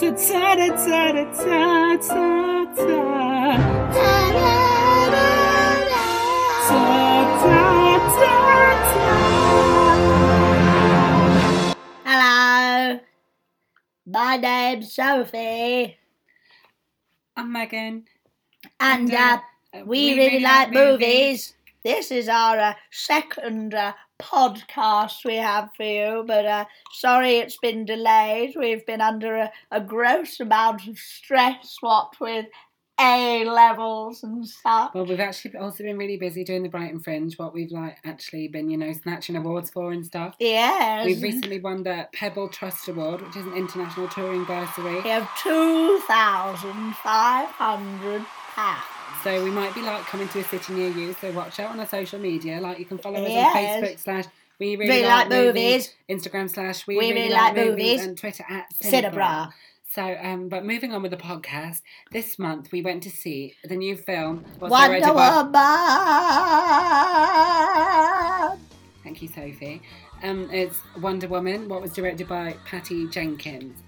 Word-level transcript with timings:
Ta 0.00 0.08
ta 0.12 0.56
ta 0.56 0.66
ta 0.66 1.12
ta 1.12 1.96
ta 2.08 2.24
ta. 2.74 3.00
Ta 6.66 6.86
ta 7.42 7.56
ta 8.16 8.34
ta. 8.94 9.12
Hello, 12.06 13.00
my 14.06 14.36
name's 14.38 14.94
Sophie, 14.94 15.98
I'm 17.36 17.52
Megan. 17.52 18.06
and 18.80 19.10
And, 19.10 19.12
uh, 19.12 19.38
uh, 19.74 19.84
we, 19.84 20.14
really, 20.16 20.40
like 20.40 20.72
movies. 20.72 21.52
This 21.84 22.10
is 22.10 22.30
our 22.30 22.58
uh, 22.58 22.74
second 22.90 23.74
uh, 23.74 23.92
podcast 24.20 25.24
we 25.24 25.36
have 25.36 25.70
for 25.76 25.84
you, 25.84 26.24
but 26.26 26.44
uh, 26.44 26.64
sorry 26.92 27.36
it's 27.36 27.56
been 27.58 27.84
delayed. 27.84 28.54
We've 28.58 28.84
been 28.86 29.00
under 29.00 29.36
a, 29.36 29.52
a 29.70 29.80
gross 29.80 30.40
amount 30.40 30.86
of 30.86 30.98
stress, 30.98 31.76
what 31.80 32.14
with 32.20 32.46
A 33.00 33.44
levels 33.44 34.22
and 34.22 34.46
stuff. 34.46 34.90
Well, 34.94 35.06
we've 35.06 35.20
actually 35.20 35.56
also 35.56 35.84
been 35.84 35.96
really 35.96 36.18
busy 36.18 36.44
doing 36.44 36.62
the 36.62 36.68
Brighton 36.68 37.00
Fringe, 37.00 37.34
what 37.38 37.54
we've 37.54 37.72
like 37.72 37.96
actually 38.04 38.48
been, 38.48 38.68
you 38.68 38.76
know, 38.76 38.92
snatching 38.92 39.36
awards 39.36 39.70
for 39.70 39.92
and 39.92 40.04
stuff. 40.04 40.34
Yes. 40.38 41.06
We've 41.06 41.22
recently 41.22 41.60
won 41.60 41.82
the 41.82 42.08
Pebble 42.12 42.48
Trust 42.48 42.88
Award, 42.88 43.22
which 43.22 43.36
is 43.36 43.46
an 43.46 43.54
international 43.54 44.08
touring 44.08 44.44
bursary. 44.44 45.00
We 45.02 45.08
have 45.08 45.30
two 45.42 45.98
thousand 46.00 46.94
five 46.96 47.48
hundred 47.48 48.26
pounds. 48.54 48.84
So 49.22 49.44
we 49.44 49.50
might 49.50 49.74
be 49.74 49.82
like 49.82 50.02
coming 50.04 50.28
to 50.28 50.38
a 50.40 50.44
city 50.44 50.72
near 50.74 50.88
you. 50.90 51.14
So 51.20 51.30
watch 51.32 51.58
out 51.60 51.70
on 51.70 51.80
our 51.80 51.86
social 51.86 52.18
media. 52.18 52.60
Like 52.60 52.78
you 52.78 52.84
can 52.86 52.98
follow 52.98 53.22
us 53.22 53.28
Yes. 53.30 53.54
on 53.54 53.82
Facebook 53.82 53.98
slash 53.98 54.24
We 54.58 54.76
Really, 54.76 54.88
Really 54.90 55.02
like, 55.06 55.28
Like 55.28 55.28
movies, 55.30 55.94
Movies. 56.08 56.22
Instagram 56.24 56.48
slash 56.50 56.86
We, 56.86 56.96
We 56.96 57.08
really, 57.10 57.20
Really 57.22 57.34
like, 57.34 57.54
movies, 57.56 57.70
Movies. 57.76 58.04
and 58.06 58.18
Twitter 58.18 58.44
at 58.48 58.66
Cinebra. 58.82 59.12
Cinebra. 59.12 59.52
So, 59.92 60.16
um, 60.22 60.48
but 60.48 60.64
moving 60.64 60.92
on 60.94 61.02
with 61.02 61.10
the 61.10 61.16
podcast, 61.16 61.82
this 62.12 62.38
month 62.38 62.70
we 62.70 62.80
went 62.80 63.02
to 63.02 63.10
see 63.10 63.54
the 63.64 63.74
new 63.76 63.96
film. 63.96 64.44
Wonder 64.60 65.00
by- 65.00 65.42
Woman. 65.42 65.52
Thank 69.02 69.22
you, 69.22 69.28
Sophie. 69.28 69.82
Um, 70.22 70.48
it's 70.52 70.78
Wonder 71.00 71.26
Woman, 71.28 71.68
what 71.68 71.82
was 71.82 71.92
directed 71.92 72.28
by 72.28 72.54
Patty 72.66 73.08
Jenkins. 73.08 73.78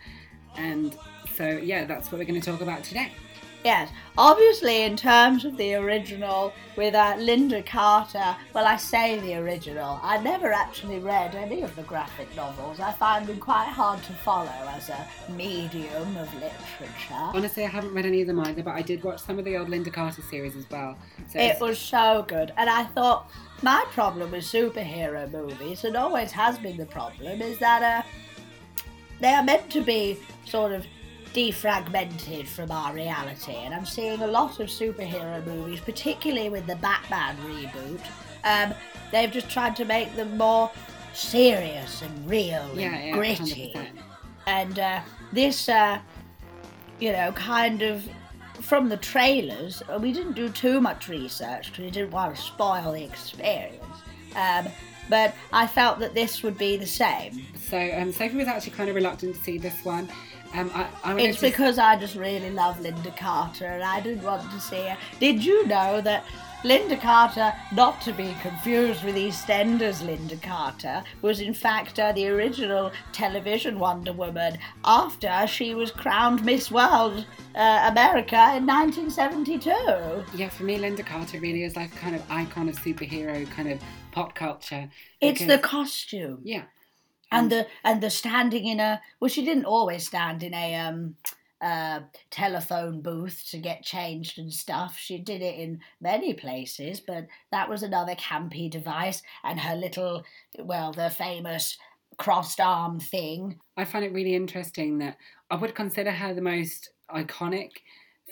And 0.57 0.97
so, 1.37 1.47
yeah, 1.47 1.85
that's 1.85 2.11
what 2.11 2.19
we're 2.19 2.25
going 2.25 2.41
to 2.41 2.51
talk 2.51 2.61
about 2.63 2.83
today. 2.83 3.13
Yes, 3.65 3.91
obviously, 4.19 4.83
in 4.83 4.97
terms 4.97 5.45
of 5.45 5.57
the 5.57 5.75
original 5.75 6.53
with 6.77 6.95
uh, 6.95 7.15
Lynda 7.15 7.65
Carter, 7.65 8.37
well, 8.53 8.67
I 8.67 8.77
say 8.77 9.21
the 9.21 9.37
original. 9.37 10.01
I 10.03 10.19
never 10.19 10.53
actually 10.53 10.99
read 10.99 11.37
any 11.37 11.63
of 11.63 11.75
the 11.77 11.83
graphic 11.83 12.35
novels. 12.35 12.81
I 12.81 12.91
find 12.93 13.25
them 13.25 13.39
quite 13.39 13.69
hard 13.69 14.03
to 14.05 14.13
follow 14.15 14.51
as 14.71 14.89
a 14.89 15.07
medium 15.31 16.17
of 16.17 16.33
literature. 16.35 17.13
Honestly, 17.13 17.65
I 17.65 17.69
haven't 17.69 17.95
read 17.95 18.05
any 18.07 18.23
of 18.23 18.27
them 18.27 18.41
either, 18.41 18.65
but 18.65 18.75
I 18.75 18.83
did 18.83 19.05
watch 19.05 19.21
some 19.21 19.39
of 19.39 19.45
the 19.45 19.57
old 19.57 19.69
Lynda 19.69 19.93
Carter 19.93 20.23
series 20.23 20.57
as 20.57 20.69
well. 20.69 20.97
So 21.29 21.39
It 21.39 21.61
was 21.61 21.79
so 21.79 22.25
good, 22.27 22.53
and 22.57 22.69
I 22.69 22.85
thought 22.85 23.31
my 23.63 23.85
problem 23.93 24.33
with 24.33 24.43
superhero 24.43 25.31
movies, 25.31 25.85
and 25.85 25.97
always 25.97 26.33
has 26.33 26.59
been 26.59 26.77
the 26.77 26.87
problem, 26.87 27.41
is 27.41 27.59
that 27.59 27.83
uh, 27.83 28.03
they 29.21 29.33
are 29.33 29.45
meant 29.45 29.71
to 29.71 29.83
be 29.83 30.19
sort 30.47 30.73
of 30.73 30.85
defragmented 31.33 32.47
from 32.47 32.71
our 32.71 32.93
reality, 32.95 33.53
and 33.55 33.75
I'm 33.75 33.87
seeing 33.87 34.21
a 34.21 34.27
lot 34.27 34.61
of 34.61 34.69
superhero 34.69 35.45
movies, 35.47 35.81
particularly 35.81 36.49
with 36.51 36.67
the 36.67 36.77
Batman 36.77 37.37
reboot. 37.39 38.01
Um, 38.45 38.75
they've 39.11 39.31
just 39.31 39.49
tried 39.49 39.77
to 39.77 39.85
make 39.85 40.15
them 40.17 40.37
more 40.37 40.71
serious 41.15 42.03
and 42.03 42.29
real 42.31 42.69
yeah, 42.75 42.95
and 42.95 43.07
yeah, 43.09 43.13
gritty 43.13 43.73
100%. 43.75 43.87
and 44.47 44.79
uh, 44.79 45.01
this 45.33 45.69
uh, 45.69 45.99
you 47.01 47.13
know 47.13 47.31
kind 47.33 47.83
of 47.83 48.09
from 48.61 48.89
the 48.89 48.97
trailers 48.97 49.83
we 50.01 50.11
didn't 50.13 50.33
do 50.33 50.49
too 50.49 50.81
much 50.81 51.09
research 51.09 51.67
because 51.67 51.85
we 51.85 51.91
didn't 51.91 52.13
want 52.13 52.35
to 52.35 52.41
spoil 52.41 52.93
the 52.93 53.05
experience 53.05 53.85
um, 54.37 54.67
but 55.11 55.35
i 55.53 55.67
felt 55.67 55.99
that 55.99 56.15
this 56.15 56.43
would 56.43 56.57
be 56.57 56.77
the 56.79 56.87
same 56.87 57.45
So 57.59 57.79
um, 57.95 58.11
Sophie 58.13 58.37
was 58.37 58.47
actually 58.49 58.73
kind 58.73 58.89
of 58.89 58.95
reluctant 58.97 59.35
to 59.35 59.41
see 59.43 59.57
this 59.59 59.85
one. 59.85 60.09
Um, 60.55 60.71
I, 60.75 60.87
I 61.03 61.15
wanted 61.15 61.31
it's 61.31 61.41
to- 61.41 61.47
because 61.47 61.79
i 61.79 61.97
just 61.97 62.15
really 62.15 62.51
love 62.51 62.77
lynda 62.79 63.17
carter 63.17 63.67
and 63.67 63.83
i 63.83 64.01
didn't 64.01 64.23
want 64.23 64.51
to 64.51 64.61
see 64.61 64.83
her 64.83 64.97
did 65.19 65.45
you 65.45 65.67
know 65.67 66.01
that 66.01 66.25
Lynda 66.63 67.01
Carter, 67.01 67.53
not 67.73 68.01
to 68.03 68.13
be 68.13 68.37
confused 68.41 69.03
with 69.03 69.17
EastEnders 69.17 70.05
Linda 70.07 70.37
Carter, 70.37 71.03
was 71.21 71.41
in 71.41 71.53
fact 71.53 71.99
uh, 71.99 72.13
the 72.13 72.29
original 72.29 72.93
television 73.11 73.81
Wonder 73.81 74.13
Woman 74.13 74.59
after 74.85 75.45
she 75.49 75.75
was 75.75 75.91
crowned 75.91 76.45
Miss 76.45 76.71
World 76.71 77.27
uh, 77.57 77.89
America 77.91 78.55
in 78.57 78.65
1972. 78.65 79.71
yeah, 80.37 80.49
for 80.49 80.63
me, 80.63 80.79
Lynda 80.79 81.05
Carter 81.05 81.41
really 81.41 81.65
is 81.65 81.75
like 81.75 81.93
a 81.93 81.99
kind 81.99 82.15
of 82.15 82.23
icon 82.31 82.69
of 82.69 82.77
superhero 82.77 83.51
kind 83.51 83.73
of 83.73 83.81
pop 84.13 84.37
culture. 84.37 84.89
It's 85.21 85.45
the 85.45 85.59
costume 85.59 86.43
yeah, 86.45 86.63
and 87.33 87.51
the 87.51 87.67
and 87.85 88.01
the 88.03 88.11
standing 88.11 88.67
in 88.67 88.81
a 88.81 89.01
well, 89.21 89.29
she 89.29 89.45
didn't 89.45 89.65
always 89.65 90.07
stand 90.07 90.43
in 90.43 90.55
a 90.55 90.75
um 90.77 91.17
uh, 91.63 92.01
telephone 92.31 93.01
booth 93.01 93.45
to 93.51 93.57
get 93.57 93.85
changed 93.85 94.37
and 94.37 94.53
stuff. 94.53 94.99
She 94.99 95.19
did 95.19 95.43
it 95.43 95.61
in 95.61 95.81
many 96.01 96.35
places, 96.35 96.99
but 96.99 97.29
that 97.53 97.69
was 97.69 97.85
another 97.85 98.17
campy 98.17 98.69
device. 98.69 99.23
And 99.45 99.61
her 99.61 99.77
little, 99.77 100.25
well, 100.59 100.93
the 100.93 101.09
famous 101.09 101.79
crossed 102.19 102.61
arm 102.61 102.99
thing. 102.99 103.61
I 103.77 103.85
find 103.85 104.05
it 104.05 104.13
really 104.13 104.35
interesting 104.35 104.99
that 104.99 105.17
I 105.51 105.55
would 105.55 105.77
consider 105.77 106.11
her 106.11 106.35
the 106.35 106.43
most 106.43 106.91
iconic 107.11 107.71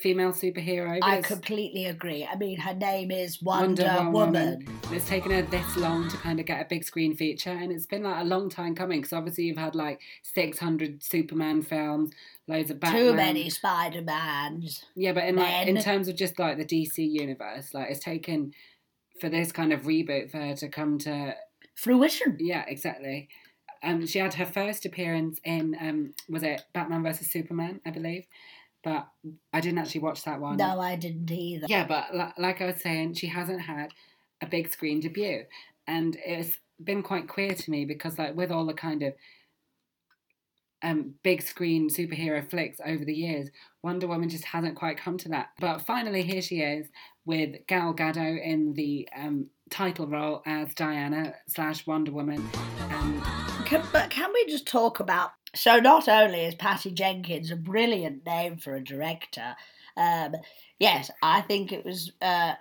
female 0.00 0.32
superhero. 0.32 0.98
I 1.02 1.20
completely 1.22 1.86
agree. 1.86 2.26
I 2.30 2.36
mean, 2.36 2.58
her 2.58 2.74
name 2.74 3.10
is 3.10 3.42
Wonder, 3.42 4.08
Woman. 4.10 4.66
And 4.66 4.92
It's 4.92 5.08
taken 5.08 5.30
her 5.32 5.42
this 5.42 5.76
long 5.76 6.08
to 6.08 6.16
kind 6.16 6.40
of 6.40 6.46
get 6.46 6.60
a 6.60 6.64
big 6.68 6.84
screen 6.84 7.14
feature, 7.16 7.50
and 7.50 7.70
it's 7.70 7.86
been 7.86 8.02
like 8.02 8.22
a 8.22 8.24
long 8.24 8.48
time 8.48 8.74
coming. 8.74 9.00
Because 9.00 9.12
obviously 9.12 9.44
you've 9.44 9.56
had 9.56 9.74
like 9.74 10.00
six 10.22 10.58
hundred 10.58 11.02
Superman 11.02 11.62
films, 11.62 12.12
loads 12.46 12.70
of 12.70 12.80
Batman. 12.80 13.02
Too 13.02 13.12
many 13.14 13.50
Spider 13.50 14.02
Mans. 14.02 14.84
Yeah, 14.94 15.12
but 15.12 15.24
in 15.24 15.36
like 15.36 15.66
in 15.66 15.80
terms 15.80 16.08
of 16.08 16.16
just 16.16 16.38
like 16.38 16.56
the 16.56 16.64
DC 16.64 16.98
universe, 16.98 17.74
like 17.74 17.90
it's 17.90 18.04
taken 18.04 18.52
for 19.20 19.28
this 19.28 19.52
kind 19.52 19.72
of 19.72 19.82
reboot 19.82 20.30
for 20.30 20.38
her 20.38 20.54
to 20.56 20.68
come 20.68 20.98
to 20.98 21.34
Fruition. 21.74 22.36
yeah, 22.40 22.64
exactly. 22.66 23.28
Um, 23.82 24.06
she 24.06 24.18
had 24.18 24.34
her 24.34 24.46
first 24.46 24.84
appearance 24.84 25.40
in 25.44 25.76
um, 25.80 26.14
was 26.28 26.42
it 26.42 26.62
Batman 26.74 27.02
versus 27.02 27.30
Superman, 27.30 27.80
I 27.86 27.90
believe, 27.90 28.26
but 28.82 29.06
I 29.52 29.60
didn't 29.60 29.78
actually 29.78 30.00
watch 30.02 30.24
that 30.24 30.40
one. 30.40 30.56
No, 30.56 30.80
I 30.80 30.96
didn't 30.96 31.30
either. 31.30 31.66
Yeah, 31.68 31.86
but 31.86 32.14
li- 32.14 32.32
like 32.42 32.60
I 32.60 32.66
was 32.66 32.80
saying, 32.80 33.14
she 33.14 33.26
hasn't 33.26 33.62
had 33.62 33.92
a 34.40 34.46
big 34.46 34.70
screen 34.70 35.00
debut, 35.00 35.44
and 35.86 36.16
it's 36.24 36.58
been 36.82 37.02
quite 37.02 37.28
queer 37.28 37.54
to 37.54 37.70
me 37.70 37.84
because 37.84 38.18
like 38.18 38.34
with 38.34 38.50
all 38.50 38.64
the 38.64 38.72
kind 38.72 39.02
of 39.02 39.12
um 40.82 41.12
big 41.22 41.42
screen 41.42 41.90
superhero 41.90 42.48
flicks 42.48 42.78
over 42.84 43.04
the 43.04 43.14
years, 43.14 43.50
Wonder 43.82 44.06
Woman 44.06 44.28
just 44.28 44.44
hasn't 44.44 44.76
quite 44.76 44.96
come 44.96 45.18
to 45.18 45.28
that. 45.30 45.48
But 45.58 45.82
finally, 45.82 46.22
here 46.22 46.42
she 46.42 46.60
is 46.60 46.88
with 47.26 47.66
Gal 47.66 47.94
Gadot 47.94 48.42
in 48.42 48.72
the 48.74 49.08
um, 49.16 49.48
title 49.70 50.06
role 50.06 50.42
as 50.46 50.74
Diana 50.74 51.34
slash 51.48 51.86
Wonder 51.86 52.12
Woman, 52.12 52.48
and 52.88 53.22
Can, 53.70 53.84
but 53.92 54.10
can 54.10 54.32
we 54.32 54.46
just 54.46 54.66
talk 54.66 54.98
about? 54.98 55.30
So 55.54 55.78
not 55.78 56.08
only 56.08 56.40
is 56.40 56.56
Patty 56.56 56.90
Jenkins 56.90 57.52
a 57.52 57.56
brilliant 57.56 58.26
name 58.26 58.56
for 58.56 58.74
a 58.74 58.82
director, 58.82 59.54
um, 59.96 60.34
yes, 60.80 61.08
I 61.22 61.42
think 61.42 61.70
it 61.70 61.84
was 61.84 62.10
uh, 62.20 62.54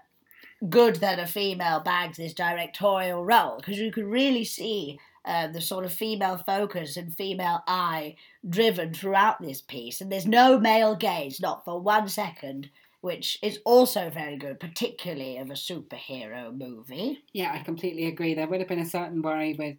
good 0.69 0.97
that 0.97 1.17
a 1.17 1.25
female 1.25 1.79
bags 1.79 2.17
this 2.17 2.35
directorial 2.35 3.25
role 3.25 3.57
because 3.57 3.79
you 3.79 3.91
could 3.91 4.05
really 4.05 4.45
see 4.45 4.99
uh, 5.25 5.47
the 5.47 5.61
sort 5.61 5.83
of 5.83 5.91
female 5.91 6.37
focus 6.37 6.95
and 6.95 7.15
female 7.15 7.63
eye 7.67 8.15
driven 8.47 8.93
throughout 8.93 9.41
this 9.41 9.61
piece, 9.61 10.01
and 10.01 10.11
there's 10.11 10.27
no 10.27 10.59
male 10.59 10.95
gaze, 10.95 11.41
not 11.41 11.65
for 11.65 11.81
one 11.81 12.07
second. 12.07 12.69
Which 13.01 13.39
is 13.41 13.59
also 13.63 14.09
very 14.09 14.35
good, 14.35 14.59
particularly 14.59 15.37
of 15.37 15.49
a 15.49 15.53
superhero 15.53 16.53
movie. 16.53 17.23
Yeah, 17.31 17.53
I 17.53 17.59
completely 17.59 18.07
agree. 18.07 18.33
There 18.33 18.45
would 18.45 18.59
have 18.59 18.67
been 18.67 18.79
a 18.79 18.85
certain 18.85 19.21
worry 19.21 19.53
with 19.53 19.77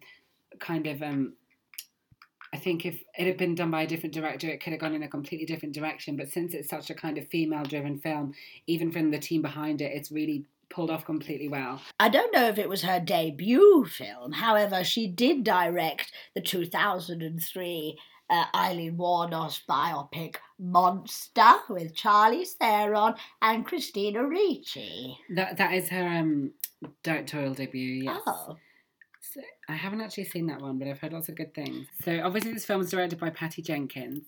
kind 0.59 0.87
of 0.87 1.01
um 1.01 1.33
I 2.53 2.57
think 2.57 2.85
if 2.85 3.01
it 3.17 3.27
had 3.27 3.37
been 3.37 3.55
done 3.55 3.71
by 3.71 3.83
a 3.83 3.87
different 3.87 4.13
director, 4.13 4.49
it 4.49 4.61
could 4.61 4.73
have 4.73 4.81
gone 4.81 4.93
in 4.93 5.03
a 5.03 5.07
completely 5.07 5.45
different 5.45 5.73
direction. 5.73 6.17
But 6.17 6.29
since 6.29 6.53
it's 6.53 6.69
such 6.69 6.89
a 6.89 6.93
kind 6.93 7.17
of 7.17 7.27
female 7.29 7.63
driven 7.63 7.97
film, 7.97 8.33
even 8.67 8.91
from 8.91 9.09
the 9.09 9.19
team 9.19 9.41
behind 9.41 9.81
it, 9.81 9.93
it's 9.93 10.11
really 10.11 10.43
pulled 10.69 10.91
off 10.91 11.05
completely 11.05 11.47
well. 11.47 11.81
I 11.99 12.09
don't 12.09 12.33
know 12.33 12.47
if 12.47 12.57
it 12.57 12.67
was 12.67 12.81
her 12.81 12.99
debut 12.99 13.85
film. 13.85 14.33
However, 14.33 14.83
she 14.83 15.07
did 15.07 15.43
direct 15.43 16.11
the 16.33 16.41
2003 16.41 17.97
uh, 18.29 18.45
Aileen 18.55 18.97
Wuornos 18.97 19.61
biopic 19.69 20.37
Monster 20.57 21.53
with 21.69 21.93
Charlize 21.93 22.53
Theron 22.53 23.15
and 23.41 23.65
Christina 23.65 24.25
Ricci. 24.25 25.17
That 25.35 25.57
that 25.57 25.73
is 25.73 25.89
her 25.89 26.07
um 26.07 26.51
directorial 27.03 27.53
debut, 27.53 28.03
yes. 28.03 28.21
Oh, 28.25 28.57
I 29.67 29.73
haven't 29.73 30.01
actually 30.01 30.25
seen 30.25 30.47
that 30.47 30.61
one, 30.61 30.77
but 30.77 30.87
I've 30.87 30.99
heard 30.99 31.13
lots 31.13 31.29
of 31.29 31.35
good 31.35 31.53
things. 31.53 31.87
So 32.03 32.21
obviously 32.23 32.53
this 32.53 32.65
film 32.65 32.81
is 32.81 32.89
directed 32.89 33.19
by 33.19 33.29
Patty 33.29 33.61
Jenkins. 33.61 34.23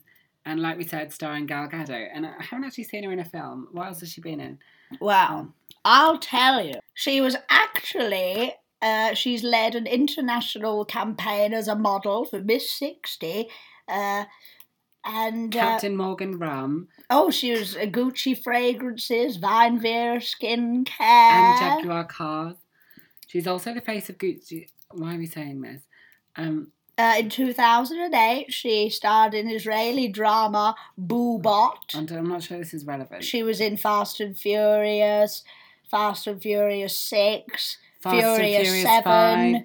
and 0.45 0.61
like 0.61 0.77
we 0.77 0.85
said, 0.85 1.13
starring 1.13 1.45
Gal 1.45 1.67
Gadot. 1.67 2.09
And 2.13 2.25
I 2.25 2.33
haven't 2.39 2.65
actually 2.65 2.85
seen 2.85 3.03
her 3.03 3.11
in 3.11 3.19
a 3.19 3.25
film. 3.25 3.67
What 3.71 3.88
else 3.88 4.00
has 4.01 4.11
she 4.11 4.21
been 4.21 4.39
in? 4.39 4.59
Well, 5.00 5.53
I'll 5.85 6.19
tell 6.19 6.63
you. 6.63 6.75
She 6.94 7.21
was 7.21 7.35
actually. 7.50 8.53
Uh, 8.81 9.13
she's 9.13 9.44
led 9.44 9.75
an 9.75 9.88
international 9.88 10.83
campaign 10.83 11.53
as 11.53 11.69
a 11.69 11.75
model 11.75 12.25
for 12.25 12.41
Miss 12.41 12.69
60. 12.71 13.47
Uh, 13.88 14.25
and 15.05 15.55
uh, 15.55 15.59
Captain 15.59 15.95
Morgan 15.95 16.38
Rum 16.38 16.88
oh, 17.13 17.31
she 17.31 17.51
was 17.51 17.75
uh, 17.75 17.81
Gucci 17.81 18.38
fragrances, 18.38 19.38
Vine 19.38 19.79
Vera 19.79 20.17
skincare. 20.17 21.00
and 21.00 21.59
Jaguar 21.59 22.05
Cars. 22.05 22.55
She's 23.27 23.47
also 23.47 23.73
the 23.73 23.81
face 23.81 24.09
of 24.09 24.17
Gucci. 24.17 24.67
Why 24.94 25.16
are 25.16 25.18
we 25.18 25.25
saying 25.25 25.62
this? 25.62 25.81
Um, 26.36 26.72
Uh, 26.98 27.16
in 27.19 27.30
2008, 27.30 28.54
she 28.54 28.90
starred 28.90 29.34
in 29.34 29.50
Israeli 29.50 30.07
drama 30.07 30.75
Bubot. 31.00 31.95
and 31.95 32.12
I'm 32.12 32.30
not 32.30 32.44
sure 32.44 32.60
this 32.60 32.74
is 32.74 32.86
relevant. 32.86 33.24
She 33.24 33.42
was 33.44 33.60
in 33.60 33.78
Fast 33.78 34.19
and 34.19 34.38
Furious, 34.38 35.44
Fast 35.90 36.28
and 36.28 36.42
Furious 36.42 36.98
6, 36.98 37.78
Fast 38.01 38.16
and 38.16 38.36
Furious, 38.36 38.63
Furious 38.63 38.84
7. 38.84 39.04
5. 39.04 39.62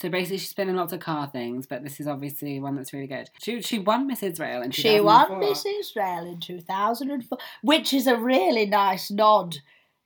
So 0.00 0.08
basically, 0.08 0.38
she's 0.38 0.52
been 0.52 0.68
in 0.68 0.76
lots 0.76 0.92
of 0.92 1.00
car 1.00 1.26
things, 1.28 1.66
but 1.66 1.82
this 1.82 2.00
is 2.00 2.06
obviously 2.06 2.60
one 2.60 2.74
that's 2.74 2.92
really 2.92 3.06
good. 3.06 3.30
She 3.40 3.62
she 3.62 3.78
won 3.78 4.06
Miss 4.06 4.22
Israel 4.22 4.62
in 4.62 4.70
She 4.70 5.00
won 5.00 5.38
Miss 5.38 5.64
Israel 5.64 6.26
in 6.26 6.40
2004, 6.40 7.38
which 7.62 7.94
is 7.94 8.06
a 8.06 8.16
really 8.16 8.66
nice 8.66 9.10
nod, 9.10 9.56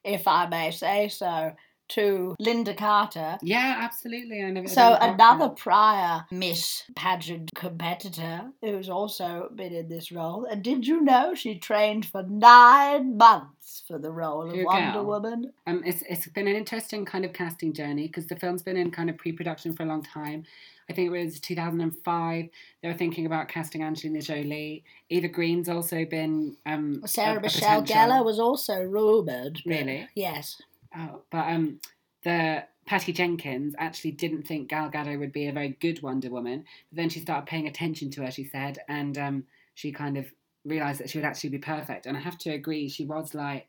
if 0.05 0.29
I 0.29 0.47
may 0.47 0.71
say 0.71 1.09
so, 1.09 1.55
to 1.91 2.37
Lynda 2.41 2.77
Carter. 2.77 3.39
Yeah, 3.43 3.77
absolutely. 3.79 4.43
I 4.43 4.51
never. 4.51 4.69
So 4.69 4.97
another 5.01 5.49
prior 5.49 6.25
Miss 6.31 6.85
pageant 6.95 7.51
competitor 7.55 8.51
who's 8.61 8.89
also 8.89 9.51
been 9.55 9.73
in 9.73 9.89
this 9.89 10.11
role. 10.11 10.45
And 10.45 10.63
did 10.63 10.87
you 10.87 11.01
know 11.01 11.35
she 11.35 11.59
trained 11.59 12.07
for 12.07 12.23
nine 12.23 13.17
months 13.17 13.83
for 13.87 13.99
the 13.99 14.11
role 14.11 14.43
of 14.43 14.57
Wonder 14.57 14.93
girl. 14.93 15.05
Woman? 15.05 15.53
Um, 15.67 15.83
it's 15.85 16.03
it's 16.09 16.27
been 16.29 16.49
an 16.49 16.57
interesting 16.57 17.05
kind 17.05 17.25
of 17.25 17.33
casting 17.33 17.73
journey 17.73 18.07
because 18.07 18.27
the 18.27 18.37
film's 18.37 18.63
been 18.63 18.77
in 18.77 18.91
kind 18.91 19.11
of 19.11 19.17
pre-production 19.17 19.73
for 19.73 19.83
a 19.83 19.87
long 19.87 20.03
time. 20.03 20.45
I 20.89 20.93
think 20.93 21.07
it 21.07 21.25
was 21.25 21.39
2005. 21.39 22.49
They 22.83 22.89
were 22.89 22.95
thinking 22.95 23.25
about 23.25 23.47
casting 23.47 23.85
Angelina 23.85 24.23
Jolie. 24.23 24.83
Eva 25.09 25.29
Green's 25.29 25.69
also 25.69 26.05
been 26.05 26.57
um, 26.67 27.03
Sarah 27.07 27.39
a 27.39 27.43
Michelle 27.43 27.83
potential. 27.83 27.97
Gellar 27.97 28.25
was 28.25 28.41
also 28.41 28.83
rumoured. 28.83 29.61
Really? 29.65 30.09
Yes. 30.17 30.61
But 30.93 31.49
um, 31.49 31.81
the 32.23 32.65
Patty 32.87 33.13
Jenkins 33.13 33.75
actually 33.79 34.13
didn't 34.13 34.47
think 34.47 34.69
Gal 34.69 34.91
Gadot 34.91 35.19
would 35.19 35.33
be 35.33 35.47
a 35.47 35.53
very 35.53 35.77
good 35.81 36.03
Wonder 36.03 36.31
Woman. 36.31 36.65
But 36.91 36.97
then 36.97 37.09
she 37.09 37.21
started 37.21 37.47
paying 37.47 37.69
attention 37.69 38.11
to 38.13 38.23
her. 38.23 38.31
She 38.31 38.45
said, 38.45 38.79
and 38.89 39.17
um, 39.17 39.45
she 39.75 39.93
kind 39.93 40.17
of 40.17 40.27
realized 40.65 41.01
that 41.01 41.11
she 41.11 41.19
would 41.19 41.25
actually 41.25 41.51
be 41.51 41.59
perfect. 41.59 42.07
And 42.07 42.17
I 42.17 42.21
have 42.21 42.39
to 42.39 42.51
agree, 42.51 42.89
she 42.89 43.05
was 43.05 43.35
like 43.35 43.69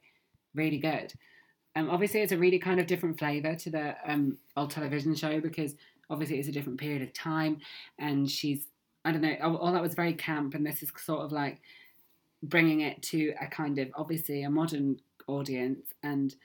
really 0.55 0.79
good. 0.79 1.13
Um, 1.75 1.89
obviously, 1.89 2.21
it's 2.21 2.33
a 2.33 2.37
really 2.37 2.59
kind 2.59 2.79
of 2.79 2.87
different 2.87 3.17
flavor 3.17 3.55
to 3.55 3.69
the 3.69 3.95
um 4.05 4.37
old 4.57 4.71
television 4.71 5.15
show 5.15 5.39
because 5.39 5.75
obviously 6.09 6.37
it's 6.37 6.49
a 6.49 6.51
different 6.51 6.79
period 6.79 7.01
of 7.01 7.13
time, 7.13 7.59
and 7.97 8.29
she's 8.29 8.67
I 9.05 9.11
don't 9.11 9.21
know, 9.21 9.35
all, 9.41 9.57
all 9.57 9.71
that 9.73 9.81
was 9.81 9.95
very 9.95 10.13
camp, 10.13 10.53
and 10.53 10.65
this 10.65 10.83
is 10.83 10.91
sort 10.97 11.21
of 11.21 11.31
like 11.31 11.59
bringing 12.43 12.81
it 12.81 13.01
to 13.03 13.33
a 13.39 13.47
kind 13.47 13.79
of 13.79 13.89
obviously 13.95 14.43
a 14.43 14.49
modern 14.49 14.99
audience 15.27 15.93
and 16.03 16.35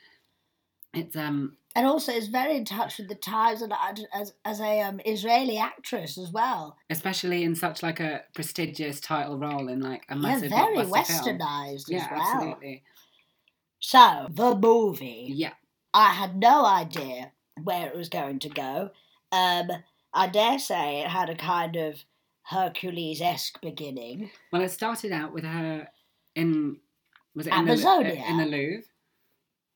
it's 0.96 1.16
um 1.16 1.56
And 1.74 1.86
also 1.86 2.12
is 2.12 2.28
very 2.28 2.56
in 2.56 2.64
touch 2.64 2.98
with 2.98 3.08
the 3.08 3.14
times 3.14 3.62
and 3.62 3.72
as, 4.14 4.32
as, 4.44 4.60
a 4.60 4.80
um, 4.80 5.00
Israeli 5.04 5.58
actress 5.58 6.16
as 6.18 6.30
well. 6.32 6.76
especially 6.90 7.42
in 7.44 7.54
such 7.54 7.82
like 7.82 8.00
a 8.00 8.22
prestigious 8.34 9.00
title 9.00 9.38
role 9.38 9.68
in 9.68 9.80
like 9.80 10.04
a 10.08 10.14
Yeah, 10.14 10.20
massive 10.22 10.50
very 10.50 10.76
blockbuster 10.76 11.06
film. 11.24 11.38
westernized 11.38 11.88
yeah 11.88 12.04
as 12.04 12.10
well. 12.10 12.20
absolutely 12.20 12.82
So, 13.80 14.26
the 14.30 14.54
movie. 14.56 15.26
yeah 15.34 15.52
I 15.94 16.10
had 16.12 16.36
no 16.36 16.64
idea 16.64 17.32
where 17.62 17.86
it 17.88 17.96
was 17.96 18.08
going 18.10 18.38
to 18.40 18.48
go. 18.50 18.90
Um, 19.32 19.70
I 20.12 20.26
dare 20.28 20.58
say 20.58 21.00
it 21.00 21.08
had 21.08 21.30
a 21.30 21.34
kind 21.34 21.76
of 21.76 22.04
Hercules 22.42 23.20
esque 23.20 23.60
beginning. 23.60 24.30
well 24.52 24.62
it 24.62 24.70
started 24.70 25.12
out 25.12 25.32
with 25.32 25.44
her 25.44 25.88
in 26.34 26.78
was 27.34 27.46
it 27.46 27.52
in 27.54 27.64
the, 27.66 27.72
in 28.30 28.36
the 28.38 28.46
Louvre 28.46 28.82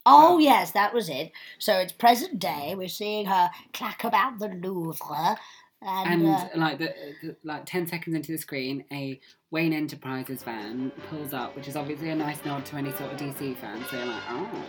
Oh, 0.06 0.38
yes, 0.38 0.72
that 0.72 0.94
was 0.94 1.08
it. 1.08 1.32
So 1.58 1.74
it's 1.78 1.92
present 1.92 2.38
day. 2.38 2.74
We're 2.76 2.88
seeing 2.88 3.26
her 3.26 3.50
clack 3.72 4.04
about 4.04 4.38
the 4.38 4.48
Louvre. 4.48 5.36
And, 5.82 6.22
and 6.24 6.28
uh, 6.28 6.48
like 6.56 6.78
the, 6.78 6.94
the 7.22 7.36
like 7.42 7.64
10 7.64 7.86
seconds 7.86 8.14
into 8.14 8.32
the 8.32 8.36
screen 8.36 8.84
a 8.92 9.18
Wayne 9.50 9.72
Enterprises 9.72 10.42
van 10.42 10.92
pulls 11.08 11.32
up 11.32 11.56
which 11.56 11.68
is 11.68 11.74
obviously 11.74 12.10
a 12.10 12.14
nice 12.14 12.44
nod 12.44 12.66
to 12.66 12.76
any 12.76 12.90
sort 12.90 13.10
of 13.10 13.18
DC 13.18 13.56
fan 13.56 13.82
so 13.88 13.96
you're 13.96 14.04
like 14.04 14.22
oh 14.28 14.64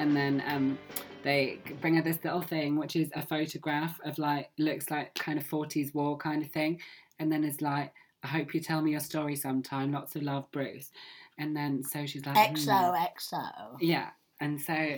and 0.00 0.16
then 0.16 0.42
um 0.48 0.76
they 1.22 1.60
bring 1.80 1.94
her 1.94 2.02
this 2.02 2.18
little 2.24 2.42
thing 2.42 2.76
which 2.76 2.96
is 2.96 3.08
a 3.14 3.22
photograph 3.22 4.00
of 4.04 4.18
like 4.18 4.50
looks 4.58 4.90
like 4.90 5.14
kind 5.14 5.38
of 5.38 5.46
40s 5.46 5.94
war 5.94 6.16
kind 6.16 6.42
of 6.42 6.50
thing 6.50 6.80
and 7.20 7.30
then 7.30 7.44
it's 7.44 7.60
like 7.60 7.92
I 8.24 8.26
hope 8.26 8.52
you 8.52 8.58
tell 8.58 8.82
me 8.82 8.90
your 8.90 9.00
story 9.00 9.36
sometime 9.36 9.92
lots 9.92 10.16
of 10.16 10.22
love 10.22 10.50
Bruce 10.50 10.90
and 11.38 11.56
then 11.56 11.82
so 11.82 12.04
she's 12.04 12.26
like. 12.26 12.36
XOXO. 12.36 13.76
yeah. 13.80 14.10
And 14.40 14.60
so 14.60 14.96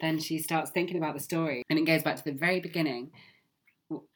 then 0.00 0.18
she 0.18 0.38
starts 0.38 0.70
thinking 0.70 0.96
about 0.96 1.14
the 1.14 1.20
story, 1.20 1.62
and 1.68 1.78
it 1.78 1.84
goes 1.84 2.02
back 2.02 2.16
to 2.16 2.24
the 2.24 2.32
very 2.32 2.60
beginning 2.60 3.10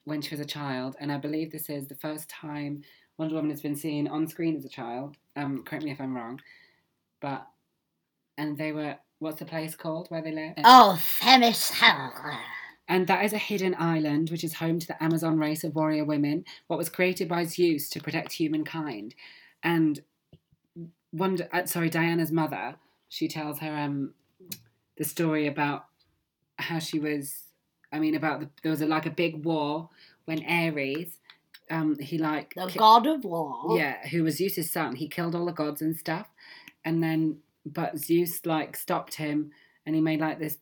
when 0.05 0.21
she 0.21 0.35
was 0.35 0.41
a 0.41 0.45
child. 0.45 0.97
And 1.01 1.11
I 1.11 1.19
believe 1.19 1.51
this 1.51 1.69
is 1.69 1.89
the 1.89 1.95
first 1.97 2.29
time 2.29 2.83
Wonder 3.19 3.35
Woman 3.35 3.51
has 3.51 3.61
been 3.61 3.77
seen 3.77 4.09
on 4.09 4.27
screen 4.27 4.57
as 4.57 4.65
a 4.65 4.69
child. 4.69 5.17
Um, 5.37 5.65
correct 5.65 5.85
me 5.85 5.91
if 5.91 6.01
I'm 6.01 6.15
wrong, 6.17 6.41
but 7.21 7.47
and 8.39 8.57
they 8.57 8.73
were 8.73 8.97
what's 9.19 9.39
the 9.39 9.45
place 9.45 9.77
called 9.77 10.09
where 10.09 10.23
they 10.23 10.33
live? 10.33 10.55
Oh, 10.65 11.01
Themyscira. 11.21 12.39
And 12.89 13.07
that 13.07 13.25
is 13.25 13.33
a 13.33 13.39
hidden 13.39 13.77
island 13.79 14.31
which 14.31 14.45
is 14.45 14.55
home 14.55 14.79
to 14.81 14.87
the 14.87 15.03
Amazon 15.03 15.39
race 15.39 15.63
of 15.63 15.75
warrior 15.75 16.05
women, 16.05 16.45
what 16.67 16.79
was 16.79 16.89
created 16.89 17.29
by 17.29 17.45
Zeus 17.45 17.89
to 17.91 18.01
protect 18.01 18.33
humankind. 18.33 19.15
And 19.63 20.03
Wonder, 21.13 21.49
uh, 21.53 21.67
sorry, 21.67 21.91
Diana's 21.91 22.33
mother, 22.33 22.77
she 23.09 23.29
tells 23.29 23.61
her 23.61 23.77
um 23.77 24.15
the 24.99 25.05
story 25.05 25.47
about 25.47 25.87
how 26.59 26.79
she 26.79 26.99
was. 26.99 27.43
I 27.93 27.99
mean, 27.99 28.15
about 28.15 28.41
the, 28.41 28.49
there 28.63 28.71
was 28.71 28.81
a, 28.81 28.87
like 28.87 29.05
a 29.07 29.11
big 29.11 29.45
war 29.45 29.91
when 30.25 30.43
Ares, 30.47 31.19
um, 31.71 31.99
he 31.99 32.17
like 32.19 32.55
The 32.55 32.67
ki- 32.69 32.79
god 32.79 33.07
of 33.07 33.25
war. 33.25 33.77
yeah, 33.79 34.07
who 34.09 34.23
was 34.25 34.37
Zeus's 34.37 34.71
son. 34.71 34.97
He 34.97 35.09
killed 35.09 35.35
all 35.35 35.45
the 35.47 35.53
gods 35.53 35.83
and 35.83 35.97
stuff, 35.97 36.29
and 36.85 37.03
then 37.03 37.39
but 37.67 37.99
Zeus 37.99 38.45
like 38.47 38.77
stopped 38.77 39.15
him, 39.17 39.51
and 39.85 39.95
he 39.95 40.01
made 40.01 40.21
like 40.21 40.39
this 40.39 40.59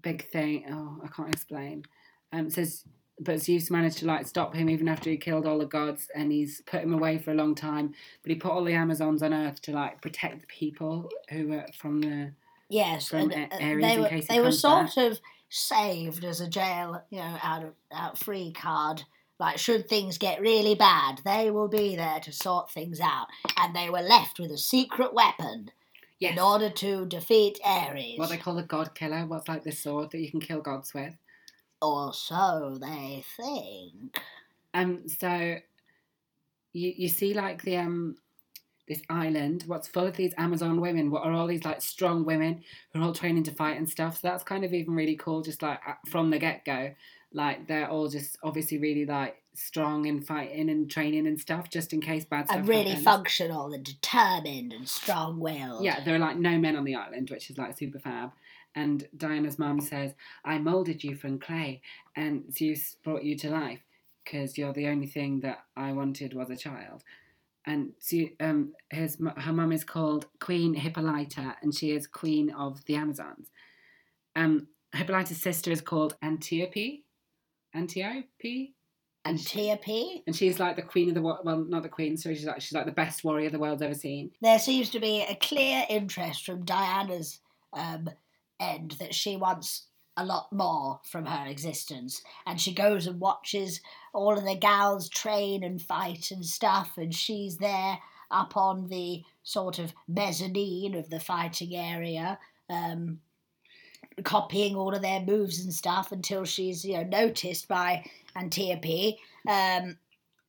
big 0.00 0.28
thing. 0.30 0.64
Oh, 0.70 1.00
I 1.04 1.08
can't 1.08 1.32
explain. 1.34 1.84
Um, 2.32 2.46
it 2.46 2.52
says, 2.52 2.84
but 3.20 3.40
Zeus 3.40 3.70
managed 3.70 3.98
to 3.98 4.06
like 4.06 4.26
stop 4.26 4.54
him 4.54 4.68
even 4.70 4.88
after 4.88 5.10
he 5.10 5.16
killed 5.16 5.46
all 5.46 5.58
the 5.58 5.66
gods, 5.66 6.08
and 6.14 6.30
he's 6.30 6.60
put 6.66 6.82
him 6.82 6.94
away 6.94 7.18
for 7.18 7.32
a 7.32 7.34
long 7.34 7.54
time. 7.54 7.94
But 8.22 8.30
he 8.30 8.36
put 8.36 8.52
all 8.52 8.64
the 8.64 8.74
Amazons 8.74 9.22
on 9.24 9.34
Earth 9.34 9.60
to 9.62 9.72
like 9.72 10.00
protect 10.00 10.40
the 10.40 10.46
people 10.46 11.10
who 11.30 11.48
were 11.48 11.66
from 11.76 12.00
the. 12.00 12.32
Yes, 12.68 13.08
From 13.08 13.30
and 13.30 13.52
uh, 13.52 13.56
they 13.58 13.94
in 13.94 14.00
were 14.00 14.08
case 14.08 14.26
they 14.28 14.40
were 14.40 14.52
sort 14.52 14.96
of 14.96 15.20
saved 15.48 16.24
as 16.24 16.40
a 16.40 16.48
jail, 16.48 17.02
you 17.10 17.18
know, 17.18 17.36
out 17.42 17.62
of 17.64 17.72
out 17.92 18.18
free 18.18 18.52
card. 18.52 19.02
Like, 19.40 19.58
should 19.58 19.88
things 19.88 20.16
get 20.16 20.40
really 20.40 20.74
bad, 20.76 21.20
they 21.24 21.50
will 21.50 21.66
be 21.68 21.96
there 21.96 22.20
to 22.20 22.32
sort 22.32 22.70
things 22.70 23.00
out, 23.00 23.26
and 23.56 23.74
they 23.74 23.90
were 23.90 24.00
left 24.00 24.38
with 24.38 24.50
a 24.52 24.58
secret 24.58 25.12
weapon 25.12 25.70
Yes. 26.20 26.32
in 26.34 26.38
order 26.38 26.70
to 26.70 27.04
defeat 27.06 27.58
Ares. 27.64 28.16
What 28.16 28.30
they 28.30 28.36
call 28.36 28.54
the 28.54 28.62
god 28.62 28.94
killer. 28.94 29.26
What's 29.26 29.48
like 29.48 29.64
this 29.64 29.80
sword 29.82 30.12
that 30.12 30.20
you 30.20 30.30
can 30.30 30.40
kill 30.40 30.60
gods 30.60 30.94
with. 30.94 31.14
or 31.82 32.14
so 32.14 32.78
they 32.80 33.24
think. 33.36 34.16
Um, 34.72 35.08
so 35.08 35.56
you 36.72 36.92
you 36.96 37.08
see 37.08 37.34
like 37.34 37.62
the 37.62 37.76
um 37.78 38.16
this 38.86 39.02
island, 39.08 39.64
what's 39.66 39.88
full 39.88 40.06
of 40.06 40.16
these 40.16 40.34
Amazon 40.36 40.80
women, 40.80 41.10
what 41.10 41.24
are 41.24 41.32
all 41.32 41.46
these 41.46 41.64
like 41.64 41.80
strong 41.80 42.24
women 42.24 42.62
who 42.92 43.00
are 43.00 43.04
all 43.04 43.12
training 43.12 43.42
to 43.44 43.50
fight 43.50 43.78
and 43.78 43.88
stuff. 43.88 44.16
So 44.16 44.28
that's 44.28 44.44
kind 44.44 44.64
of 44.64 44.74
even 44.74 44.94
really 44.94 45.16
cool, 45.16 45.42
just 45.42 45.62
like 45.62 45.80
from 46.08 46.30
the 46.30 46.38
get 46.38 46.64
go. 46.64 46.92
Like 47.32 47.66
they're 47.66 47.88
all 47.88 48.08
just 48.08 48.36
obviously 48.42 48.78
really 48.78 49.06
like 49.06 49.42
strong 49.54 50.06
and 50.06 50.24
fighting 50.24 50.68
and 50.68 50.90
training 50.90 51.26
and 51.26 51.40
stuff, 51.40 51.70
just 51.70 51.92
in 51.92 52.00
case 52.00 52.24
bad 52.24 52.46
stuff 52.46 52.58
And 52.58 52.68
really 52.68 52.90
happens. 52.90 53.04
functional 53.04 53.72
and 53.72 53.84
determined 53.84 54.72
and 54.72 54.88
strong 54.88 55.40
willed. 55.40 55.82
Yeah, 55.84 56.04
there 56.04 56.14
are 56.14 56.18
like 56.20 56.36
no 56.36 56.58
men 56.58 56.76
on 56.76 56.84
the 56.84 56.94
island, 56.94 57.30
which 57.30 57.50
is 57.50 57.58
like 57.58 57.76
super 57.76 57.98
fab. 57.98 58.32
And 58.76 59.06
Diana's 59.16 59.58
mum 59.58 59.80
says, 59.80 60.14
I 60.44 60.58
moulded 60.58 61.04
you 61.04 61.14
from 61.14 61.38
clay 61.38 61.80
and 62.16 62.52
Zeus 62.52 62.96
brought 63.04 63.22
you 63.22 63.36
to 63.38 63.50
life 63.50 63.80
because 64.24 64.58
you're 64.58 64.72
the 64.72 64.88
only 64.88 65.06
thing 65.06 65.40
that 65.40 65.64
I 65.76 65.92
wanted 65.92 66.34
was 66.34 66.50
a 66.50 66.56
child. 66.56 67.02
And 67.66 67.92
Ze- 68.02 68.36
um, 68.40 68.72
his, 68.90 69.16
her 69.38 69.52
mum 69.52 69.72
is 69.72 69.84
called 69.84 70.26
Queen 70.40 70.74
Hippolyta 70.74 71.56
and 71.62 71.74
she 71.74 71.92
is 71.92 72.06
queen 72.06 72.50
of 72.50 72.84
the 72.84 72.96
Amazons. 72.96 73.50
Um, 74.36 74.68
Hippolyta's 74.92 75.40
sister 75.40 75.70
is 75.70 75.80
called 75.80 76.16
Antiope. 76.22 77.04
Antiope? 77.74 78.74
Antiope. 79.26 80.22
and 80.26 80.36
she's 80.36 80.60
like 80.60 80.76
the 80.76 80.82
queen 80.82 81.08
of 81.08 81.14
the 81.14 81.22
world. 81.22 81.38
Well, 81.44 81.64
not 81.66 81.82
the 81.82 81.88
queen. 81.88 82.16
Sorry, 82.18 82.34
she's 82.34 82.44
like 82.44 82.60
she's 82.60 82.74
like 82.74 82.84
the 82.84 82.92
best 82.92 83.24
warrior 83.24 83.48
the 83.48 83.58
world's 83.58 83.80
ever 83.80 83.94
seen. 83.94 84.30
There 84.42 84.58
seems 84.58 84.90
to 84.90 85.00
be 85.00 85.22
a 85.22 85.34
clear 85.34 85.84
interest 85.88 86.44
from 86.44 86.64
Diana's 86.66 87.40
um, 87.72 88.10
end 88.60 88.92
that 89.00 89.14
she 89.14 89.36
wants 89.36 89.86
a 90.16 90.24
lot 90.24 90.52
more 90.52 91.00
from 91.04 91.26
her 91.26 91.46
existence, 91.46 92.22
and 92.46 92.60
she 92.60 92.72
goes 92.72 93.06
and 93.06 93.20
watches 93.20 93.80
all 94.12 94.36
of 94.38 94.44
the 94.44 94.54
gals 94.56 95.08
train 95.08 95.64
and 95.64 95.80
fight 95.82 96.30
and 96.30 96.44
stuff, 96.44 96.92
and 96.96 97.14
she's 97.14 97.58
there 97.58 97.98
up 98.30 98.56
on 98.56 98.88
the 98.88 99.22
sort 99.42 99.78
of 99.78 99.92
mezzanine 100.08 100.94
of 100.94 101.10
the 101.10 101.20
fighting 101.20 101.74
area. 101.74 102.38
Um, 102.70 103.20
copying 104.22 104.76
all 104.76 104.94
of 104.94 105.02
their 105.02 105.20
moves 105.20 105.64
and 105.64 105.72
stuff 105.74 106.12
until 106.12 106.44
she's 106.44 106.84
you 106.84 106.94
know 106.94 107.02
noticed 107.02 107.66
by 107.66 108.04
Antiope. 108.36 109.18
Um, 109.48 109.98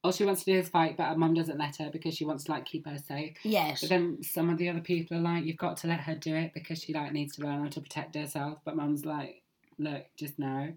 All 0.04 0.12
she 0.12 0.24
wants 0.24 0.44
to 0.44 0.54
do 0.54 0.60
is 0.60 0.70
fight, 0.70 0.98
but 0.98 1.06
her 1.06 1.16
mum 1.18 1.34
doesn't 1.34 1.58
let 1.58 1.78
her 1.78 1.90
because 1.92 2.16
she 2.16 2.26
wants 2.26 2.44
to 2.44 2.52
like 2.52 2.66
keep 2.66 2.86
her 2.88 2.98
safe. 3.00 3.38
yes, 3.44 3.82
But 3.82 3.90
then 3.90 4.22
some 4.22 4.50
of 4.52 4.58
the 4.60 4.70
other 4.70 4.82
people 4.82 5.18
are 5.18 5.22
like, 5.22 5.46
you've 5.46 5.58
got 5.58 5.78
to 5.78 5.88
let 5.88 6.02
her 6.02 6.14
do 6.16 6.36
it 6.36 6.54
because 6.54 6.84
she 6.84 6.94
like 6.94 7.12
needs 7.12 7.36
to 7.38 7.44
learn 7.44 7.64
how 7.64 7.70
to 7.70 7.82
protect 7.82 8.14
herself. 8.16 8.60
But 8.64 8.76
mum's 8.76 9.04
like, 9.04 9.42
look, 9.78 10.06
just 10.16 10.38
now. 10.40 10.70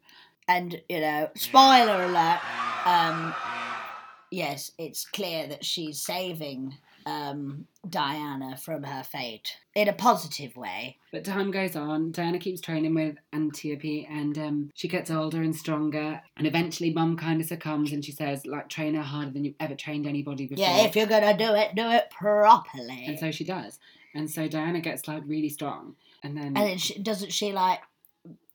and 0.48 0.80
you 0.88 1.00
know, 1.00 1.28
spoiler 1.36 2.04
alert. 2.04 2.40
Um, 2.86 3.34
yes, 4.30 4.72
it's 4.78 5.04
clear 5.04 5.46
that 5.48 5.64
she's 5.64 6.00
saving 6.00 6.76
um, 7.06 7.66
Diana 7.88 8.56
from 8.56 8.82
her 8.82 9.02
fate 9.02 9.56
in 9.74 9.88
a 9.88 9.92
positive 9.92 10.56
way. 10.56 10.98
But 11.12 11.24
time 11.24 11.50
goes 11.50 11.74
on. 11.76 12.12
Diana 12.12 12.38
keeps 12.38 12.60
training 12.60 12.94
with 12.94 13.16
Antiope, 13.32 14.06
and 14.10 14.36
um, 14.38 14.70
she 14.74 14.88
gets 14.88 15.10
older 15.10 15.42
and 15.42 15.54
stronger. 15.56 16.20
And 16.36 16.46
eventually, 16.46 16.92
Mum 16.92 17.16
kind 17.16 17.40
of 17.40 17.46
succumbs, 17.46 17.92
and 17.92 18.04
she 18.04 18.12
says, 18.12 18.44
like, 18.46 18.68
train 18.68 18.94
her 18.94 19.02
harder 19.02 19.30
than 19.30 19.44
you've 19.44 19.54
ever 19.60 19.74
trained 19.74 20.06
anybody 20.06 20.46
before. 20.46 20.64
Yeah, 20.64 20.84
if 20.84 20.96
you're 20.96 21.06
gonna 21.06 21.36
do 21.36 21.54
it, 21.54 21.74
do 21.74 21.88
it 21.90 22.10
properly. 22.10 23.04
and 23.06 23.18
so 23.18 23.30
she 23.30 23.44
does. 23.44 23.78
And 24.14 24.30
so 24.30 24.48
Diana 24.48 24.80
gets 24.80 25.06
like 25.06 25.22
really 25.26 25.48
strong, 25.50 25.94
and 26.22 26.36
then 26.36 26.46
And 26.48 26.56
then 26.56 26.78
she, 26.78 26.98
doesn't 26.98 27.32
she 27.32 27.52
like 27.52 27.80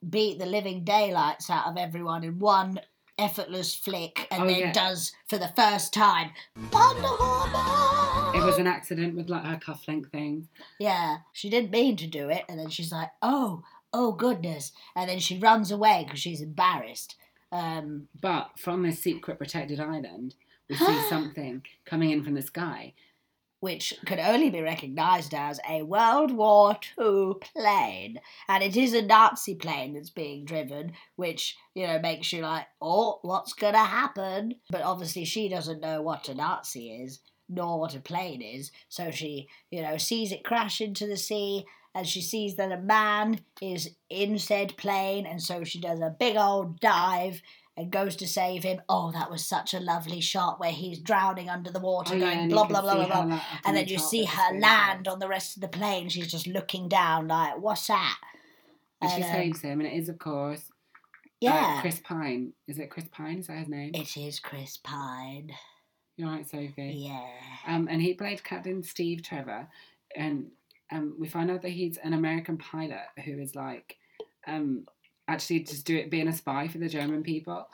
beat 0.10 0.40
the 0.40 0.46
living 0.46 0.84
daylights 0.84 1.50
out 1.50 1.68
of 1.68 1.78
everyone 1.78 2.24
in 2.24 2.40
one 2.40 2.80
effortless 3.18 3.76
flick 3.76 4.28
and 4.32 4.44
Oh, 4.44 4.48
then 4.48 4.60
yeah. 4.60 4.72
does 4.74 5.12
for 5.28 5.38
the 5.38 5.50
first 5.56 5.94
time 5.94 6.32
Wonder 6.72 7.02
Woman! 7.20 8.36
it 8.36 8.44
was 8.44 8.58
an 8.58 8.68
accident 8.68 9.16
with 9.16 9.30
like 9.30 9.44
her 9.46 9.58
cufflink 9.58 10.10
thing. 10.12 10.48
Yeah, 10.80 11.18
she 11.32 11.50
didn't 11.50 11.72
mean 11.72 11.96
to 11.98 12.08
do 12.08 12.30
it, 12.30 12.44
and 12.50 12.60
then 12.60 12.70
she's 12.70 12.92
like, 12.92 13.10
"Oh, 13.22 13.64
oh 13.94 14.12
goodness!" 14.14 14.72
And 14.96 15.08
then 15.10 15.20
she 15.20 15.38
runs 15.38 15.70
away 15.72 16.04
because 16.06 16.20
she's 16.20 16.42
embarrassed. 16.42 17.16
Um, 17.52 18.08
But 18.20 18.58
from 18.58 18.82
this 18.82 19.00
secret 19.00 19.38
protected 19.38 19.80
island, 19.80 20.34
we 20.68 20.76
see 20.76 21.00
something 21.10 21.62
coming 21.86 22.10
in 22.10 22.24
from 22.24 22.34
the 22.34 22.42
sky. 22.42 22.94
Which 23.64 23.94
could 24.06 24.20
only 24.20 24.50
be 24.50 24.60
recognised 24.60 25.34
as 25.34 25.58
a 25.70 25.84
World 25.84 26.34
War 26.34 26.78
II 27.00 27.36
plane, 27.40 28.20
and 28.50 28.62
it 28.62 28.76
is 28.76 28.94
a 28.94 29.02
Nazi 29.02 29.56
plane 29.56 29.94
that's 29.94 30.10
being 30.10 30.44
driven, 30.44 30.92
which 31.16 31.56
you 31.74 31.88
know 31.88 31.98
makes 31.98 32.34
you 32.34 32.42
like, 32.42 32.68
"Oh, 32.82 33.20
what's 33.22 33.54
gonna 33.54 33.86
happen?" 33.86 34.56
But 34.70 34.82
obviously, 34.82 35.24
she 35.24 35.48
doesn't 35.48 35.80
know 35.80 36.02
what 36.02 36.28
a 36.28 36.36
Nazi 36.36 36.92
is, 36.92 37.22
nor 37.48 37.80
what 37.80 37.96
a 37.96 38.02
plane 38.02 38.42
is, 38.42 38.70
so 38.90 39.12
she, 39.12 39.48
you 39.72 39.82
know, 39.82 39.96
sees 39.96 40.34
it 40.34 40.44
crash 40.44 40.82
into 40.82 41.08
the 41.08 41.16
sea. 41.16 41.64
And 41.96 42.08
she 42.08 42.22
sees 42.22 42.56
that 42.56 42.72
a 42.72 42.82
man 42.82 43.40
is 43.62 43.92
in 44.10 44.40
said 44.40 44.76
plane, 44.76 45.26
and 45.26 45.42
so 45.42 45.64
she 45.64 45.80
does 45.80 46.00
a 46.02 46.10
big 46.20 46.36
old 46.36 46.80
dive 46.80 47.42
and 47.76 47.92
goes 47.92 48.16
to 48.18 48.28
save 48.28 48.64
him. 48.64 48.82
Oh, 48.88 49.12
that 49.12 49.32
was 49.32 49.44
such 49.46 49.74
a 49.74 49.80
lovely 49.80 50.22
shot 50.22 50.60
where 50.60 50.72
he's 50.72 51.00
drowning 51.00 51.50
under 51.50 51.72
the 51.72 51.80
water, 51.80 52.16
Oh, 52.16 52.20
going 52.20 52.44
you 52.44 52.50
blah 52.50 52.66
blah 52.66 52.82
blah 52.82 52.96
blah 52.96 53.06
blah. 53.08 53.20
on 53.20 53.32
And 53.66 53.76
the 53.76 53.82
then 53.82 53.88
you 53.88 53.98
see 54.00 54.26
her 54.26 54.58
land 54.58 55.08
on 55.08 55.20
the 55.20 55.28
rest 55.28 55.58
of 55.58 55.62
the 55.62 55.68
plane. 55.68 56.10
She's 56.10 56.32
just 56.32 56.48
looking 56.48 56.88
down, 56.88 57.28
like, 57.28 57.58
"What's 57.60 57.88
that?" 57.88 58.20
And 59.02 59.10
she 59.12 59.16
And, 59.18 59.26
um, 59.26 59.32
saves 59.32 59.62
him, 59.62 59.80
and 59.82 59.88
it 59.90 59.94
is, 59.94 60.08
of 60.10 60.20
course, 60.20 60.70
uh, 60.70 60.72
Yeah, 61.42 61.82
Chris 61.82 62.00
Pine. 62.00 62.54
Is 62.68 62.80
it 62.80 62.90
Chris 62.90 63.08
Pine? 63.12 63.40
Is 63.40 63.48
that 63.48 63.58
his 63.58 63.68
name? 63.68 63.92
it 63.94 64.16
is 64.16 64.40
Chris 64.40 64.78
Pine. 64.78 65.52
You're 66.16 66.30
right, 66.30 66.48
Sophie. 66.48 66.94
Yeah, 67.10 67.28
Um, 67.66 67.88
and 67.90 68.00
he 68.02 68.14
played 68.14 68.44
Captain 68.44 68.84
Steve 68.84 69.24
Trevor, 69.24 69.68
and 70.16 70.52
um, 70.92 71.16
we 71.20 71.28
find 71.28 71.50
out 71.50 71.64
that 71.64 71.70
he's 71.72 71.98
an 71.98 72.14
American 72.14 72.58
pilot 72.58 73.02
who 73.26 73.40
is 73.40 73.56
like, 73.56 73.98
um, 74.46 74.86
actually 75.28 75.62
just 75.62 75.86
do 75.86 75.96
it 75.96 76.10
being 76.10 76.28
a 76.28 76.34
spy 76.34 76.68
for 76.68 76.78
the 76.78 76.90
German 76.90 77.24
people, 77.24 77.68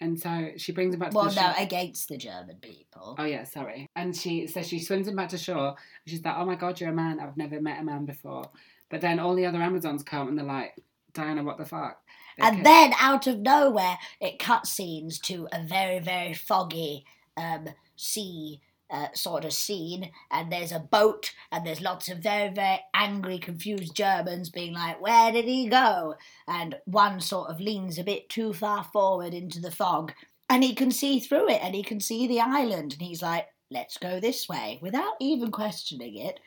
and 0.00 0.18
so 0.18 0.50
she 0.56 0.72
brings 0.72 0.94
him 0.94 1.00
back 1.00 1.10
to 1.10 1.16
well, 1.16 1.28
the 1.28 1.34
no, 1.34 1.52
shore. 1.52 1.54
against 1.58 2.08
the 2.08 2.16
German 2.16 2.56
people. 2.60 3.16
Oh 3.18 3.24
yeah, 3.24 3.44
sorry. 3.44 3.86
And 3.96 4.16
she 4.16 4.46
so 4.46 4.62
she 4.62 4.78
swims 4.78 5.08
him 5.08 5.16
back 5.16 5.30
to 5.30 5.38
shore. 5.38 5.74
She's 6.06 6.24
like, 6.24 6.36
"Oh 6.36 6.44
my 6.44 6.54
god, 6.54 6.80
you're 6.80 6.90
a 6.90 6.94
man. 6.94 7.20
I've 7.20 7.36
never 7.36 7.60
met 7.60 7.80
a 7.80 7.84
man 7.84 8.04
before." 8.04 8.50
But 8.90 9.00
then 9.00 9.18
all 9.18 9.34
the 9.34 9.46
other 9.46 9.60
Amazons 9.60 10.02
come 10.02 10.28
and 10.28 10.38
they're 10.38 10.44
like, 10.46 10.76
"Diana, 11.12 11.42
what 11.42 11.58
the 11.58 11.64
fuck?" 11.64 12.00
And 12.40 12.64
then 12.64 12.92
out 13.00 13.26
of 13.26 13.40
nowhere, 13.40 13.98
it 14.20 14.38
cuts 14.38 14.70
scenes 14.70 15.18
to 15.20 15.48
a 15.52 15.62
very, 15.62 15.98
very 15.98 16.34
foggy 16.34 17.04
um, 17.36 17.68
sea 17.96 18.60
uh, 18.90 19.08
sort 19.14 19.44
of 19.44 19.52
scene. 19.52 20.10
And 20.30 20.50
there's 20.50 20.72
a 20.72 20.78
boat, 20.78 21.32
and 21.50 21.66
there's 21.66 21.80
lots 21.80 22.08
of 22.08 22.18
very, 22.18 22.52
very 22.52 22.80
angry, 22.94 23.38
confused 23.38 23.94
Germans 23.94 24.50
being 24.50 24.74
like, 24.74 25.00
Where 25.00 25.32
did 25.32 25.44
he 25.44 25.68
go? 25.68 26.14
And 26.46 26.76
one 26.84 27.20
sort 27.20 27.50
of 27.50 27.60
leans 27.60 27.98
a 27.98 28.04
bit 28.04 28.28
too 28.28 28.52
far 28.52 28.84
forward 28.84 29.34
into 29.34 29.60
the 29.60 29.70
fog, 29.70 30.12
and 30.48 30.64
he 30.64 30.74
can 30.74 30.90
see 30.90 31.20
through 31.20 31.50
it, 31.50 31.60
and 31.62 31.74
he 31.74 31.82
can 31.82 32.00
see 32.00 32.26
the 32.26 32.40
island. 32.40 32.92
And 32.94 33.02
he's 33.02 33.22
like, 33.22 33.46
Let's 33.70 33.98
go 33.98 34.18
this 34.20 34.48
way, 34.48 34.78
without 34.80 35.14
even 35.20 35.50
questioning 35.50 36.16
it. 36.16 36.40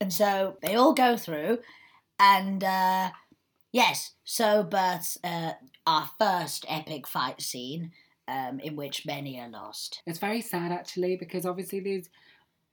And 0.00 0.12
so 0.12 0.56
they 0.62 0.74
all 0.74 0.94
go 0.94 1.16
through, 1.16 1.58
and. 2.18 2.62
Uh, 2.62 3.10
Yes, 3.70 4.14
so 4.24 4.62
births 4.62 5.18
uh, 5.22 5.52
our 5.86 6.08
first 6.18 6.64
epic 6.68 7.06
fight 7.06 7.42
scene, 7.42 7.92
um, 8.28 8.60
in 8.60 8.76
which 8.76 9.06
many 9.06 9.40
are 9.40 9.48
lost. 9.48 10.02
it's 10.06 10.18
very 10.18 10.40
sad 10.40 10.70
actually 10.70 11.16
because 11.16 11.44
obviously 11.46 11.80
these 11.80 12.08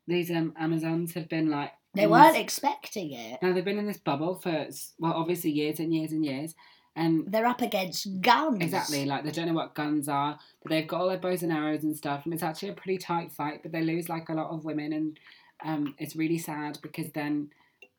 these 0.08 0.30
um 0.30 0.54
Amazons 0.60 1.14
have 1.14 1.28
been 1.30 1.50
like 1.50 1.72
They 1.96 2.06
weren't 2.08 2.34
this- 2.34 2.44
expecting 2.44 3.12
it. 3.14 3.40
now 3.42 3.54
they've 3.54 3.66
been 3.66 3.80
in 3.80 3.88
this 3.88 3.98
bubble 4.10 4.36
for 4.36 4.68
well 5.00 5.14
obviously 5.14 5.52
years 5.52 5.80
and 5.80 5.94
years 5.94 6.12
and 6.12 6.24
years, 6.26 6.54
and 6.96 7.26
They're 7.32 7.46
up 7.48 7.62
against 7.62 8.22
guns. 8.22 8.62
Exactly, 8.62 9.06
like 9.06 9.24
they 9.24 9.32
don't 9.32 9.48
know 9.48 9.54
what 9.62 9.74
guns 9.76 10.08
are, 10.08 10.38
but 10.62 10.70
they've 10.70 10.88
got 10.88 11.02
all 11.02 11.08
their 11.10 11.18
bows 11.18 11.42
and 11.44 11.52
arrows 11.52 11.84
and 11.84 11.96
stuff, 11.98 12.22
and 12.26 12.34
it's 12.34 12.44
actually 12.44 12.70
a 12.70 12.74
pretty 12.74 12.98
tight 13.00 13.32
fight. 13.32 13.62
But 13.64 13.72
they 13.72 13.82
lose 13.82 14.08
like 14.10 14.30
a 14.30 14.34
lot 14.34 14.50
of 14.52 14.64
women, 14.66 14.94
and 14.94 15.20
um, 15.66 15.96
it's 15.98 16.16
really 16.16 16.38
sad 16.38 16.78
because 16.82 17.12
then 17.14 17.50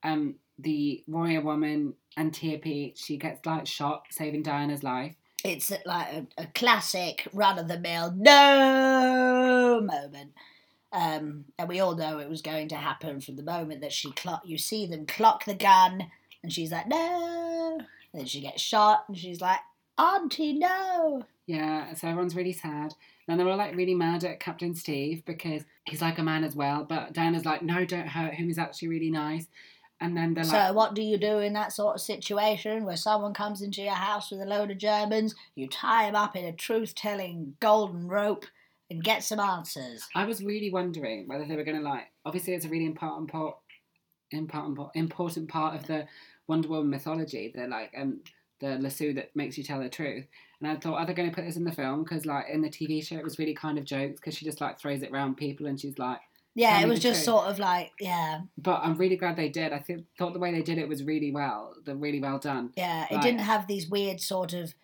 um, 0.02 0.36
the 0.58 1.02
warrior 1.08 1.40
woman 1.42 1.94
Antiope 2.16 2.94
she 2.96 3.16
gets 3.18 3.44
like 3.44 3.66
shot, 3.66 4.04
saving 4.10 4.42
Diana's 4.42 4.82
life. 4.82 5.14
It's 5.46 5.70
like 5.86 6.08
a, 6.12 6.26
a 6.38 6.46
classic 6.54 7.28
run 7.32 7.58
of 7.58 7.68
the 7.68 7.78
mill 7.78 8.12
no 8.16 9.80
moment. 9.80 10.32
Um, 10.92 11.44
and 11.56 11.68
we 11.68 11.78
all 11.78 11.94
know 11.94 12.18
it 12.18 12.28
was 12.28 12.42
going 12.42 12.68
to 12.68 12.76
happen 12.76 13.20
from 13.20 13.36
the 13.36 13.44
moment 13.44 13.80
that 13.82 13.92
she 13.92 14.10
clock. 14.12 14.42
You 14.44 14.58
see 14.58 14.86
them 14.86 15.06
clock 15.06 15.44
the 15.44 15.54
gun, 15.54 16.10
and 16.42 16.52
she's 16.52 16.72
like, 16.72 16.88
"No!" 16.88 17.78
And 17.78 18.20
then 18.20 18.26
she 18.26 18.40
gets 18.40 18.60
shot, 18.60 19.04
and 19.06 19.16
she's 19.16 19.40
like, 19.40 19.60
"Auntie, 19.96 20.54
no!" 20.54 21.24
Yeah, 21.46 21.94
so 21.94 22.08
everyone's 22.08 22.34
really 22.34 22.52
sad. 22.52 22.94
And 23.28 23.38
they're 23.38 23.48
all 23.48 23.56
like 23.56 23.76
really 23.76 23.94
mad 23.94 24.24
at 24.24 24.40
Captain 24.40 24.74
Steve 24.74 25.24
because 25.24 25.62
he's 25.84 26.02
like 26.02 26.18
a 26.18 26.22
man 26.22 26.42
as 26.44 26.56
well. 26.56 26.84
But 26.84 27.12
Diana's 27.12 27.44
like, 27.44 27.62
no, 27.62 27.84
don't 27.84 28.08
hurt 28.08 28.34
him. 28.34 28.46
He's 28.46 28.58
actually 28.58 28.88
really 28.88 29.10
nice. 29.10 29.46
And 30.00 30.16
then 30.16 30.34
they're 30.34 30.44
So, 30.44 30.56
like, 30.56 30.74
what 30.74 30.94
do 30.94 31.02
you 31.02 31.16
do 31.16 31.38
in 31.38 31.54
that 31.54 31.72
sort 31.72 31.94
of 31.94 32.00
situation 32.00 32.84
where 32.84 32.96
someone 32.96 33.32
comes 33.32 33.62
into 33.62 33.82
your 33.82 33.94
house 33.94 34.30
with 34.30 34.42
a 34.42 34.44
load 34.44 34.70
of 34.70 34.78
Germans? 34.78 35.34
You 35.54 35.68
tie 35.68 36.06
them 36.06 36.14
up 36.14 36.36
in 36.36 36.44
a 36.44 36.52
truth 36.52 36.94
telling 36.94 37.56
golden 37.60 38.06
rope 38.06 38.44
and 38.90 39.02
get 39.02 39.24
some 39.24 39.40
answers. 39.40 40.06
I 40.14 40.26
was 40.26 40.42
really 40.42 40.70
wondering 40.70 41.26
whether 41.26 41.46
they 41.46 41.56
were 41.56 41.64
going 41.64 41.78
to 41.78 41.82
like. 41.82 42.04
Obviously, 42.26 42.52
it's 42.52 42.66
a 42.66 42.68
really 42.68 42.84
important 42.84 43.30
part, 43.30 43.56
important, 44.30 44.76
part- 44.76 44.90
important 44.94 45.48
part 45.48 45.74
of 45.74 45.86
the 45.86 46.06
Wonder 46.46 46.68
Woman 46.68 46.90
mythology. 46.90 47.52
The 47.54 47.66
like, 47.66 47.92
um, 47.96 48.20
the 48.60 48.76
lasso 48.78 49.14
that 49.14 49.34
makes 49.34 49.56
you 49.56 49.64
tell 49.64 49.80
the 49.80 49.88
truth. 49.88 50.26
And 50.60 50.70
I 50.70 50.76
thought, 50.76 50.98
are 50.98 51.06
they 51.06 51.14
going 51.14 51.28
to 51.28 51.34
put 51.34 51.44
this 51.46 51.56
in 51.56 51.64
the 51.64 51.72
film? 51.72 52.02
Because 52.02 52.26
like 52.26 52.46
in 52.50 52.60
the 52.60 52.68
TV 52.68 53.02
show, 53.02 53.16
it 53.16 53.24
was 53.24 53.38
really 53.38 53.54
kind 53.54 53.78
of 53.78 53.84
jokes 53.84 54.20
because 54.20 54.36
she 54.36 54.44
just 54.44 54.60
like 54.60 54.78
throws 54.78 55.02
it 55.02 55.10
around 55.10 55.36
people 55.36 55.66
and 55.66 55.80
she's 55.80 55.98
like. 55.98 56.20
Yeah, 56.56 56.80
it 56.80 56.88
was 56.88 57.00
just 57.00 57.22
sort 57.24 57.44
of 57.46 57.58
like, 57.58 57.92
yeah, 58.00 58.40
But 58.56 58.80
I'm 58.82 58.96
really 58.96 59.16
glad 59.16 59.36
they 59.36 59.50
did. 59.50 59.72
I 59.74 59.78
think 59.78 60.06
thought 60.18 60.32
the 60.32 60.38
way 60.38 60.52
they 60.52 60.62
did 60.62 60.78
it 60.78 60.88
was 60.88 61.04
really 61.04 61.30
well. 61.30 61.74
They're 61.84 61.94
really 61.94 62.18
well 62.18 62.38
done. 62.38 62.72
yeah. 62.76 63.06
It 63.10 63.20
didn't 63.20 63.40
have 63.40 63.66
these 63.66 63.86
weird 63.88 64.20
sort 64.22 64.54
of 64.54 64.74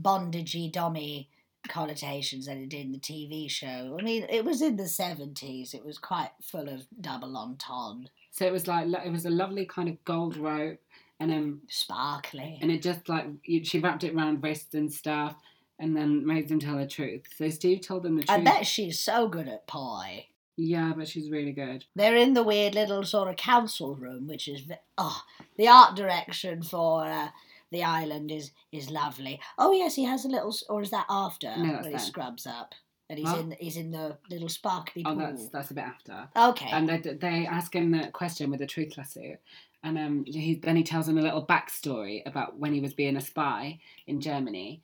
bondagey, 0.00 0.72
dommy 0.72 1.26
connotations 1.68 2.46
that 2.46 2.56
it 2.56 2.68
did 2.68 2.86
in 2.86 2.92
the 2.92 2.98
TV 2.98 3.50
show. 3.50 3.96
I 3.98 4.02
mean, 4.02 4.24
it 4.30 4.44
was 4.44 4.62
in 4.62 4.76
the 4.76 4.84
70s. 4.84 5.74
It 5.74 5.84
was 5.84 5.98
quite 5.98 6.30
full 6.40 6.68
of 6.68 6.86
double 7.00 7.36
entendre, 7.36 8.08
So 8.30 8.46
it 8.46 8.52
was 8.52 8.66
like 8.68 8.86
it 9.04 9.10
was 9.10 9.26
a 9.26 9.30
lovely 9.30 9.66
kind 9.66 9.88
of 9.88 10.02
gold 10.04 10.36
rope, 10.36 10.78
and 11.18 11.32
um, 11.32 11.60
sparkly. 11.68 12.58
and 12.62 12.70
it 12.70 12.82
just 12.82 13.08
like 13.08 13.26
she 13.64 13.80
wrapped 13.80 14.04
it 14.04 14.14
around 14.14 14.42
wrists 14.44 14.74
and 14.74 14.92
stuff, 14.92 15.34
and 15.78 15.96
then 15.96 16.24
made 16.24 16.48
them 16.48 16.60
tell 16.60 16.76
the 16.76 16.86
truth. 16.86 17.22
So 17.36 17.48
Steve 17.50 17.80
told 17.80 18.04
them 18.04 18.16
the 18.16 18.22
truth. 18.22 18.38
I 18.38 18.42
bet 18.42 18.66
she's 18.66 19.00
so 19.00 19.26
good 19.28 19.48
at 19.48 19.66
pie. 19.66 20.26
Yeah, 20.56 20.92
but 20.96 21.06
she's 21.08 21.30
really 21.30 21.52
good. 21.52 21.84
They're 21.94 22.16
in 22.16 22.32
the 22.34 22.42
weird 22.42 22.74
little 22.74 23.04
sort 23.04 23.28
of 23.28 23.36
council 23.36 23.94
room, 23.94 24.26
which 24.26 24.48
is 24.48 24.62
oh, 24.96 25.22
the 25.56 25.68
art 25.68 25.94
direction 25.96 26.62
for 26.62 27.04
uh, 27.04 27.28
the 27.70 27.84
island 27.84 28.30
is 28.30 28.52
is 28.72 28.88
lovely. 28.90 29.38
Oh 29.58 29.72
yes, 29.72 29.94
he 29.96 30.04
has 30.04 30.24
a 30.24 30.28
little, 30.28 30.54
or 30.68 30.80
is 30.82 30.90
that 30.90 31.06
after 31.10 31.54
No, 31.56 31.72
that's 31.72 31.82
when 31.84 31.92
he 31.92 31.98
then. 31.98 32.06
scrubs 32.06 32.46
up 32.46 32.74
and 33.10 33.18
he's 33.18 33.28
Huh? 33.28 33.36
in 33.38 33.56
he's 33.60 33.76
in 33.76 33.90
the 33.90 34.16
little 34.30 34.48
sparkly 34.48 35.02
pool. 35.04 35.12
Oh, 35.12 35.18
that's 35.18 35.48
that's 35.48 35.70
a 35.70 35.74
bit 35.74 35.84
after. 35.84 36.28
Okay, 36.34 36.70
And 36.72 36.88
they, 36.88 36.98
they 36.98 37.46
ask 37.46 37.74
him 37.74 37.90
the 37.90 38.08
question 38.08 38.50
with 38.50 38.60
the 38.60 38.66
truth 38.66 38.96
lasso. 38.96 39.36
And 39.82 39.98
um, 39.98 40.24
he, 40.26 40.54
then 40.56 40.74
he 40.74 40.82
tells 40.82 41.06
them 41.06 41.18
a 41.18 41.22
little 41.22 41.46
backstory 41.46 42.22
about 42.26 42.58
when 42.58 42.72
he 42.72 42.80
was 42.80 42.92
being 42.94 43.16
a 43.16 43.20
spy 43.20 43.78
in 44.08 44.20
Germany. 44.20 44.80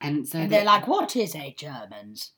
And 0.00 0.28
so 0.28 0.40
and 0.40 0.50
they- 0.50 0.56
they're 0.56 0.64
like, 0.66 0.86
"What 0.86 1.16
is 1.16 1.34
a 1.34 1.54
Germans?" 1.56 2.32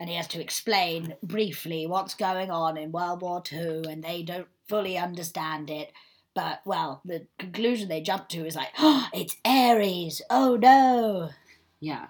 And 0.00 0.08
he 0.08 0.16
has 0.16 0.28
to 0.28 0.40
explain 0.40 1.14
briefly 1.22 1.86
what's 1.86 2.14
going 2.14 2.50
on 2.50 2.76
in 2.76 2.92
World 2.92 3.22
War 3.22 3.40
Two, 3.40 3.82
and 3.88 4.02
they 4.02 4.22
don't 4.22 4.48
fully 4.66 4.98
understand 4.98 5.70
it. 5.70 5.92
But 6.34 6.60
well, 6.64 7.00
the 7.04 7.26
conclusion 7.38 7.88
they 7.88 8.00
jump 8.00 8.28
to 8.30 8.44
is 8.44 8.56
like, 8.56 8.72
"Oh, 8.78 9.08
it's 9.14 9.36
Ares! 9.44 10.20
Oh 10.30 10.56
no!" 10.56 11.30
Yeah. 11.80 12.06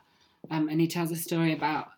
Um, 0.50 0.68
and 0.68 0.80
he 0.80 0.86
tells 0.86 1.10
a 1.10 1.16
story 1.16 1.52
about 1.52 1.88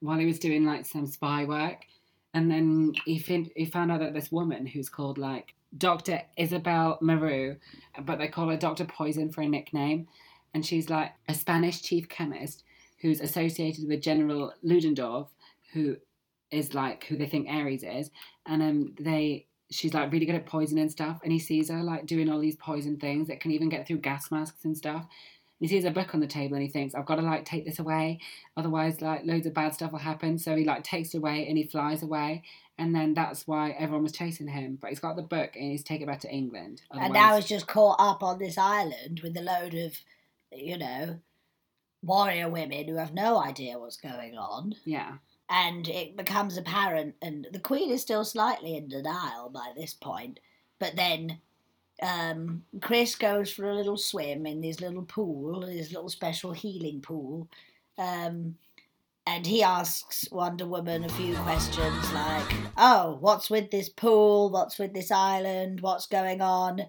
while 0.00 0.18
he 0.18 0.26
was 0.26 0.38
doing 0.38 0.64
like 0.64 0.86
some 0.86 1.06
spy 1.06 1.44
work, 1.44 1.84
and 2.32 2.50
then 2.50 2.92
he 3.04 3.18
fin- 3.18 3.50
he 3.54 3.64
found 3.64 3.92
out 3.92 4.00
that 4.00 4.14
this 4.14 4.32
woman 4.32 4.66
who's 4.66 4.88
called 4.88 5.18
like 5.18 5.54
Dr. 5.76 6.22
Isabel 6.36 6.98
Maru, 7.00 7.56
but 8.02 8.18
they 8.18 8.28
call 8.28 8.48
her 8.48 8.56
Dr. 8.56 8.84
Poison 8.84 9.30
for 9.30 9.40
a 9.42 9.48
nickname, 9.48 10.08
and 10.52 10.64
she's 10.64 10.88
like 10.88 11.12
a 11.28 11.34
Spanish 11.34 11.82
chief 11.82 12.08
chemist 12.08 12.62
who's 13.00 13.20
associated 13.20 13.86
with 13.88 14.00
General 14.00 14.52
Ludendorff, 14.62 15.28
who 15.74 15.96
is 16.50 16.72
like 16.72 17.04
who 17.04 17.16
they 17.18 17.26
think 17.26 17.48
Ares 17.50 17.82
is, 17.82 18.10
and 18.46 18.62
um 18.62 18.94
they 18.98 19.46
she's 19.70 19.92
like 19.94 20.12
really 20.12 20.26
good 20.26 20.34
at 20.36 20.46
poison 20.46 20.78
and 20.78 20.90
stuff, 20.90 21.20
and 21.22 21.32
he 21.32 21.38
sees 21.38 21.68
her 21.68 21.82
like 21.82 22.06
doing 22.06 22.30
all 22.30 22.38
these 22.38 22.56
poison 22.56 22.96
things 22.98 23.28
that 23.28 23.40
can 23.40 23.50
even 23.50 23.68
get 23.68 23.86
through 23.86 23.98
gas 23.98 24.30
masks 24.30 24.64
and 24.64 24.76
stuff. 24.76 25.06
He 25.60 25.68
sees 25.68 25.84
a 25.84 25.90
book 25.90 26.14
on 26.14 26.20
the 26.20 26.26
table 26.26 26.54
and 26.54 26.62
he 26.62 26.68
thinks, 26.68 26.94
I've 26.94 27.06
got 27.06 27.14
to 27.16 27.22
like 27.22 27.44
take 27.44 27.64
this 27.64 27.78
away, 27.78 28.20
otherwise 28.56 29.00
like 29.00 29.24
loads 29.24 29.46
of 29.46 29.54
bad 29.54 29.72
stuff 29.74 29.92
will 29.92 29.98
happen. 30.00 30.36
So 30.38 30.54
he 30.56 30.64
like 30.64 30.82
takes 30.84 31.14
it 31.14 31.18
away 31.18 31.46
and 31.48 31.56
he 31.56 31.64
flies 31.64 32.02
away, 32.02 32.42
and 32.76 32.94
then 32.94 33.14
that's 33.14 33.46
why 33.46 33.70
everyone 33.70 34.02
was 34.02 34.12
chasing 34.12 34.48
him. 34.48 34.78
But 34.80 34.90
he's 34.90 35.00
got 35.00 35.16
the 35.16 35.22
book 35.22 35.56
and 35.56 35.70
he's 35.70 35.82
taking 35.84 36.06
it 36.06 36.10
back 36.10 36.20
to 36.20 36.30
England. 36.30 36.82
And 36.90 37.00
now 37.12 37.20
Otherwise- 37.28 37.44
he's 37.44 37.48
just 37.56 37.66
caught 37.66 37.96
up 37.98 38.22
on 38.22 38.38
this 38.38 38.58
island 38.58 39.20
with 39.22 39.36
a 39.36 39.42
load 39.42 39.74
of, 39.74 39.96
you 40.52 40.76
know, 40.76 41.20
warrior 42.02 42.48
women 42.50 42.86
who 42.86 42.96
have 42.96 43.14
no 43.14 43.42
idea 43.42 43.78
what's 43.78 43.96
going 43.96 44.36
on. 44.36 44.74
yeah, 44.84 45.14
And 45.48 45.86
it 45.88 46.16
becomes 46.16 46.56
apparent, 46.56 47.16
and 47.20 47.46
the 47.52 47.60
Queen 47.60 47.90
is 47.90 48.00
still 48.00 48.24
slightly 48.24 48.76
in 48.76 48.88
denial 48.88 49.50
by 49.50 49.72
this 49.76 49.92
point. 49.92 50.40
But 50.78 50.96
then 50.96 51.38
um, 52.02 52.64
Chris 52.80 53.14
goes 53.14 53.52
for 53.52 53.68
a 53.68 53.74
little 53.74 53.96
swim 53.96 54.46
in 54.46 54.62
his 54.62 54.80
little 54.80 55.02
pool, 55.02 55.66
his 55.66 55.92
little 55.92 56.08
special 56.08 56.52
healing 56.52 57.00
pool. 57.00 57.48
Um, 57.98 58.56
and 59.26 59.46
he 59.46 59.62
asks 59.62 60.28
Wonder 60.30 60.66
Woman 60.66 61.04
a 61.04 61.08
few 61.08 61.34
questions 61.36 62.12
like, 62.12 62.52
Oh, 62.76 63.16
what's 63.20 63.48
with 63.48 63.70
this 63.70 63.88
pool? 63.88 64.50
What's 64.50 64.78
with 64.78 64.92
this 64.92 65.10
island? 65.10 65.80
What's 65.80 66.06
going 66.06 66.40
on? 66.40 66.82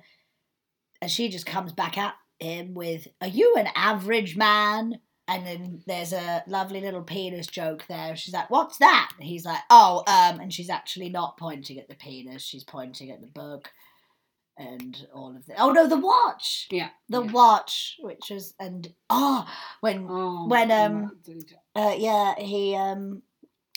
And 1.01 1.09
she 1.09 1.29
just 1.29 1.45
comes 1.45 1.71
back 1.71 1.97
at 1.97 2.15
him 2.39 2.74
with, 2.74 3.07
Are 3.21 3.27
you 3.27 3.55
an 3.57 3.67
average 3.75 4.35
man? 4.35 5.00
And 5.27 5.46
then 5.46 5.82
there's 5.88 6.13
a 6.13 6.44
lovely 6.46 6.82
little 6.82 7.01
penis 7.01 7.48
joke 7.48 7.86
there. 7.88 8.15
She's 8.15 8.34
like, 8.34 8.50
What's 8.50 8.77
that? 8.77 9.12
And 9.17 9.27
he's 9.27 9.46
like, 9.46 9.62
Oh, 9.70 10.03
um, 10.08 10.39
and 10.39 10.53
she's 10.53 10.70
actually 10.70 11.10
not 11.10 11.38
pointing 11.38 11.79
at 11.79 11.88
the 11.88 11.96
penis, 11.96 12.44
she's 12.44 12.63
pointing 12.63 13.12
at 13.12 13.22
the 13.22 13.27
book 13.27 13.72
and 14.58 15.08
all 15.13 15.36
of 15.36 15.46
the. 15.46 15.53
Oh, 15.58 15.72
no, 15.72 15.88
the 15.88 15.98
watch! 15.98 16.68
yeah, 16.72 16.90
The 17.09 17.24
yeah. 17.24 17.31
watch, 17.31 17.98
which 18.00 18.29
was, 18.29 18.53
and 18.59 18.94
oh, 19.09 19.48
when 19.81 20.07
Oh, 20.09 20.48
when, 20.48 20.72
um, 20.72 21.11
uh, 21.75 21.96
yeah, 21.98 22.35
he 22.38 22.75
um 22.75 23.22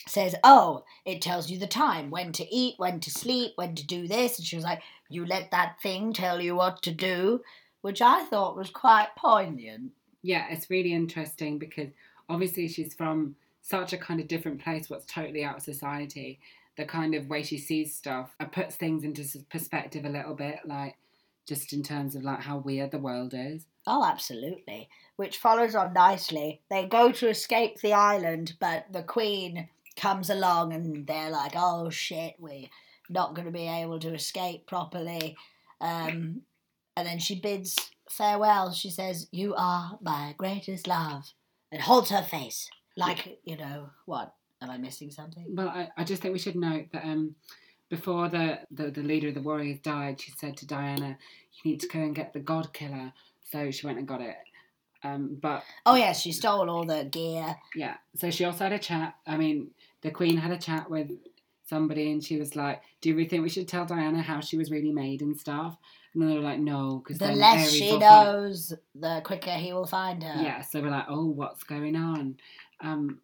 says, 0.07 0.35
"Oh, 0.43 0.83
it 1.05 1.21
tells 1.21 1.49
you 1.51 1.59
the 1.59 1.67
time, 1.67 2.09
when 2.09 2.31
to 2.33 2.55
eat, 2.55 2.75
when 2.77 2.99
to 3.01 3.11
sleep, 3.11 3.53
when 3.55 3.75
to 3.75 3.85
do 3.85 4.07
this." 4.07 4.37
And 4.37 4.45
she 4.47 4.55
was 4.55 4.65
like, 4.65 4.81
"You 5.09 5.25
let 5.25 5.51
that 5.51 5.81
thing 5.81 6.13
tell 6.13 6.41
you 6.41 6.55
what 6.55 6.81
to 6.83 6.91
do," 6.91 7.41
which 7.81 8.01
I 8.01 8.25
thought 8.25 8.57
was 8.57 8.69
quite 8.69 9.09
poignant. 9.17 9.91
Yeah, 10.21 10.45
it's 10.49 10.69
really 10.69 10.93
interesting 10.93 11.57
because 11.59 11.89
obviously 12.27 12.67
she's 12.67 12.93
from 12.93 13.35
such 13.61 13.93
a 13.93 13.97
kind 13.97 14.19
of 14.19 14.27
different 14.27 14.61
place, 14.61 14.89
what's 14.89 15.05
totally 15.05 15.43
out 15.43 15.57
of 15.57 15.63
society. 15.63 16.39
The 16.77 16.85
kind 16.85 17.13
of 17.13 17.27
way 17.27 17.43
she 17.43 17.57
sees 17.57 17.93
stuff 17.93 18.33
it 18.39 18.53
puts 18.53 18.75
things 18.75 19.03
into 19.03 19.25
perspective 19.49 20.05
a 20.05 20.09
little 20.09 20.33
bit, 20.33 20.59
like 20.65 20.95
just 21.45 21.73
in 21.73 21.83
terms 21.83 22.15
of 22.15 22.23
like 22.23 22.41
how 22.41 22.57
weird 22.57 22.91
the 22.91 22.99
world 22.99 23.33
is. 23.35 23.65
Oh, 23.85 24.05
absolutely. 24.05 24.87
Which 25.17 25.37
follows 25.37 25.75
on 25.75 25.93
nicely. 25.93 26.61
They 26.69 26.85
go 26.85 27.11
to 27.11 27.27
escape 27.27 27.81
the 27.81 27.93
island, 27.93 28.53
but 28.59 28.85
the 28.91 29.03
Queen 29.03 29.67
comes 29.97 30.29
along 30.29 30.73
and 30.73 31.05
they're 31.05 31.31
like, 31.31 31.53
oh 31.55 31.89
shit, 31.89 32.35
we're 32.39 32.69
not 33.09 33.33
going 33.33 33.45
to 33.45 33.51
be 33.51 33.67
able 33.67 33.99
to 33.99 34.13
escape 34.13 34.67
properly. 34.67 35.35
Um, 35.81 36.41
and 36.95 37.07
then 37.07 37.19
she 37.19 37.39
bids 37.39 37.91
farewell. 38.09 38.71
She 38.73 38.89
says, 38.89 39.27
You 39.31 39.55
are 39.55 39.97
my 40.01 40.33
greatest 40.37 40.87
love. 40.87 41.33
And 41.71 41.81
holds 41.81 42.09
her 42.09 42.23
face. 42.23 42.67
Like, 42.97 43.39
you 43.45 43.55
know, 43.57 43.91
what? 44.05 44.33
Am 44.61 44.69
I 44.69 44.77
missing 44.77 45.11
something? 45.11 45.45
Well, 45.49 45.69
I, 45.69 45.89
I 45.95 46.03
just 46.03 46.21
think 46.21 46.33
we 46.33 46.39
should 46.39 46.55
note 46.55 46.87
that 46.91 47.05
um, 47.05 47.35
before 47.89 48.27
the, 48.27 48.59
the, 48.71 48.89
the 48.91 49.03
leader 49.03 49.29
of 49.29 49.35
the 49.35 49.41
Warriors 49.41 49.79
died, 49.79 50.19
she 50.19 50.31
said 50.37 50.57
to 50.57 50.67
Diana, 50.67 51.17
You 51.63 51.71
need 51.71 51.79
to 51.81 51.87
go 51.87 51.99
and 51.99 52.15
get 52.15 52.33
the 52.33 52.39
God 52.39 52.73
Killer. 52.73 53.13
So 53.51 53.71
she 53.71 53.85
went 53.85 53.99
and 53.99 54.07
got 54.07 54.21
it. 54.21 54.35
Um, 55.03 55.37
but 55.41 55.63
Oh, 55.85 55.95
yes, 55.95 56.19
she 56.21 56.31
stole 56.33 56.69
all 56.69 56.85
the 56.85 57.05
gear. 57.05 57.55
yeah, 57.75 57.95
so 58.15 58.29
she 58.31 58.43
also 58.43 58.65
had 58.65 58.73
a 58.73 58.79
chat. 58.79 59.15
I 59.25 59.37
mean, 59.37 59.69
the 60.01 60.11
Queen 60.11 60.37
had 60.37 60.51
a 60.51 60.57
chat 60.57 60.89
with 60.89 61.09
somebody 61.69 62.11
and 62.11 62.23
she 62.23 62.37
was 62.37 62.55
like, 62.55 62.81
Do 63.01 63.09
you 63.09 63.25
think 63.25 63.43
we 63.43 63.49
should 63.49 63.67
tell 63.67 63.85
Diana 63.85 64.21
how 64.21 64.39
she 64.41 64.57
was 64.57 64.71
really 64.71 64.91
made 64.91 65.21
and 65.21 65.39
stuff? 65.39 65.77
And 66.13 66.27
they 66.27 66.33
were 66.33 66.41
like, 66.41 66.59
No, 66.59 67.01
because 67.03 67.19
The 67.19 67.31
less 67.33 67.71
she 67.71 67.97
knows, 67.97 68.73
the 68.95 69.21
quicker 69.23 69.51
he 69.51 69.71
will 69.71 69.85
find 69.85 70.23
her. 70.23 70.41
Yeah, 70.41 70.61
so 70.61 70.81
we're 70.81 70.89
like, 70.89 71.05
Oh, 71.07 71.25
what's 71.27 71.63
going 71.63 71.95
on? 71.95 72.37
Um, 72.81 73.19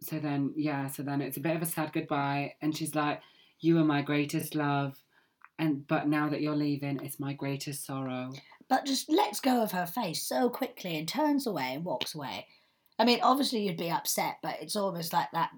so 0.00 0.18
then, 0.18 0.52
yeah, 0.56 0.86
so 0.86 1.02
then 1.02 1.20
it's 1.20 1.36
a 1.36 1.40
bit 1.40 1.56
of 1.56 1.62
a 1.62 1.66
sad 1.66 1.92
goodbye. 1.92 2.54
And 2.62 2.74
she's 2.76 2.94
like, 2.94 3.20
You 3.60 3.78
are 3.78 3.84
my 3.84 4.02
greatest 4.02 4.54
love. 4.54 4.96
And 5.58 5.86
but 5.88 6.06
now 6.06 6.28
that 6.28 6.40
you're 6.40 6.54
leaving, 6.54 7.00
it's 7.02 7.18
my 7.18 7.32
greatest 7.32 7.84
sorrow. 7.84 8.32
but 8.68 8.84
just 8.86 9.10
lets 9.10 9.40
go 9.40 9.60
of 9.62 9.72
her 9.72 9.86
face 9.86 10.22
so 10.22 10.48
quickly 10.48 10.96
and 10.96 11.08
turns 11.08 11.46
away 11.48 11.72
and 11.74 11.84
walks 11.84 12.14
away. 12.14 12.46
I 13.00 13.04
mean, 13.04 13.20
obviously 13.22 13.64
you'd 13.66 13.76
be 13.76 13.90
upset, 13.90 14.36
but 14.42 14.56
it's 14.60 14.76
almost 14.76 15.12
like 15.12 15.30
that. 15.32 15.50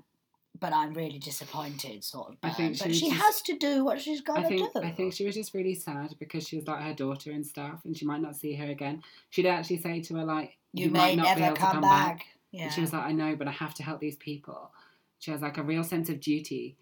But 0.59 0.75
I'm 0.75 0.93
really 0.93 1.19
disappointed, 1.19 2.05
sort 2.05 2.33
of. 2.33 2.37
I 2.43 2.51
think 2.51 2.77
she 2.77 2.85
but 2.85 2.95
she 2.95 3.09
just- 3.09 3.23
has 3.23 3.43
to 3.43 3.57
do 3.57 3.85
what 3.85 4.01
she's 4.01 4.21
got 4.21 4.49
to 4.49 4.57
do. 4.57 4.69
I 4.83 4.91
think 4.91 5.15
she 5.15 5.25
was 5.25 5.35
just 5.35 5.55
really 5.55 5.75
sad 5.75 6.15
because 6.19 6.47
she 6.47 6.57
was 6.57 6.67
like 6.67 6.83
her 6.83 6.93
daughter 6.93 7.31
and 7.31 7.47
stuff, 7.47 7.81
and 7.85 7.97
she 7.97 8.05
might 8.05 8.21
not 8.21 8.37
see 8.37 8.55
her 8.55 8.67
again. 8.67 9.03
She'd 9.31 9.47
actually 9.47 9.81
say 9.81 10.01
to 10.03 10.17
her 10.17 10.25
like, 10.25 10.59
you, 10.73 10.91
might 10.91 11.11
may 11.11 11.17
not 11.17 11.23
be 11.37 11.41
never 11.41 11.45
able 11.45 11.55
to 11.55 11.61
come, 11.61 11.73
come 11.73 11.81
back. 11.81 12.19
back. 12.19 12.27
Yeah. 12.53 12.65
And 12.65 12.73
she 12.73 12.81
was 12.81 12.93
like, 12.93 13.05
I 13.05 13.13
know, 13.13 13.37
but 13.37 13.49
I 13.49 13.53
have 13.53 13.75
to 13.75 13.83
help 13.83 14.01
these 14.01 14.17
people. 14.17 14.71
She 15.19 15.31
has 15.31 15.41
like 15.41 15.59
a 15.59 15.63
real 15.63 15.85
sense 15.85 16.09
of 16.09 16.21
duty. 16.21 16.77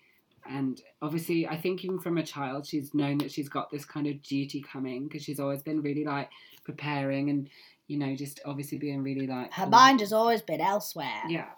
And 0.49 0.81
obviously, 1.03 1.47
I 1.47 1.57
think 1.57 1.85
even 1.85 1.99
from 1.99 2.17
a 2.17 2.23
child, 2.23 2.67
she's 2.67 2.95
known 2.95 3.19
that 3.19 3.31
she's 3.31 3.49
got 3.49 3.71
this 3.71 3.85
kind 3.85 4.07
of 4.07 4.23
duty 4.23 4.63
coming 4.63 5.05
because 5.07 5.23
she's 5.23 5.41
always 5.41 5.63
been 5.63 5.83
really 5.83 6.05
like 6.05 6.31
preparing 6.65 7.29
and, 7.29 7.51
you 7.87 7.99
know, 7.99 8.15
just 8.17 8.41
obviously 8.47 8.79
being 8.79 9.03
really 9.03 9.27
like. 9.27 9.53
her 9.53 9.67
oh, 9.67 9.71
mind 9.71 10.01
has 10.01 10.13
always 10.13 10.41
been 10.41 10.61
elsewhere. 10.61 11.23
Yeah. 11.29 11.49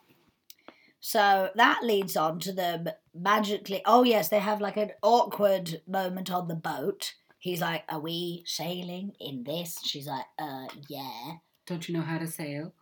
So 1.00 1.50
that 1.54 1.80
leads 1.82 2.16
on 2.16 2.40
to 2.40 2.52
them 2.52 2.88
magically. 3.14 3.82
Oh, 3.86 4.02
yes, 4.02 4.28
they 4.28 4.38
have 4.38 4.60
like 4.60 4.76
an 4.76 4.90
awkward 5.02 5.80
moment 5.86 6.30
on 6.30 6.48
the 6.48 6.54
boat. 6.54 7.14
He's 7.38 7.60
like, 7.60 7.84
Are 7.88 8.00
we 8.00 8.42
sailing 8.46 9.12
in 9.18 9.44
this? 9.44 9.80
She's 9.84 10.06
like, 10.06 10.26
Uh, 10.38 10.66
yeah. 10.88 11.32
Don't 11.66 11.88
you 11.88 11.96
know 11.96 12.02
how 12.02 12.18
to 12.18 12.26
sail? 12.26 12.74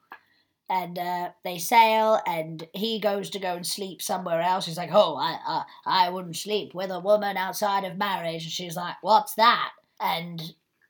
and 0.71 0.99
uh, 0.99 1.31
they 1.45 1.59
sail 1.59 2.21
and 2.27 2.67
he 2.75 3.01
goes 3.01 3.31
to 3.31 3.39
go 3.39 3.55
and 3.55 3.67
sleep 3.67 4.03
somewhere 4.03 4.41
else 4.41 4.67
he's 4.67 4.77
like 4.77 4.91
oh 4.93 5.17
I, 5.17 5.39
uh, 5.47 5.63
I 5.87 6.11
wouldn't 6.11 6.37
sleep 6.37 6.75
with 6.75 6.91
a 6.91 7.01
woman 7.01 7.37
outside 7.37 7.85
of 7.85 7.97
marriage 7.97 8.45
and 8.45 8.53
she's 8.53 8.77
like 8.77 8.97
what's 9.01 9.35
that 9.35 9.71
and 10.01 10.43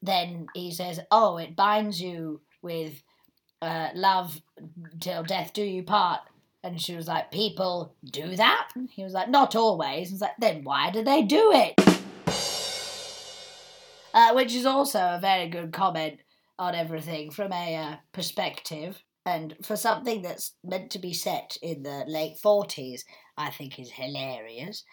then 0.02 0.46
he 0.54 0.72
says 0.72 1.00
oh 1.10 1.36
it 1.36 1.56
binds 1.56 2.00
you 2.00 2.40
with 2.62 3.02
uh, 3.62 3.88
love 3.94 4.40
till 5.00 5.22
death 5.22 5.52
do 5.52 5.62
you 5.62 5.82
part 5.82 6.20
and 6.62 6.80
she 6.80 6.94
was 6.94 7.06
like 7.06 7.30
people 7.30 7.94
do 8.04 8.36
that 8.36 8.68
And 8.74 8.90
he 8.90 9.04
was 9.04 9.12
like 9.12 9.28
not 9.28 9.54
always 9.54 10.10
he's 10.10 10.20
like 10.20 10.36
then 10.38 10.64
why 10.64 10.90
do 10.90 11.02
they 11.02 11.22
do 11.22 11.52
it 11.52 11.74
uh, 14.14 14.32
which 14.32 14.54
is 14.54 14.66
also 14.66 14.98
a 14.98 15.18
very 15.20 15.48
good 15.48 15.72
comment 15.72 16.20
on 16.58 16.74
everything 16.74 17.30
from 17.30 17.52
a 17.52 17.76
uh, 17.76 17.96
perspective 18.12 19.02
and 19.28 19.54
for 19.62 19.76
something 19.76 20.22
that's 20.22 20.54
meant 20.64 20.90
to 20.92 20.98
be 20.98 21.12
set 21.12 21.58
in 21.62 21.82
the 21.82 22.04
late 22.06 22.38
40s, 22.42 23.02
I 23.36 23.50
think 23.50 23.78
is 23.78 23.90
hilarious. 23.90 24.84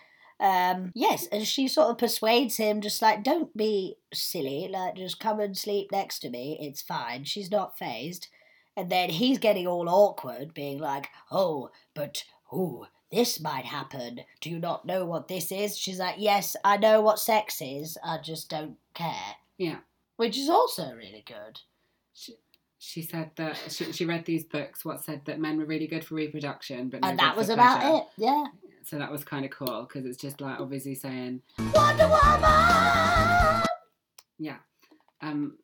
Um, 0.41 0.91
yes, 0.93 1.28
and 1.32 1.47
she 1.47 1.69
sort 1.69 1.91
of 1.91 1.97
persuades 1.97 2.58
him, 2.58 2.82
just 2.82 3.01
like, 3.01 3.23
don't 3.23 3.56
be 3.56 3.95
silly, 4.13 4.67
like, 4.69 4.95
just 4.95 5.21
come 5.21 5.39
and 5.39 5.58
sleep 5.58 5.88
next 5.91 6.19
to 6.19 6.30
me, 6.30 6.58
it's 6.60 6.82
fine. 6.82 7.23
She's 7.23 7.49
not 7.49 7.78
phased. 7.78 8.28
And 8.77 8.89
then 8.89 9.09
he's 9.09 9.38
getting 9.38 9.67
all 9.67 9.88
awkward, 9.88 10.53
being 10.53 10.79
like, 10.79 11.07
oh, 11.31 11.69
but, 11.93 12.23
oh, 12.51 12.88
this 13.11 13.39
might 13.39 13.65
happen. 13.65 14.21
Do 14.41 14.49
you 14.49 14.59
not 14.59 14.85
know 14.85 15.05
what 15.05 15.27
this 15.27 15.51
is? 15.51 15.77
She's 15.77 15.99
like, 15.99 16.15
yes, 16.17 16.55
I 16.63 16.77
know 16.77 17.01
what 17.01 17.19
sex 17.19 17.61
is, 17.61 17.97
I 18.03 18.17
just 18.17 18.49
don't 18.49 18.75
care. 18.93 19.35
Yeah. 19.57 19.77
Which 20.17 20.38
is 20.38 20.49
also 20.49 20.93
really 20.93 21.23
good. 21.25 21.61
She, 22.13 22.35
she 22.77 23.01
said 23.01 23.31
that 23.38 23.57
she, 23.69 23.91
she 23.93 24.05
read 24.05 24.25
these 24.25 24.43
books, 24.43 24.83
what 24.83 25.03
said 25.03 25.21
that 25.25 25.39
men 25.39 25.57
were 25.57 25.65
really 25.65 25.88
good 25.88 26.03
for 26.03 26.15
reproduction, 26.15 26.89
but 26.89 27.01
no 27.01 27.07
and 27.07 27.19
that 27.19 27.35
was 27.38 27.49
about 27.49 27.79
pleasure. 27.79 27.97
it, 27.97 28.03
yeah. 28.17 28.45
So 28.83 28.97
that 28.99 29.11
was 29.11 29.23
kind 29.23 29.45
of 29.45 29.51
cool 29.51 29.88
because 29.88 30.05
it's 30.05 30.17
just 30.17 30.41
like 30.41 30.59
obviously 30.59 30.93
saying, 30.95 31.41
Wonder 31.73 32.07
Woman! 32.07 33.63
yeah. 34.38 34.57
Um, 35.21 35.57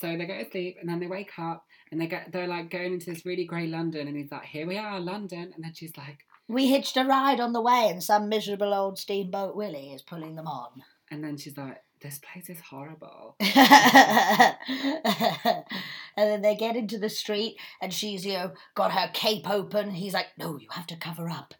so 0.00 0.16
they 0.16 0.26
go 0.26 0.38
to 0.38 0.50
sleep 0.50 0.76
and 0.80 0.88
then 0.88 1.00
they 1.00 1.06
wake 1.06 1.38
up 1.38 1.64
and 1.90 2.00
they 2.00 2.06
get 2.06 2.32
they're 2.32 2.46
like 2.46 2.70
going 2.70 2.94
into 2.94 3.12
this 3.12 3.24
really 3.24 3.44
grey 3.44 3.66
London 3.66 4.08
and 4.08 4.16
he's 4.16 4.30
like, 4.30 4.44
here 4.44 4.66
we 4.66 4.78
are, 4.78 5.00
London, 5.00 5.52
and 5.54 5.64
then 5.64 5.72
she's 5.74 5.96
like, 5.96 6.18
We 6.48 6.68
hitched 6.68 6.96
a 6.96 7.04
ride 7.04 7.40
on 7.40 7.52
the 7.52 7.60
way, 7.60 7.88
and 7.90 8.02
some 8.02 8.28
miserable 8.28 8.72
old 8.74 8.98
steamboat 8.98 9.56
Willie 9.56 9.92
is 9.92 10.02
pulling 10.02 10.36
them 10.36 10.46
on. 10.46 10.82
and 11.10 11.22
then 11.22 11.36
she's 11.36 11.56
like, 11.56 11.82
this 12.00 12.18
place 12.18 12.48
is 12.50 12.60
horrible. 12.60 13.36
and 13.40 13.54
then 16.14 16.42
they 16.42 16.54
get 16.54 16.76
into 16.76 16.98
the 16.98 17.08
street, 17.08 17.56
and 17.80 17.92
she's 17.92 18.24
you 18.26 18.34
know 18.34 18.52
got 18.74 18.92
her 18.92 19.10
cape 19.12 19.48
open. 19.48 19.90
He's 19.90 20.14
like, 20.14 20.26
"No, 20.38 20.58
you 20.58 20.68
have 20.70 20.86
to 20.88 20.96
cover 20.96 21.28
up." 21.28 21.54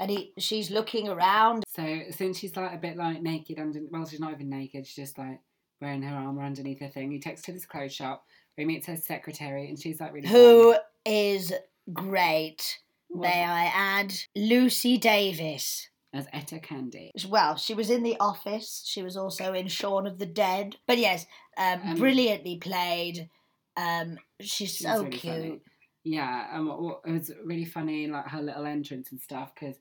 And 0.00 0.10
he, 0.10 0.32
she's 0.38 0.70
looking 0.70 1.08
around. 1.08 1.64
So 1.68 2.02
since 2.10 2.38
she's 2.38 2.56
like 2.56 2.72
a 2.72 2.78
bit 2.78 2.96
like 2.96 3.20
naked 3.20 3.58
under, 3.58 3.80
well, 3.90 4.06
she's 4.06 4.20
not 4.20 4.32
even 4.32 4.48
naked. 4.48 4.86
She's 4.86 4.94
just 4.94 5.18
like 5.18 5.40
wearing 5.80 6.02
her 6.02 6.16
armor 6.16 6.42
underneath 6.42 6.80
her 6.80 6.88
thing. 6.88 7.10
He 7.10 7.18
takes 7.20 7.42
her 7.42 7.46
to 7.46 7.52
this 7.52 7.66
clothes 7.66 7.94
shop 7.94 8.24
where 8.54 8.66
he 8.66 8.72
meets 8.74 8.86
her 8.86 8.96
secretary, 8.96 9.68
and 9.68 9.78
she's 9.80 10.00
like 10.00 10.12
really 10.12 10.28
Who 10.28 10.74
is 11.04 11.52
great? 11.92 12.78
fun. 13.12 13.20
May 13.22 13.42
I 13.44 13.64
add, 13.74 14.12
Lucy 14.36 14.98
Davis. 14.98 15.88
as 16.12 16.26
Etta 16.32 16.58
Candy. 16.58 17.10
Well, 17.28 17.56
she 17.56 17.74
was 17.74 17.90
in 17.90 18.02
The 18.02 18.16
Office. 18.20 18.82
She 18.86 19.02
was 19.02 19.16
also 19.16 19.52
in 19.54 19.68
Shaun 19.68 20.06
of 20.06 20.18
the 20.18 20.26
Dead. 20.26 20.76
But 20.86 20.98
yes, 20.98 21.26
um, 21.56 21.80
Um, 21.84 21.96
brilliantly 21.98 22.56
played. 22.58 23.28
Um, 23.76 24.18
she's 24.40 24.74
She 24.76 24.84
so 24.84 25.02
really 25.04 25.10
cute. 25.16 25.34
funny. 25.34 25.60
Yeah, 26.04 26.60
what, 26.60 26.80
what, 26.82 27.00
it 27.06 27.12
was 27.12 27.30
really 27.44 27.64
funny, 27.66 28.06
like 28.06 28.26
her 28.28 28.40
little 28.42 28.64
entrance 28.66 29.12
and 29.12 29.20
stuff, 29.20 29.52
because 29.54 29.76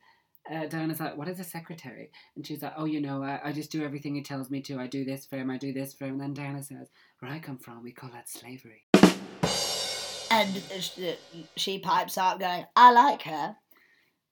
uh, 0.51 0.65
Diana's 0.65 0.99
like, 0.99 1.17
"What 1.17 1.27
is 1.27 1.39
a 1.39 1.43
secretary?" 1.43 2.11
And 2.35 2.45
she's 2.45 2.61
like, 2.61 2.73
"Oh, 2.77 2.85
you 2.85 3.01
know, 3.01 3.23
I, 3.23 3.39
I 3.45 3.51
just 3.51 3.71
do 3.71 3.83
everything 3.83 4.15
he 4.15 4.21
tells 4.21 4.49
me 4.49 4.61
to. 4.63 4.79
I 4.79 4.87
do 4.87 5.03
this 5.03 5.25
for 5.25 5.37
him. 5.37 5.49
I 5.49 5.57
do 5.57 5.73
this 5.73 5.93
for 5.93 6.05
him." 6.05 6.13
And 6.13 6.21
then 6.21 6.33
Diana 6.33 6.63
says, 6.63 6.89
"Where 7.19 7.31
I 7.31 7.39
come 7.39 7.57
from, 7.57 7.83
we 7.83 7.91
call 7.91 8.09
that 8.11 8.29
slavery." 8.29 8.83
And 10.29 10.61
she, 10.79 11.15
she 11.55 11.79
pipes 11.79 12.17
up, 12.17 12.39
going, 12.39 12.65
"I 12.75 12.91
like 12.91 13.23
her." 13.23 13.55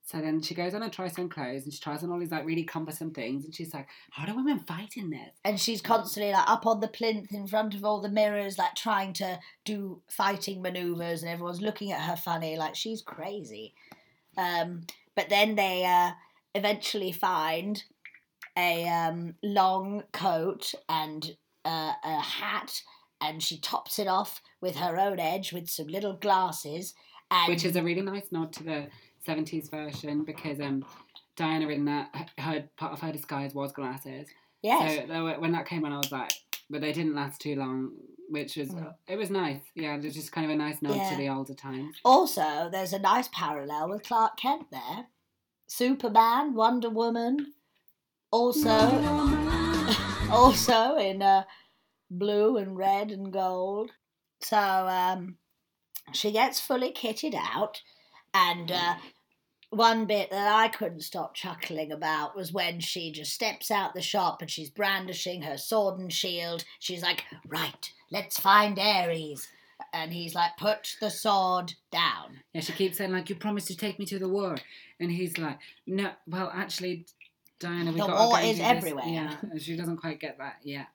So 0.06 0.20
then 0.20 0.40
she 0.40 0.54
goes 0.54 0.72
on 0.72 0.84
and 0.84 0.92
tries 0.92 1.18
on 1.18 1.28
clothes, 1.28 1.64
and 1.64 1.72
she 1.72 1.80
tries 1.80 2.04
on 2.04 2.12
all 2.12 2.20
these 2.20 2.30
like 2.30 2.46
really 2.46 2.62
cumbersome 2.62 3.10
things, 3.10 3.44
and 3.44 3.52
she's 3.52 3.74
like, 3.74 3.88
"How 4.12 4.24
do 4.24 4.36
women 4.36 4.60
fight 4.60 4.96
in 4.96 5.10
this?" 5.10 5.32
And 5.44 5.58
she's 5.58 5.82
constantly 5.82 6.32
like 6.32 6.48
up 6.48 6.64
on 6.64 6.78
the 6.78 6.86
plinth 6.86 7.32
in 7.32 7.48
front 7.48 7.74
of 7.74 7.84
all 7.84 8.00
the 8.00 8.08
mirrors, 8.08 8.56
like 8.56 8.76
trying 8.76 9.14
to 9.14 9.40
do 9.64 10.02
fighting 10.08 10.62
maneuvers, 10.62 11.22
and 11.22 11.30
everyone's 11.30 11.60
looking 11.60 11.90
at 11.90 12.02
her 12.02 12.14
funny, 12.14 12.56
like 12.56 12.76
she's 12.76 13.02
crazy. 13.02 13.74
Um, 14.36 14.82
but 15.14 15.28
then 15.28 15.54
they 15.54 15.84
uh, 15.84 16.12
eventually 16.54 17.12
find 17.12 17.82
a 18.56 18.86
um, 18.88 19.34
long 19.42 20.02
coat 20.12 20.74
and 20.88 21.36
uh, 21.64 21.92
a 22.04 22.20
hat, 22.20 22.80
and 23.20 23.42
she 23.42 23.58
tops 23.58 23.98
it 23.98 24.06
off 24.08 24.40
with 24.60 24.76
her 24.76 24.98
own 24.98 25.18
edge 25.18 25.52
with 25.52 25.68
some 25.68 25.86
little 25.88 26.14
glasses. 26.14 26.94
And 27.30 27.48
which 27.48 27.64
is 27.64 27.76
a 27.76 27.82
really 27.82 28.02
nice 28.02 28.30
nod 28.30 28.52
to 28.54 28.62
the 28.62 28.86
70s 29.26 29.68
version 29.70 30.22
because 30.24 30.60
um 30.60 30.84
Diana 31.36 31.66
in 31.68 31.84
that 31.86 32.30
her 32.38 32.64
part 32.76 32.92
of 32.92 33.00
her 33.00 33.10
disguise 33.12 33.52
was 33.52 33.72
glasses. 33.72 34.28
yes, 34.62 35.06
So 35.08 35.24
were- 35.24 35.40
when 35.40 35.52
that 35.52 35.66
came 35.66 35.84
on, 35.84 35.92
I 35.92 35.96
was 35.98 36.12
like, 36.12 36.30
but 36.70 36.80
they 36.80 36.92
didn't 36.92 37.14
last 37.14 37.40
too 37.40 37.56
long, 37.56 37.92
which 38.28 38.56
was 38.56 38.70
Mm. 38.70 38.94
it 39.06 39.16
was 39.16 39.30
nice. 39.30 39.60
Yeah, 39.74 39.94
it 39.96 40.02
was 40.04 40.14
just 40.14 40.32
kind 40.32 40.44
of 40.44 40.50
a 40.50 40.56
nice 40.56 40.82
nod 40.82 40.96
Yeah. 40.96 41.10
to 41.10 41.16
the 41.16 41.28
older 41.28 41.54
times. 41.54 41.96
Also, 42.04 42.68
there's 42.70 42.92
a 42.92 42.98
nice 42.98 43.28
parallel 43.32 43.88
with 43.90 44.02
Clark 44.02 44.36
Kent 44.36 44.70
there. 44.70 45.06
Superman, 45.68 46.54
Wonder 46.54 46.90
Woman, 46.90 47.54
also 48.30 48.68
also 50.30 50.96
in 50.96 51.22
uh, 51.22 51.44
blue 52.10 52.56
and 52.56 52.76
red 52.76 53.10
and 53.10 53.32
gold. 53.32 53.90
So 54.40 54.56
um, 54.58 55.38
she 56.12 56.30
gets 56.32 56.60
fully 56.60 56.92
kitted 56.92 57.34
out, 57.34 57.82
and 58.34 58.70
uh, 58.70 58.96
one 59.76 60.06
bit 60.06 60.30
that 60.30 60.54
I 60.54 60.68
couldn't 60.68 61.02
stop 61.02 61.34
chuckling 61.34 61.92
about 61.92 62.34
was 62.36 62.52
when 62.52 62.80
she 62.80 63.12
just 63.12 63.32
steps 63.32 63.70
out 63.70 63.94
the 63.94 64.02
shop 64.02 64.40
and 64.40 64.50
she's 64.50 64.70
brandishing 64.70 65.42
her 65.42 65.56
sword 65.58 65.98
and 65.98 66.12
shield. 66.12 66.64
She's 66.78 67.02
like, 67.02 67.24
"Right, 67.46 67.92
let's 68.10 68.38
find 68.38 68.78
Ares," 68.78 69.48
and 69.92 70.12
he's 70.12 70.34
like, 70.34 70.56
"Put 70.58 70.96
the 71.00 71.10
sword 71.10 71.74
down." 71.92 72.40
Yeah, 72.52 72.62
she 72.62 72.72
keeps 72.72 72.98
saying 72.98 73.12
like, 73.12 73.28
"You 73.28 73.36
promised 73.36 73.68
to 73.68 73.76
take 73.76 73.98
me 73.98 74.06
to 74.06 74.18
the 74.18 74.28
war," 74.28 74.56
and 74.98 75.10
he's 75.10 75.38
like, 75.38 75.58
"No, 75.86 76.12
well, 76.26 76.50
actually, 76.54 77.06
Diana, 77.60 77.92
we 77.92 78.00
The 78.00 78.06
got 78.06 78.28
war 78.28 78.40
is 78.40 78.56
do 78.56 78.62
this." 78.62 78.66
everywhere. 78.66 79.06
Yeah, 79.06 79.36
she 79.58 79.76
doesn't 79.76 79.98
quite 79.98 80.20
get 80.20 80.38
that 80.38 80.56
yet, 80.62 80.86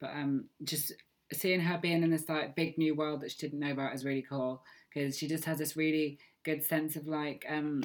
but 0.00 0.10
um, 0.10 0.46
just 0.64 0.92
seeing 1.32 1.60
her 1.60 1.78
being 1.78 2.02
in 2.02 2.10
this 2.10 2.28
like 2.28 2.54
big 2.54 2.78
new 2.78 2.94
world 2.94 3.20
that 3.20 3.30
she 3.32 3.38
didn't 3.38 3.60
know 3.60 3.72
about 3.72 3.94
is 3.94 4.04
really 4.04 4.22
cool 4.22 4.62
because 4.92 5.18
she 5.18 5.26
just 5.26 5.44
has 5.44 5.58
this 5.58 5.76
really 5.76 6.18
good 6.44 6.62
sense 6.62 6.94
of 6.94 7.08
like 7.08 7.44
um 7.48 7.82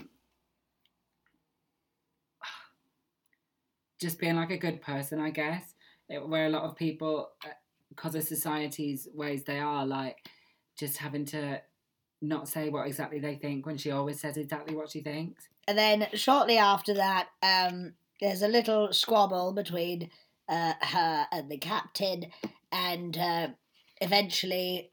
just 4.01 4.19
being 4.19 4.35
like 4.35 4.51
a 4.51 4.57
good 4.57 4.81
person 4.81 5.19
i 5.19 5.29
guess 5.29 5.73
it, 6.09 6.27
where 6.27 6.47
a 6.47 6.49
lot 6.49 6.63
of 6.63 6.75
people 6.75 7.29
uh, 7.45 7.49
because 7.89 8.15
of 8.15 8.23
society's 8.23 9.07
ways 9.13 9.43
they 9.43 9.59
are 9.59 9.85
like 9.85 10.17
just 10.77 10.97
having 10.97 11.25
to 11.25 11.61
not 12.21 12.47
say 12.47 12.69
what 12.69 12.87
exactly 12.87 13.19
they 13.19 13.35
think 13.35 13.65
when 13.65 13.77
she 13.77 13.91
always 13.91 14.19
says 14.19 14.37
exactly 14.37 14.75
what 14.75 14.91
she 14.91 15.01
thinks. 15.01 15.47
And 15.67 15.77
then 15.77 16.07
shortly 16.13 16.57
after 16.57 16.93
that, 16.93 17.29
um, 17.41 17.93
there's 18.19 18.41
a 18.41 18.47
little 18.47 18.93
squabble 18.93 19.53
between 19.53 20.09
uh, 20.47 20.73
her 20.81 21.27
and 21.31 21.49
the 21.49 21.57
captain, 21.57 22.25
and 22.71 23.17
uh, 23.17 23.47
eventually 23.99 24.91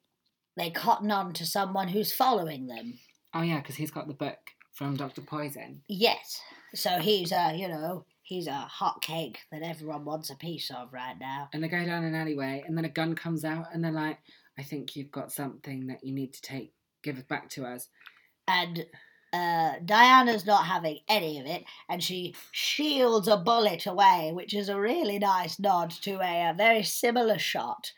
they 0.57 0.71
cotton 0.71 1.11
on 1.11 1.33
to 1.35 1.47
someone 1.47 1.89
who's 1.89 2.13
following 2.13 2.67
them. 2.67 2.99
oh 3.35 3.43
yeah 3.43 3.59
because 3.59 3.77
he's 3.77 3.91
got 3.91 4.09
the 4.09 4.15
book 4.15 4.39
from 4.73 4.97
dr 4.97 5.21
poison. 5.23 5.83
Yes, 5.89 6.41
so 6.75 6.99
he's 6.99 7.33
a 7.33 7.55
you 7.55 7.69
know 7.69 8.05
he's 8.29 8.47
a 8.47 8.53
hot 8.53 9.01
cake 9.03 9.39
that 9.51 9.63
everyone 9.63 10.05
wants 10.05 10.31
a 10.31 10.37
piece 10.37 10.71
of 10.71 10.93
right 10.93 11.17
now. 11.19 11.49
and 11.53 11.63
they 11.63 11.69
go 11.69 11.85
down 11.85 12.05
an 12.05 12.15
alleyway 12.15 12.63
and 12.67 12.77
then 12.77 12.85
a 12.85 12.89
gun 12.91 13.15
comes 13.15 13.45
out 13.45 13.67
and 13.73 13.83
they're 13.83 13.91
like 13.91 14.19
i 14.59 14.63
think 14.63 14.95
you've 14.95 15.11
got 15.11 15.33
something 15.33 15.87
that 15.87 16.05
you 16.05 16.13
need 16.15 16.33
to 16.35 16.43
take 16.43 16.73
give 17.03 17.19
it 17.19 17.29
back 17.29 17.49
to 17.49 17.65
us 17.65 17.89
And 18.47 18.87
uh, 19.33 19.73
Diana's 19.85 20.47
not 20.47 20.65
having 20.65 21.01
any 21.07 21.39
of 21.39 21.45
it, 21.47 21.63
and 21.91 22.03
she 22.03 22.35
shields 22.51 23.29
a 23.29 23.37
bullet 23.37 23.85
away, 23.87 24.31
which 24.33 24.55
is 24.55 24.71
a 24.71 24.81
really 24.81 25.19
nice 25.19 25.59
nod 25.59 25.91
to 26.03 26.13
a, 26.23 26.49
a 26.51 26.55
very 26.57 26.83
similar 26.83 27.39
shot 27.39 27.93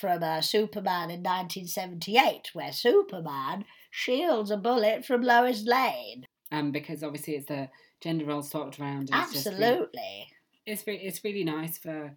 from 0.00 0.24
uh, 0.24 0.40
Superman 0.40 1.08
in 1.10 1.22
1978, 1.22 2.50
where 2.52 2.72
Superman 2.72 3.64
shields 3.92 4.50
a 4.50 4.56
bullet 4.56 5.04
from 5.04 5.22
Lois 5.22 5.64
Lane. 5.64 6.26
um 6.50 6.72
because 6.72 7.02
obviously 7.04 7.34
it's 7.36 7.46
the 7.46 7.68
gender 8.02 8.24
roles 8.24 8.50
swapped 8.50 8.78
around 8.80 9.10
and 9.12 9.22
it's 9.22 9.32
just 9.32 9.46
really- 9.46 9.64
Absolutely. 9.64 10.26
it's 10.66 10.86
re- 10.86 10.96
it's 10.96 11.22
really 11.24 11.44
nice 11.44 11.78
for 11.78 12.16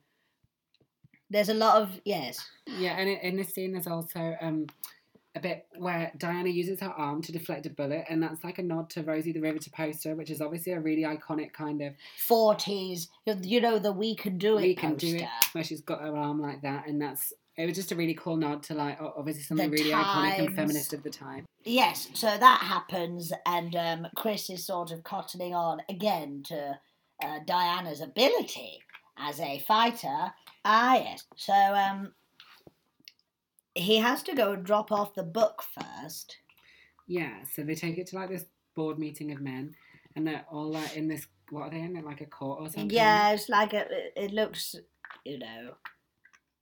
There's 1.30 1.50
a 1.50 1.54
lot 1.54 1.82
of, 1.82 2.00
yes. 2.06 2.46
yeah 2.68 2.98
and 2.98 3.10
in, 3.10 3.36
this 3.38 3.54
scene 3.54 3.72
there's 3.74 3.88
also 3.88 4.36
um 4.42 4.68
a 5.36 5.40
bit 5.42 5.66
where 5.78 6.12
Diana 6.18 6.48
uses 6.48 6.80
her 6.80 6.92
arm 6.92 7.22
to 7.24 7.34
deflect 7.34 7.66
a 7.66 7.70
bullet, 7.70 8.06
and 8.08 8.24
that's 8.24 8.42
like 8.46 8.58
a 8.58 8.64
nod 8.64 8.90
to 8.92 9.04
Rosie 9.04 9.34
the 9.34 9.42
Riveter 9.42 9.70
poster, 9.70 10.16
which 10.16 10.30
is 10.30 10.40
obviously 10.40 10.72
a 10.72 10.80
really 10.80 11.02
iconic 11.04 11.52
kind 11.52 11.82
of 11.82 11.94
40s, 12.26 13.10
you 13.42 13.60
know, 13.60 13.78
the 13.78 13.92
We 13.92 14.16
Can 14.16 14.38
Do 14.38 14.58
It 14.58 14.62
we 14.62 14.76
can 14.76 14.92
poster. 14.94 15.08
do 15.08 15.16
it, 15.18 15.30
where 15.52 15.64
she's 15.66 15.82
got 15.82 16.00
her 16.00 16.16
arm 16.16 16.40
like 16.42 16.62
that, 16.62 16.88
and 16.88 17.02
that's 17.02 17.34
it 17.58 17.66
was 17.66 17.76
just 17.76 17.92
a 17.92 17.96
really 17.96 18.14
cool 18.14 18.36
nod 18.36 18.64
to 18.64 18.74
like 18.74 19.00
obviously 19.00 19.44
something 19.44 19.70
The 19.70 19.78
really 19.78 19.92
iconic 19.92 20.40
and 20.40 20.56
feminist 20.56 20.94
of 20.94 21.04
the 21.04 21.10
time. 21.10 21.46
Yes, 21.64 22.10
so 22.14 22.28
that 22.28 22.62
happens, 22.62 23.32
and 23.46 23.76
um, 23.76 24.08
Chris 24.16 24.50
is 24.50 24.66
sort 24.66 24.92
of 24.92 25.02
cottoning 25.04 25.54
on 25.54 25.82
again 25.90 26.44
to 26.48 26.78
uh, 27.24 27.40
Diana's 27.46 28.02
ability 28.02 28.80
as 29.18 29.40
a 29.40 29.60
fighter. 29.60 30.34
Ah, 30.66 30.96
yes. 30.96 31.24
So 31.38 31.54
um, 31.54 32.14
he 33.74 33.98
has 33.98 34.22
to 34.24 34.36
go 34.36 34.54
and 34.54 34.64
drop 34.66 34.92
off 34.92 35.16
the 35.16 35.24
book 35.24 35.64
first. 35.80 36.38
Yeah, 37.08 37.44
so 37.54 37.64
they 37.64 37.76
take 37.76 37.98
it 37.98 38.08
to 38.08 38.16
like 38.16 38.30
this 38.30 38.46
board 38.76 39.00
meeting 39.00 39.32
of 39.32 39.40
men, 39.42 39.76
and 40.16 40.28
they're 40.28 40.46
all 40.52 40.72
like 40.72 40.96
in 40.96 41.08
this. 41.08 41.26
What 41.52 41.62
are 41.62 41.70
they 41.70 41.82
in? 41.82 42.04
Like 42.04 42.22
a 42.22 42.26
court 42.26 42.60
or 42.60 42.70
something? 42.70 42.90
Yeah, 42.90 43.32
it's 43.32 43.50
like 43.50 43.74
a, 43.74 43.86
it 44.16 44.32
looks, 44.32 44.76
you 45.24 45.38
know, 45.38 45.76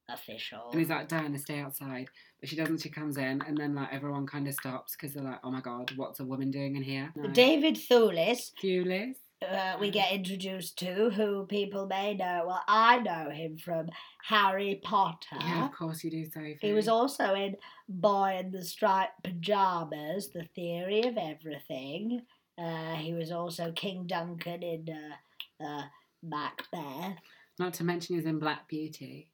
official. 0.09 0.69
And 0.71 0.79
he's 0.79 0.89
like, 0.89 1.07
Diana, 1.07 1.37
stay 1.39 1.59
outside. 1.59 2.07
But 2.39 2.49
she 2.49 2.55
doesn't. 2.55 2.81
She 2.81 2.89
comes 2.89 3.17
in, 3.17 3.41
and 3.47 3.57
then 3.57 3.73
like 3.75 3.89
everyone 3.91 4.27
kind 4.27 4.47
of 4.47 4.53
stops 4.53 4.95
because 4.95 5.13
they're 5.13 5.23
like, 5.23 5.39
oh 5.43 5.51
my 5.51 5.61
god, 5.61 5.91
what's 5.95 6.19
a 6.19 6.25
woman 6.25 6.51
doing 6.51 6.75
in 6.75 6.83
here? 6.83 7.11
No. 7.15 7.29
David 7.29 7.75
Thewlis, 7.75 8.51
Thewlis. 8.61 9.15
uh, 9.49 9.77
we 9.79 9.89
get 9.91 10.11
introduced 10.11 10.77
to, 10.79 11.09
who 11.09 11.45
people 11.45 11.87
may 11.87 12.13
know. 12.15 12.43
Well, 12.47 12.61
I 12.67 12.99
know 12.99 13.29
him 13.29 13.57
from 13.57 13.87
Harry 14.27 14.81
Potter. 14.83 15.37
Yeah, 15.39 15.65
of 15.65 15.71
course 15.71 16.03
you 16.03 16.11
do, 16.11 16.25
Sophie. 16.25 16.57
He 16.61 16.73
was 16.73 16.87
also 16.89 17.33
in 17.33 17.55
Boy 17.87 18.37
in 18.39 18.51
the 18.51 18.63
Striped 18.63 19.23
Pajamas, 19.23 20.29
The 20.29 20.43
Theory 20.55 21.03
of 21.07 21.17
Everything. 21.17 22.21
Uh, 22.57 22.95
he 22.95 23.13
was 23.13 23.31
also 23.31 23.71
King 23.71 24.05
Duncan 24.05 24.61
in 24.63 24.87
uh, 24.89 25.65
uh, 25.65 25.83
Macbeth. 26.21 27.17
Not 27.59 27.73
to 27.75 27.83
mention 27.83 28.15
he's 28.15 28.25
in 28.25 28.39
Black 28.39 28.67
Beauty. 28.67 29.29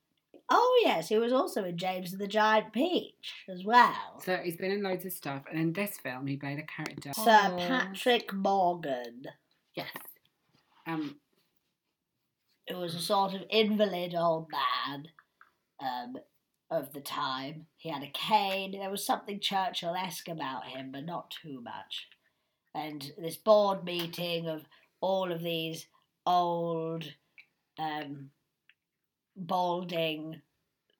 Oh, 0.51 0.81
yes, 0.83 1.09
he 1.09 1.17
was 1.17 1.31
also 1.31 1.63
in 1.63 1.77
James 1.77 2.11
and 2.11 2.19
the 2.21 2.27
Giant 2.27 2.73
Peach 2.73 3.33
as 3.49 3.63
well. 3.63 4.19
So 4.23 4.37
he's 4.37 4.57
been 4.57 4.71
in 4.71 4.81
loads 4.83 5.05
of 5.05 5.11
stuff, 5.13 5.43
and 5.49 5.59
in 5.59 5.73
this 5.73 5.97
film 5.97 6.25
he 6.27 6.37
played 6.37 6.59
a 6.59 6.63
character. 6.63 7.13
Sir 7.13 7.39
Oh. 7.53 7.57
Patrick 7.57 8.33
Morgan, 8.33 9.23
Yes. 9.75 9.89
Um. 10.87 11.17
who 12.67 12.77
was 12.77 12.95
a 12.95 12.99
sort 12.99 13.33
of 13.33 13.43
invalid 13.49 14.15
old 14.15 14.47
man 14.51 15.07
um, 15.79 16.17
of 16.71 16.93
the 16.93 17.01
time. 17.01 17.67
He 17.77 17.89
had 17.89 18.03
a 18.03 18.11
cane. 18.11 18.71
There 18.71 18.89
was 18.91 19.05
something 19.05 19.39
Churchill 19.39 19.95
esque 19.95 20.27
about 20.29 20.65
him, 20.65 20.91
but 20.91 21.05
not 21.05 21.29
too 21.41 21.61
much. 21.61 22.07
And 22.75 23.11
this 23.17 23.37
board 23.37 23.83
meeting 23.83 24.47
of 24.47 24.63
all 25.01 25.31
of 25.31 25.41
these 25.41 25.87
old, 26.25 27.05
um, 27.77 28.29
balding, 29.39 30.41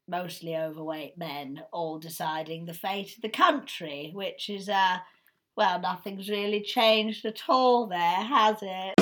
mostly 0.08 0.56
overweight 0.56 1.18
men 1.18 1.62
all 1.72 2.00
deciding 2.00 2.66
the 2.66 2.74
fate 2.74 3.16
of 3.16 3.22
the 3.22 3.30
country, 3.30 4.12
which 4.14 4.50
is, 4.50 4.70
uh, 4.70 4.98
well, 5.56 5.80
nothing's 5.80 6.30
really 6.30 6.62
changed 6.62 7.26
at 7.26 7.42
all 7.48 7.88
there, 7.88 8.00
has 8.00 8.58
it? 8.62 8.94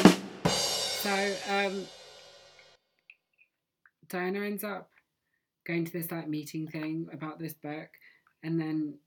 So 0.52 1.36
um. 1.50 1.86
Diana 4.10 4.40
ends 4.40 4.64
up 4.64 4.90
going 5.66 5.86
to 5.86 5.92
this 5.92 6.12
like 6.12 6.30
meeting 6.30 6.68
thing 6.68 7.08
about 7.12 7.40
this 7.40 7.54
book, 7.54 7.90
and 8.44 8.60
then 8.60 8.98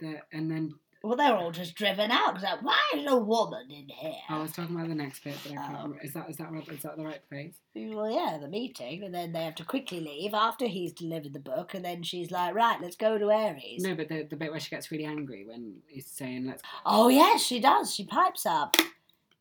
the 0.00 0.20
and 0.32 0.50
then 0.50 0.74
Well, 1.02 1.16
they're 1.16 1.36
all 1.36 1.52
just 1.52 1.76
driven 1.76 2.10
out 2.10 2.34
because, 2.34 2.42
like, 2.42 2.62
why 2.62 2.80
is 2.96 3.06
a 3.06 3.16
woman 3.16 3.70
in 3.70 3.88
here? 3.88 4.16
I 4.28 4.42
was 4.42 4.50
talking 4.50 4.74
about 4.74 4.88
the 4.88 4.96
next 4.96 5.22
bit, 5.22 5.36
but 5.44 5.52
I 5.52 5.54
can't 5.54 5.70
Oh. 5.70 5.76
remember. 5.84 6.00
Is 6.02 6.12
that 6.14 6.28
is 6.28 6.36
that? 6.38 6.52
Is 6.72 6.82
that 6.82 6.96
the 6.96 7.04
right 7.04 7.28
place? 7.28 7.54
Well, 7.76 8.10
yeah, 8.10 8.36
the 8.40 8.48
meeting, 8.48 9.04
and 9.04 9.14
then 9.14 9.32
they 9.32 9.44
have 9.44 9.54
to 9.56 9.64
quickly 9.64 10.00
leave 10.00 10.34
after 10.34 10.66
he's 10.66 10.92
delivered 10.92 11.32
the 11.34 11.38
book, 11.38 11.72
and 11.74 11.84
then 11.84 12.02
she's 12.02 12.32
like, 12.32 12.52
right, 12.54 12.80
let's 12.80 12.96
go 12.96 13.16
to 13.16 13.30
Ares. 13.30 13.80
No, 13.82 13.94
but 13.94 14.08
the 14.08 14.24
the 14.24 14.34
bit 14.36 14.50
where 14.50 14.58
she 14.58 14.70
gets 14.70 14.90
really 14.90 15.04
angry 15.04 15.46
when 15.46 15.76
he's 15.86 16.06
saying 16.08 16.46
let's. 16.46 16.62
Oh, 16.84 17.08
yes, 17.08 17.42
she 17.42 17.60
does. 17.60 17.94
She 17.94 18.04
pipes 18.04 18.44
up. 18.44 18.76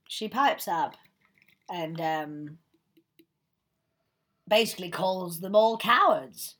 She 0.08 0.28
pipes 0.28 0.67
up 0.67 0.96
and 1.70 2.00
um, 2.00 2.58
basically 4.48 4.89
calls 4.89 5.39
them 5.39 5.56
all 5.56 5.78
cowards, 5.78 6.56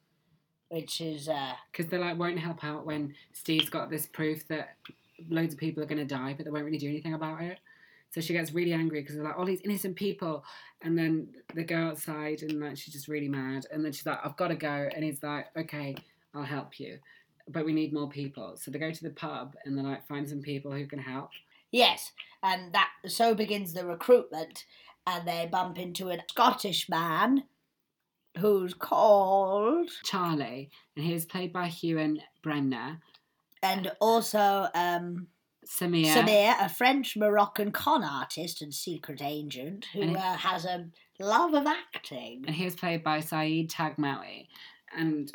which 0.70 1.02
is, 1.02 1.30
uh, 1.30 1.54
because 1.72 1.90
they 1.90 1.98
like 1.98 2.18
won't 2.18 2.40
help 2.40 2.64
out 2.64 2.86
when 2.86 3.16
Steve's 3.34 3.70
got 3.70 3.90
this 3.90 4.06
proof 4.06 4.48
that 4.48 4.76
loads 5.30 5.54
of 5.54 5.60
people 5.60 5.82
are 5.82 5.88
going 5.88 6.06
to 6.06 6.16
die, 6.16 6.34
but 6.36 6.46
they 6.46 6.52
won't 6.52 6.66
really 6.66 6.78
do 6.78 6.90
anything 6.90 7.14
about 7.14 7.42
it. 7.42 7.60
So 8.12 8.22
she 8.22 8.34
gets 8.34 8.54
really 8.54 8.74
angry 8.74 9.02
because 9.02 9.16
they're 9.16 9.24
like 9.24 9.38
all 9.38 9.46
these 9.46 9.62
innocent 9.62 9.96
people, 9.96 10.44
and 10.82 10.98
then 10.98 11.28
they 11.54 11.64
go 11.64 11.78
outside 11.78 12.42
and 12.42 12.60
like 12.60 12.78
she's 12.78 12.94
just 12.94 13.08
really 13.08 13.28
mad, 13.28 13.66
and 13.72 13.84
then 13.84 13.92
she's 13.92 14.06
like, 14.06 14.20
"I've 14.24 14.38
got 14.38 14.48
to 14.48 14.56
go," 14.56 14.90
and 14.96 15.04
he's 15.04 15.22
like, 15.22 15.48
"Okay, 15.58 15.96
I'll 16.34 16.44
help 16.44 16.80
you." 16.80 17.00
But 17.50 17.66
we 17.66 17.74
need 17.74 17.94
more 17.94 18.10
people, 18.10 18.56
so 18.58 18.72
they 18.72 18.80
go 18.80 18.92
to 18.92 19.04
the 19.04 19.10
pub 19.10 19.56
and 19.66 19.78
they 19.78 19.82
like 19.82 20.08
find 20.08 20.28
some 20.28 20.42
people 20.42 20.72
who 20.72 20.86
can 20.86 21.00
help. 21.00 21.32
yes, 21.72 22.12
and 22.42 22.74
that 22.74 22.90
so 23.06 23.36
begins 23.36 23.74
the 23.74 23.86
recruitment, 23.86 24.66
and 25.06 25.28
they 25.28 25.48
bump 25.52 25.78
into 25.78 26.10
a 26.10 26.20
Scottish 26.30 26.88
man 26.90 27.44
who's 28.38 28.74
called 28.74 29.90
Charlie, 30.04 30.70
and 30.96 31.06
he 31.06 31.14
was 31.14 31.26
played 31.26 31.52
by 31.54 31.72
Ewan 31.82 32.22
Bremner. 32.44 33.00
and 33.64 33.92
also 34.00 34.68
um, 34.74 35.28
Samir, 35.66 36.14
Samir, 36.14 36.56
a 36.66 36.70
French 36.70 37.18
Moroccan 37.18 37.72
con 37.72 38.04
artist 38.04 38.62
and 38.62 38.74
secret 38.74 39.22
agent 39.22 39.86
who 39.94 40.16
uh, 40.16 40.38
has 40.38 40.66
a 40.66 40.88
love 41.20 41.54
of 41.54 41.66
acting. 41.68 42.44
and 42.48 42.56
he 42.56 42.66
was 42.66 42.76
played 42.76 43.04
by 43.04 43.20
Saïd 43.20 43.70
Taghmaoui. 43.70 44.48
And 44.96 45.32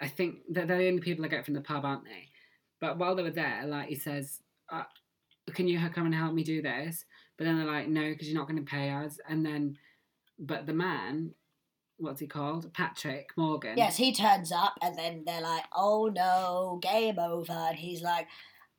I 0.00 0.08
think 0.08 0.36
that 0.50 0.66
they're 0.66 0.78
the 0.78 0.88
only 0.88 1.00
people 1.00 1.24
I 1.24 1.28
get 1.28 1.44
from 1.44 1.54
the 1.54 1.60
pub, 1.60 1.84
aren't 1.84 2.04
they? 2.04 2.28
But 2.80 2.98
while 2.98 3.14
they 3.14 3.22
were 3.22 3.30
there, 3.30 3.64
like 3.66 3.88
he 3.88 3.94
says, 3.96 4.40
uh, 4.70 4.84
"Can 5.54 5.68
you 5.68 5.78
come 5.90 6.06
and 6.06 6.14
help 6.14 6.34
me 6.34 6.44
do 6.44 6.62
this?" 6.62 7.04
But 7.36 7.44
then 7.44 7.56
they're 7.56 7.66
like, 7.66 7.88
"No, 7.88 8.02
because 8.08 8.28
you're 8.28 8.38
not 8.38 8.48
going 8.48 8.64
to 8.64 8.70
pay 8.70 8.90
us." 8.90 9.18
And 9.28 9.44
then, 9.44 9.76
but 10.38 10.66
the 10.66 10.72
man, 10.72 11.34
what's 11.98 12.20
he 12.20 12.26
called? 12.26 12.72
Patrick 12.72 13.30
Morgan. 13.36 13.76
Yes, 13.76 13.96
he 13.96 14.12
turns 14.12 14.52
up, 14.52 14.74
and 14.82 14.96
then 14.96 15.24
they're 15.26 15.40
like, 15.40 15.64
"Oh 15.74 16.10
no, 16.14 16.78
game 16.82 17.18
over!" 17.18 17.52
And 17.52 17.76
he's 17.76 18.02
like, 18.02 18.28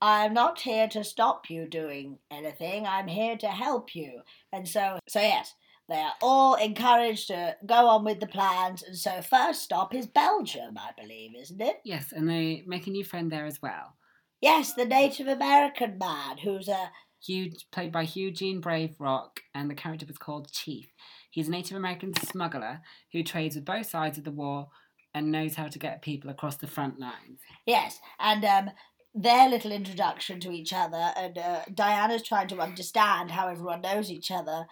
"I'm 0.01 0.33
not 0.33 0.61
here 0.61 0.87
to 0.89 1.03
stop 1.03 1.49
you 1.49 1.67
doing 1.67 2.19
anything. 2.31 2.85
I'm 2.85 3.07
here 3.07 3.37
to 3.37 3.47
help 3.47 3.95
you." 3.95 4.21
And 4.51 4.67
so, 4.67 4.99
so 5.07 5.19
yes, 5.19 5.55
they 5.87 5.99
are 5.99 6.15
all 6.21 6.55
encouraged 6.55 7.27
to 7.27 7.57
go 7.65 7.87
on 7.87 8.03
with 8.03 8.19
the 8.19 8.27
plans. 8.27 8.83
And 8.83 8.97
so, 8.97 9.21
first 9.21 9.63
stop 9.63 9.93
is 9.93 10.07
Belgium, 10.07 10.77
I 10.77 10.91
believe, 10.99 11.31
isn't 11.39 11.61
it? 11.61 11.81
Yes, 11.83 12.11
and 12.11 12.29
they 12.29 12.63
make 12.65 12.87
a 12.87 12.91
new 12.91 13.03
friend 13.03 13.31
there 13.31 13.45
as 13.45 13.61
well. 13.61 13.95
Yes, 14.41 14.73
the 14.73 14.85
Native 14.85 15.27
American 15.27 15.97
man 15.97 16.37
who's 16.37 16.69
a 16.69 16.91
Hugh, 17.21 17.51
played 17.71 17.91
by 17.91 18.07
Eugene 18.13 18.61
Brave 18.61 18.95
Rock, 18.99 19.41
and 19.53 19.69
the 19.69 19.75
character 19.75 20.05
was 20.05 20.17
called 20.17 20.51
Chief. 20.51 20.87
He's 21.29 21.47
a 21.47 21.51
Native 21.51 21.77
American 21.77 22.13
smuggler 22.15 22.81
who 23.11 23.23
trades 23.23 23.55
with 23.55 23.65
both 23.65 23.89
sides 23.89 24.17
of 24.17 24.23
the 24.23 24.31
war 24.31 24.69
and 25.13 25.31
knows 25.31 25.55
how 25.55 25.67
to 25.67 25.79
get 25.79 26.01
people 26.01 26.29
across 26.29 26.57
the 26.57 26.67
front 26.67 26.99
lines. 26.99 27.39
Yes, 27.65 27.99
and 28.19 28.43
um, 28.45 28.71
their 29.15 29.49
little 29.49 29.71
introduction 29.71 30.39
to 30.41 30.51
each 30.51 30.73
other, 30.73 31.11
and 31.15 31.37
uh, 31.37 31.61
Diana's 31.73 32.23
trying 32.23 32.47
to 32.49 32.59
understand 32.59 33.31
how 33.31 33.47
everyone 33.47 33.81
knows 33.81 34.11
each 34.11 34.31
other, 34.31 34.67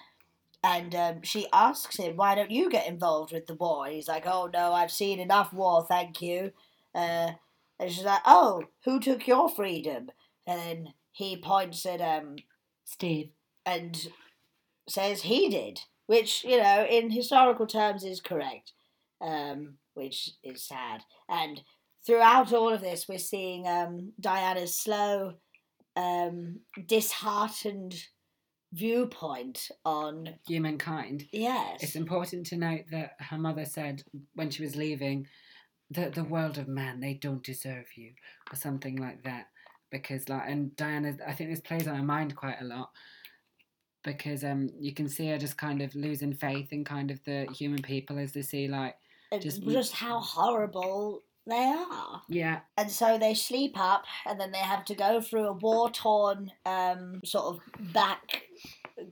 and 0.63 0.93
um, 0.95 1.21
she 1.23 1.47
asks 1.51 1.97
him, 1.97 2.15
"Why 2.15 2.35
don't 2.35 2.51
you 2.51 2.69
get 2.69 2.87
involved 2.87 3.33
with 3.33 3.47
the 3.47 3.55
war?" 3.55 3.85
And 3.85 3.95
he's 3.95 4.07
like, 4.07 4.27
"Oh 4.27 4.49
no, 4.51 4.73
I've 4.73 4.91
seen 4.91 5.19
enough 5.19 5.53
war, 5.53 5.85
thank 5.87 6.21
you." 6.21 6.51
Uh, 6.93 7.31
and 7.79 7.91
she's 7.91 8.03
like, 8.05 8.21
"Oh, 8.25 8.63
who 8.85 8.99
took 8.99 9.27
your 9.27 9.49
freedom?" 9.49 10.11
And 10.45 10.59
then 10.59 10.93
he 11.11 11.35
points 11.35 11.85
at 11.85 12.01
um 12.01 12.37
Steve. 12.85 13.31
and 13.65 14.07
says 14.87 15.23
he 15.23 15.49
did, 15.49 15.81
which 16.07 16.43
you 16.43 16.61
know 16.61 16.85
in 16.89 17.09
historical 17.09 17.67
terms 17.67 18.03
is 18.03 18.19
correct, 18.19 18.73
um, 19.21 19.75
which 19.93 20.31
is 20.43 20.63
sad. 20.63 21.01
And 21.29 21.61
throughout 22.05 22.53
all 22.53 22.73
of 22.73 22.81
this, 22.81 23.07
we're 23.07 23.19
seeing 23.19 23.67
um, 23.67 24.13
Diana's 24.19 24.73
slow, 24.73 25.33
um, 25.95 26.61
disheartened 26.87 27.95
viewpoint 28.73 29.69
on 29.85 30.35
humankind. 30.45 31.25
yes, 31.31 31.81
It's 31.81 31.95
important 31.95 32.45
to 32.47 32.57
note 32.57 32.85
that 32.91 33.11
her 33.19 33.37
mother 33.37 33.65
said 33.65 34.03
when 34.33 34.49
she 34.49 34.63
was 34.63 34.75
leaving 34.75 35.27
that 35.91 36.13
the 36.13 36.23
world 36.23 36.57
of 36.57 36.67
man, 36.67 36.99
they 36.99 37.13
don't 37.13 37.43
deserve 37.43 37.85
you, 37.95 38.11
or 38.51 38.55
something 38.55 38.97
like 38.97 39.23
that. 39.23 39.47
Because 39.89 40.27
like 40.27 40.43
and 40.47 40.75
Diana 40.75 41.15
I 41.25 41.33
think 41.33 41.49
this 41.49 41.61
plays 41.61 41.87
on 41.87 41.95
her 41.95 42.03
mind 42.03 42.35
quite 42.35 42.57
a 42.59 42.65
lot. 42.65 42.89
Because 44.07 44.43
um 44.43 44.69
you 44.79 44.93
can 44.93 45.07
see 45.09 45.27
her 45.27 45.37
just 45.37 45.57
kind 45.57 45.81
of 45.81 45.93
losing 45.95 46.33
faith 46.33 46.71
in 46.71 46.83
kind 46.83 47.11
of 47.11 47.23
the 47.25 47.45
human 47.53 47.81
people 47.81 48.17
as 48.17 48.31
they 48.31 48.41
see 48.41 48.67
like 48.67 48.95
just- 49.41 49.61
just 49.63 49.93
how 49.93 50.19
horrible 50.19 51.23
they 51.45 51.55
are. 51.91 52.21
yeah, 52.27 52.59
And 52.77 52.91
so 52.91 53.17
they 53.17 53.33
sleep 53.33 53.75
up, 53.79 54.03
and 54.25 54.37
then 54.39 54.51
they 54.51 54.57
have 54.73 54.83
to 54.85 54.95
go 54.95 55.21
through 55.21 55.47
a 55.47 55.53
war 55.53 55.89
torn, 55.89 56.51
um, 56.65 57.21
sort 57.23 57.45
of 57.55 57.93
back 57.93 58.43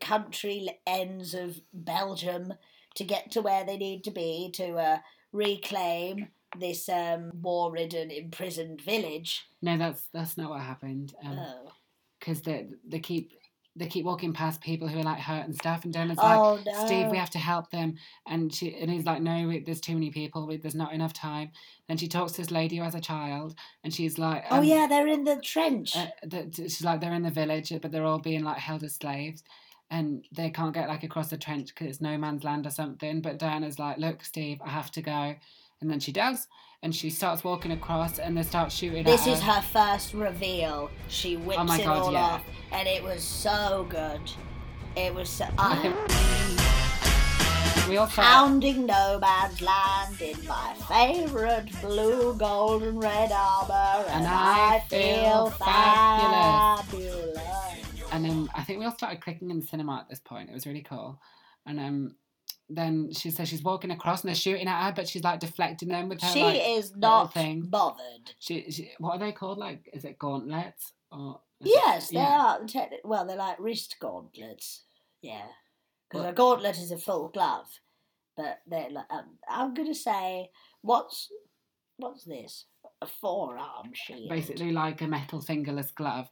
country 0.02 0.70
ends 0.86 1.34
of 1.34 1.62
Belgium 1.74 2.54
to 2.96 3.04
get 3.04 3.32
to 3.32 3.42
where 3.42 3.64
they 3.66 3.78
need 3.78 4.04
to 4.06 4.12
be 4.12 4.50
to 4.56 4.74
uh, 4.76 4.98
reclaim 5.32 6.28
this 6.60 6.90
um, 6.90 7.32
war 7.42 7.72
ridden, 7.72 8.12
imprisoned 8.12 8.82
village. 8.82 9.46
no 9.62 9.78
that's 9.78 10.04
that's 10.14 10.38
not 10.38 10.50
what 10.50 10.62
happened. 10.62 11.14
Um 11.24 11.38
Oh. 11.40 11.72
because 12.20 12.42
they 12.42 12.68
they 12.88 13.00
keep 13.00 13.32
they 13.78 13.88
keep 13.88 14.06
walking 14.06 14.32
past 14.32 14.62
people 14.62 14.88
who 14.88 15.00
are 15.00 15.04
like 15.04 15.20
hurt 15.20 15.46
and 15.46 15.56
stuff, 15.56 15.84
and 15.84 15.94
Diana's 15.94 16.18
like, 16.18 16.40
oh 16.40 16.60
no. 16.66 16.86
Steve, 16.86 17.12
we 17.12 17.18
have 17.18 17.30
to 17.32 17.38
help 17.40 17.72
them. 17.72 17.96
And 18.26 18.54
she 18.54 18.74
and 18.76 18.90
he's 18.90 19.06
like, 19.06 19.22
no, 19.22 19.48
we, 19.48 19.60
there's 19.60 19.82
too 19.82 19.94
many 19.94 20.12
people. 20.12 20.48
We, 20.48 20.58
there's 20.58 20.76
not 20.76 20.94
enough 20.94 21.14
time. 21.14 21.52
Then 21.88 21.98
she 21.98 22.08
talks 22.08 22.34
to 22.34 22.42
this 22.42 22.52
lady 22.52 22.78
who 22.78 22.84
has 22.84 22.96
a 22.96 23.02
child, 23.02 23.56
and 23.84 23.94
she's 23.94 24.18
like, 24.18 24.46
Oh 24.50 24.60
um, 24.60 24.64
yeah, 24.64 24.88
they're 24.88 25.08
in 25.08 25.26
the 25.26 25.42
trench. 25.42 25.96
uh, 25.96 26.08
that 26.24 26.56
she's 26.56 26.84
like 26.84 27.02
they're 27.02 27.14
in 27.14 27.24
the 27.24 27.32
village, 27.32 27.74
but 27.82 27.92
they're 27.92 28.06
all 28.06 28.20
being 28.20 28.44
like 28.44 28.58
held 28.58 28.84
as 28.84 28.96
slaves, 28.96 29.44
and 29.90 30.26
they 30.32 30.50
can't 30.50 30.74
get 30.74 30.88
like 30.88 31.04
across 31.04 31.30
the 31.30 31.38
trench 31.38 31.68
because 31.68 31.88
it's 31.88 32.02
no 32.02 32.18
man's 32.18 32.44
land 32.44 32.66
or 32.66 32.72
something. 32.72 33.22
But 33.22 33.40
Diana's 33.40 33.78
like, 33.78 33.98
look, 33.98 34.24
Steve, 34.24 34.60
I 34.66 34.70
have 34.70 34.92
to 34.92 35.02
go, 35.02 35.36
and 35.82 35.90
then 35.90 36.00
she 36.00 36.12
does, 36.12 36.48
and 36.82 36.96
she 36.96 37.10
starts 37.10 37.44
walking 37.44 37.72
across, 37.72 38.20
and 38.20 38.38
they 38.38 38.44
start 38.44 38.72
shooting. 38.72 39.04
this 39.04 39.28
is 39.28 39.42
her 39.42 39.62
first 39.62 40.14
reveal. 40.14 40.90
She 41.08 41.36
whips 41.38 41.64
my 41.66 41.78
it 41.80 41.86
God, 41.86 41.98
all 41.98 42.12
yeah. 42.14 42.20
off, 42.24 42.44
and 42.72 42.88
it 42.88 43.04
was 43.04 43.24
so 43.24 43.86
good. 43.90 44.22
It 44.96 45.14
was 45.14 45.30
so. 45.30 45.46
I 45.58 45.94
I, 46.08 47.90
We 47.90 47.98
all 47.98 48.08
felt 48.08 48.26
Pounding 48.28 48.88
no 48.88 49.20
man's 49.20 49.62
land 49.62 50.20
in 50.20 50.38
my 50.48 50.74
favorite 50.88 51.70
blue, 51.82 52.34
gold, 52.36 52.82
and 52.82 53.00
red 53.02 53.32
armor, 53.32 54.06
and, 54.08 54.26
And 54.26 54.28
I 54.28 54.80
feel 54.90 55.52
fabulous. 55.52 57.40
and 58.12 58.26
then 58.26 58.50
I 58.56 58.64
think 58.64 58.80
we 58.80 58.86
all 58.86 58.92
started 58.94 59.22
clicking 59.22 59.52
in 59.52 59.60
the 59.60 59.66
cinema 59.66 60.00
at 60.00 60.10
this 60.10 60.20
point. 60.20 60.50
It 60.50 60.54
was 60.54 60.66
really 60.66 60.82
cool. 60.82 61.22
And 61.68 61.80
um, 61.80 62.16
then 62.70 63.12
she 63.14 63.30
says 63.30 63.48
she's 63.48 63.64
walking 63.64 63.92
across 63.92 64.22
and 64.22 64.30
they're 64.30 64.36
shooting 64.36 64.68
at 64.68 64.86
her, 64.86 64.94
but 64.96 65.08
she's 65.08 65.24
like 65.24 65.40
deflecting 65.40 65.90
them 65.90 66.10
with 66.10 66.22
her. 66.22 66.30
She 66.30 66.44
like, 66.44 66.62
is 66.66 66.96
not 66.96 67.34
thing. 67.34 67.62
bothered. 67.62 68.34
She, 68.40 68.72
she, 68.72 68.92
what 68.98 69.14
are 69.14 69.20
they 69.20 69.32
called? 69.32 69.58
Like, 69.58 69.88
is 69.94 70.04
it 70.06 70.18
gauntlets 70.18 70.94
or? 71.12 71.42
is 71.62 71.68
it- 71.68 71.74
Yes, 71.76 72.10
they 72.10 72.18
yeah. 72.18 72.58
are. 72.58 72.90
Well, 73.04 73.26
they're 73.26 73.38
like 73.38 73.60
wrist 73.60 73.96
gauntlets. 74.00 74.84
Yeah, 75.22 75.46
because 76.10 76.26
a 76.28 76.34
gauntlet 76.34 76.78
is 76.78 76.92
a 76.92 76.98
full 76.98 77.30
glove, 77.30 77.68
but 78.36 78.60
they're 78.68 78.90
like. 78.92 79.06
Um, 79.10 79.38
I'm 79.50 79.74
gonna 79.74 79.96
say, 79.96 80.50
what's 80.82 81.30
what's 81.98 82.24
this? 82.26 82.66
A 83.02 83.08
forearm 83.08 83.92
shield. 83.94 84.30
basically 84.30 84.72
like 84.72 85.02
a 85.02 85.08
metal 85.08 85.42
fingerless 85.42 85.92
glove. 85.92 86.28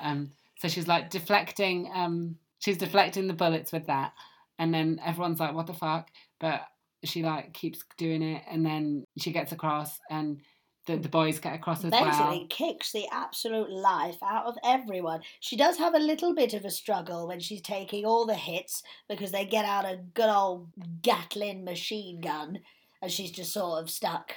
Um, 0.00 0.32
so 0.58 0.68
she's 0.68 0.88
like 0.88 1.10
deflecting. 1.10 1.90
Um, 1.94 2.36
she's 2.58 2.78
deflecting 2.78 3.26
the 3.26 3.34
bullets 3.34 3.72
with 3.72 3.86
that, 3.86 4.12
and 4.58 4.72
then 4.72 5.00
everyone's 5.04 5.40
like, 5.40 5.54
"What 5.54 5.66
the 5.66 5.74
fuck?" 5.74 6.08
But 6.40 6.62
she 7.04 7.22
like 7.22 7.52
keeps 7.52 7.84
doing 7.98 8.22
it, 8.22 8.42
and 8.48 8.64
then 8.64 9.04
she 9.18 9.32
gets 9.32 9.52
across, 9.52 9.98
and 10.10 10.40
the 10.86 10.96
the 10.96 11.08
boys 11.08 11.38
get 11.38 11.54
across 11.54 11.84
as 11.84 11.90
basically 11.90 12.10
well. 12.10 12.30
Basically, 12.30 12.46
kicks 12.48 12.92
the 12.92 13.06
absolute 13.12 13.70
life 13.70 14.18
out 14.22 14.46
of 14.46 14.56
everyone. 14.64 15.20
She 15.40 15.56
does 15.56 15.78
have 15.78 15.94
a 15.94 15.98
little 15.98 16.34
bit 16.34 16.54
of 16.54 16.64
a 16.64 16.70
struggle 16.70 17.28
when 17.28 17.40
she's 17.40 17.60
taking 17.62 18.04
all 18.04 18.24
the 18.26 18.34
hits 18.34 18.82
because 19.08 19.32
they 19.32 19.44
get 19.44 19.64
out 19.64 19.84
a 19.84 20.00
good 20.14 20.28
old 20.28 20.68
Gatling 21.02 21.64
machine 21.64 22.20
gun 22.20 22.60
and 23.02 23.10
she's 23.10 23.30
just 23.30 23.52
sort 23.52 23.82
of 23.82 23.90
stuck 23.90 24.32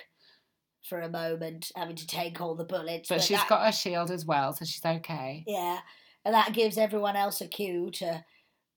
for 0.83 1.01
a 1.01 1.09
moment 1.09 1.71
having 1.75 1.95
to 1.95 2.07
take 2.07 2.41
all 2.41 2.55
the 2.55 2.65
bullets. 2.65 3.09
But 3.09 3.21
she's 3.21 3.37
that- 3.37 3.49
got 3.49 3.65
her 3.65 3.71
shield 3.71 4.11
as 4.11 4.25
well, 4.25 4.53
so 4.53 4.65
she's 4.65 4.85
okay. 4.85 5.43
Yeah, 5.47 5.79
and 6.25 6.33
that 6.33 6.53
gives 6.53 6.77
everyone 6.77 7.15
else 7.15 7.41
a 7.41 7.47
cue 7.47 7.91
to 7.91 8.23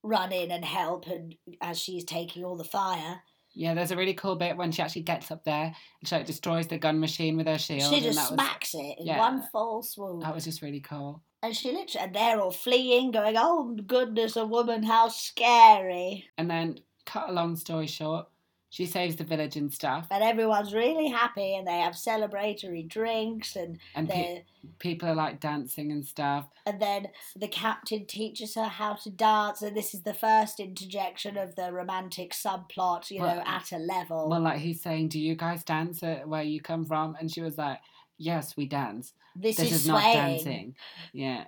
run 0.03 0.33
in 0.33 0.51
and 0.51 0.65
help 0.65 1.07
and 1.07 1.35
as 1.61 1.79
she's 1.79 2.05
taking 2.05 2.45
all 2.45 2.57
the 2.57 2.65
fire. 2.65 3.23
Yeah, 3.55 3.75
there's 3.75 3.91
a 3.91 3.97
really 3.97 4.15
cool 4.15 4.37
bit 4.37 4.57
when 4.57 4.73
she 4.73 4.83
actually 4.83 5.03
gets 5.03 5.31
up 5.31 5.45
there 5.45 5.65
and 5.65 6.09
she 6.09 6.15
like 6.15 6.27
destroys 6.27 6.69
the 6.69 6.79
gun 6.79 7.01
machine 7.01 7.37
with 7.37 7.47
her 7.47 7.59
shield. 7.59 7.91
she 7.91 7.97
and 7.97 8.05
just 8.05 8.17
that 8.17 8.31
was, 8.31 8.41
smacks 8.41 8.75
it 8.75 8.97
in 8.99 9.07
yeah. 9.07 9.19
one 9.19 9.43
full 9.53 9.83
swoop. 9.83 10.23
That 10.23 10.35
was 10.35 10.45
just 10.45 10.63
really 10.63 10.81
cool. 10.81 11.23
And 11.43 11.55
she 11.55 11.73
literally, 11.73 12.07
and 12.07 12.15
they're 12.15 12.41
all 12.41 12.53
fleeing, 12.53 13.11
going, 13.11 13.35
"Oh 13.37 13.77
goodness, 13.87 14.37
a 14.37 14.47
woman, 14.47 14.85
how 14.85 15.09
scary!" 15.09 16.29
And 16.39 16.49
then, 16.49 16.79
cut 17.05 17.29
a 17.29 17.33
long 17.33 17.57
story 17.57 17.89
short, 17.89 18.27
she 18.73 18.87
saves 18.87 19.17
the 19.17 19.25
village 19.25 19.57
and 19.57 19.71
stuff. 19.71 20.07
And 20.11 20.25
everyone's 20.25 20.73
really 20.73 21.09
happy, 21.09 21.55
and 21.57 21.67
they 21.67 21.81
have 21.81 21.93
celebratory 21.93 22.89
drinks, 22.89 23.55
and 23.55 23.79
And 23.95 24.09
pe- 24.09 24.45
people 24.79 25.11
are 25.11 25.15
like 25.15 25.41
dancing 25.41 25.93
and 25.93 26.03
stuff. 26.07 26.49
and 26.65 26.81
then 26.81 27.09
the 27.37 27.49
captain 27.49 28.07
teaches 28.07 28.55
her 28.55 28.65
how 28.65 28.95
to 28.95 29.11
dance, 29.11 29.61
and 29.61 29.77
this 29.77 29.93
is 29.93 30.05
the 30.05 30.15
first 30.15 30.59
interjection 30.59 31.37
of 31.37 31.55
the 31.55 31.71
romantic 31.71 32.33
subplot, 32.33 33.11
you 33.11 33.21
Well, 33.21 33.37
know, 33.37 33.43
at 33.47 33.73
a 33.73 33.79
level. 33.79 34.31
Well, 34.31 34.41
like 34.41 34.59
he's 34.61 34.81
saying, 34.83 35.09
"Do 35.09 35.21
you 35.21 35.35
guys 35.37 35.63
dance 35.65 36.03
at 36.03 36.27
where 36.27 36.43
you 36.43 36.63
come 36.63 36.87
from?" 36.87 37.15
And 37.21 37.31
she 37.31 37.43
was 37.43 37.59
like, 37.59 37.79
"Yes, 38.17 38.57
we 38.57 38.65
dance. 38.67 39.13
this, 39.37 39.57
This, 39.57 39.67
is, 39.71 39.81
is, 39.83 39.87
not 39.89 40.03
dancing." 40.03 40.77
Yeah, 41.13 41.45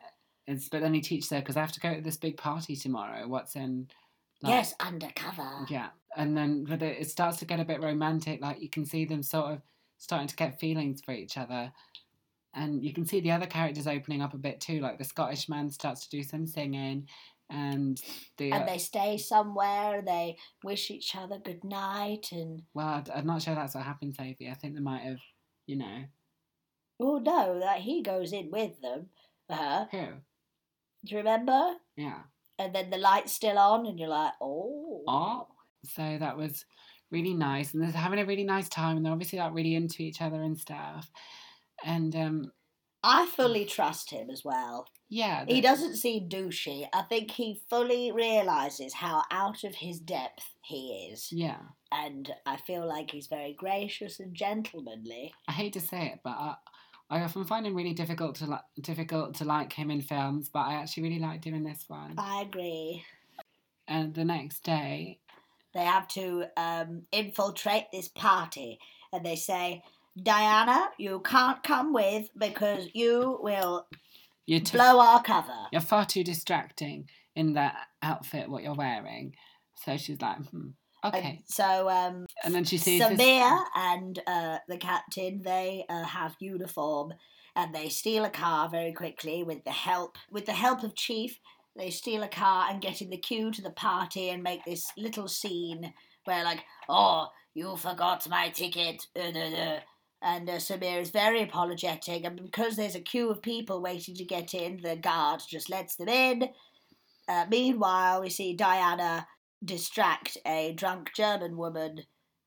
it's 0.47 0.69
but 0.69 0.83
then 0.83 0.93
he 0.93 1.01
teaches 1.01 1.31
her 1.31 1.39
because 1.41 1.57
I 1.57 1.61
have 1.61 1.73
to 1.73 1.81
go 1.81 1.95
to 1.95 2.03
this 2.03 2.19
big 2.19 2.37
party 2.37 2.77
tomorrow. 2.77 3.27
What's 3.29 3.57
in? 3.57 3.89
Like, 4.43 4.51
Yes, 4.51 4.75
undercover. 4.79 5.65
Yeah, 5.71 5.89
and 6.17 6.37
then 6.37 6.65
but 6.65 6.83
it, 6.83 7.09
starts 7.09 7.39
to 7.39 7.45
get 7.45 7.61
a 7.61 7.65
bit 7.65 7.83
romantic. 7.83 8.41
Like 8.41 8.61
you 8.61 8.69
can 8.69 8.85
see 8.85 9.05
them 9.05 9.23
sort 9.23 9.53
of 9.53 9.63
starting 9.99 10.29
to 10.29 10.37
get 10.37 10.61
feelings 10.61 11.01
for 11.01 11.13
each 11.13 11.37
other, 11.37 11.73
and 12.55 12.83
you 12.85 12.93
can 12.93 13.07
see 13.07 13.21
the 13.21 13.33
other 13.33 13.47
characters 13.47 13.87
opening 13.87 14.23
up 14.23 14.35
a 14.35 14.39
bit 14.39 14.61
too. 14.61 14.81
Like 14.81 14.99
the 14.99 15.05
Scottish 15.05 15.49
man 15.49 15.71
starts 15.71 16.07
to 16.07 16.17
do 16.17 16.23
some 16.23 16.47
singing, 16.47 17.09
and 17.51 18.01
the 18.37 18.53
And 18.53 18.63
uh, 18.65 18.67
they 18.67 18.79
stay 18.79 19.19
somewhere. 19.19 20.03
They 20.03 20.37
wish 20.63 20.91
each 20.91 21.15
other 21.15 21.39
good 21.39 21.65
night, 21.65 22.29
and 22.33 22.63
well, 22.75 23.05
I'm 23.15 23.27
not 23.27 23.43
sure 23.43 23.55
that's 23.55 23.75
what 23.75 23.85
happened, 23.85 24.15
Sophie. 24.17 24.51
I 24.51 24.55
think 24.55 24.75
they 24.75 24.81
might 24.81 25.03
have, 25.03 25.21
you 25.67 25.77
know, 25.77 26.05
oh 27.01 27.19
no, 27.19 27.61
that 27.61 27.81
he 27.81 28.03
goes 28.03 28.33
in 28.33 28.51
with 28.51 28.81
them. 28.81 29.07
Her, 29.51 29.89
who? 29.91 30.07
do 31.05 31.13
you 31.13 31.19
remember? 31.19 31.75
Yeah. 31.97 32.21
And 32.59 32.75
then 32.75 32.91
the 32.91 32.99
light's 32.99 33.33
still 33.33 33.59
on, 33.59 33.87
and 33.87 33.99
you're 33.99 34.09
like, 34.09 34.33
oh, 34.41 35.03
Oh, 35.07 35.49
so 35.87 36.17
that 36.19 36.37
was 36.37 36.65
really 37.11 37.35
nice, 37.35 37.73
and 37.73 37.83
they're 37.83 37.91
having 37.91 38.19
a 38.19 38.27
really 38.27 38.45
nice 38.45 38.69
time, 38.69 38.97
and 38.97 39.05
they're 39.05 39.13
obviously 39.13 39.39
like 39.39 39.55
really 39.55 39.75
into 39.75 40.03
each 40.03 40.21
other 40.21 40.43
and 40.43 40.59
stuff. 40.59 41.11
And 41.85 42.15
um, 42.17 42.53
I 43.03 43.27
fully 43.27 43.67
trust 43.67 44.11
him 44.11 44.31
as 44.31 44.45
well. 44.45 44.89
yeah, 45.09 45.45
He 45.47 45.61
doesn't 45.61 45.97
seem 45.97 46.29
douchey. 46.29 46.89
I 46.93 47.03
think 47.03 47.31
he 47.31 47.61
fully 47.69 48.11
realizes 48.13 48.95
how 48.95 49.23
out 49.31 49.63
of 49.65 49.75
his 49.75 50.01
depth 50.01 50.45
he 50.63 51.11
is, 51.13 51.29
Yeah, 51.31 51.61
and 51.93 52.33
I 52.47 52.57
feel 52.57 52.87
like 52.87 53.11
he's 53.11 53.27
very 53.27 53.53
gracious 53.53 54.21
and 54.21 54.35
gentlemanly. 54.35 55.35
I 55.47 55.53
hate 55.53 55.75
to 55.75 55.81
say 55.81 56.07
it, 56.07 56.21
but 56.25 56.31
I, 56.31 56.55
I 57.11 57.21
often 57.21 57.45
find 57.45 57.67
him 57.67 57.75
really 57.75 57.93
difficult 57.93 58.37
to 58.37 58.47
like 58.47 58.63
difficult 58.81 59.35
to 59.37 59.45
like 59.45 59.73
him 59.73 59.91
in 59.91 60.01
films. 60.01 60.49
But 60.49 60.61
I 60.61 60.75
actually 60.75 61.05
really 61.05 61.21
liked 61.21 61.45
him 61.45 61.55
in 61.55 61.63
this 61.63 61.85
one. 61.87 62.15
I 62.17 62.43
agree. 62.43 63.05
And 63.87 64.15
the 64.15 64.25
next 64.25 64.65
day, 64.65 65.21
They 65.75 65.85
have 65.85 66.07
to 66.09 66.45
um, 66.57 67.03
infiltrate 67.13 67.87
this 67.93 68.09
party, 68.09 68.79
and 69.13 69.25
they 69.25 69.37
say, 69.37 69.83
Diana, 70.21 70.91
you 70.99 71.21
can't 71.21 71.63
come 71.63 71.93
with 71.93 72.31
because 72.39 72.89
you 72.93 73.39
will 73.43 73.87
you're 74.47 74.61
blow 74.61 75.01
our 75.01 75.23
cover. 75.23 75.67
you're 75.73 75.81
far 75.81 76.05
too 76.07 76.23
distracting 76.23 77.09
in 77.35 77.55
that 77.55 77.75
outfit. 78.03 78.49
What 78.49 78.63
you're 78.63 78.75
wearing. 78.75 79.35
So 79.85 79.97
she's 79.97 80.21
like, 80.21 80.37
hmm, 80.47 80.69
And 81.03 81.15
okay. 81.15 81.43
so 81.47 81.89
um, 81.91 82.27
And 82.45 82.55
then 82.55 82.65
she 82.65 82.79
sees 82.79 83.01
this. 83.01 83.19
Sameer 83.19 83.65
and 83.75 84.19
uh, 84.27 84.59
the 84.69 84.77
captain, 84.77 85.43
they 85.43 85.85
uh, 85.89 86.05
have 86.05 86.37
uniform 86.39 87.15
and 87.57 87.75
they 87.75 87.89
steal 87.89 88.25
a 88.25 88.31
car 88.31 88.69
very 88.69 88.93
quickly 88.93 89.43
with 89.43 89.65
the 89.65 89.71
help 89.73 90.17
with 90.31 90.47
the 90.47 90.53
help 90.53 90.83
of 90.83 90.95
Chief. 90.95 91.39
They 91.77 91.91
steal 91.91 92.23
a 92.23 92.29
car 92.29 92.69
and 92.71 92.81
get 92.81 93.03
in 93.03 93.11
the 93.11 93.17
queue 93.17 93.51
to 93.51 93.63
the 93.63 93.71
party 93.71 94.31
and 94.31 94.43
make 94.43 94.65
this 94.65 94.87
little 94.97 95.29
scene 95.29 95.93
where 96.25 96.45
like, 96.45 96.65
oh, 96.89 97.29
you 97.55 97.77
forgot 97.77 98.29
my 98.29 98.51
ticket. 98.51 99.07
uh, 99.17 99.31
duh, 99.31 99.51
duh." 99.51 99.81
And 100.23 100.49
uh, 100.49 100.55
Sameer 100.55 101.01
is 101.01 101.11
very 101.11 101.43
apologetic, 101.43 102.25
and 102.25 102.41
because 102.43 102.77
there's 102.77 102.95
a 102.95 103.01
queue 103.01 103.31
of 103.31 103.43
people 103.43 103.83
waiting 103.83 104.15
to 104.15 104.25
get 104.25 104.55
in, 104.55 104.81
the 104.83 104.97
guard 104.97 105.43
just 105.47 105.69
lets 105.69 105.97
them 105.97 106.09
in. 106.09 106.49
Uh, 107.29 107.45
meanwhile, 107.51 108.23
we 108.23 108.31
see 108.31 108.55
Diana 108.55 109.27
distract 109.63 110.39
a 110.47 110.73
drunk 110.73 111.11
German 111.15 111.57
woman 111.57 112.05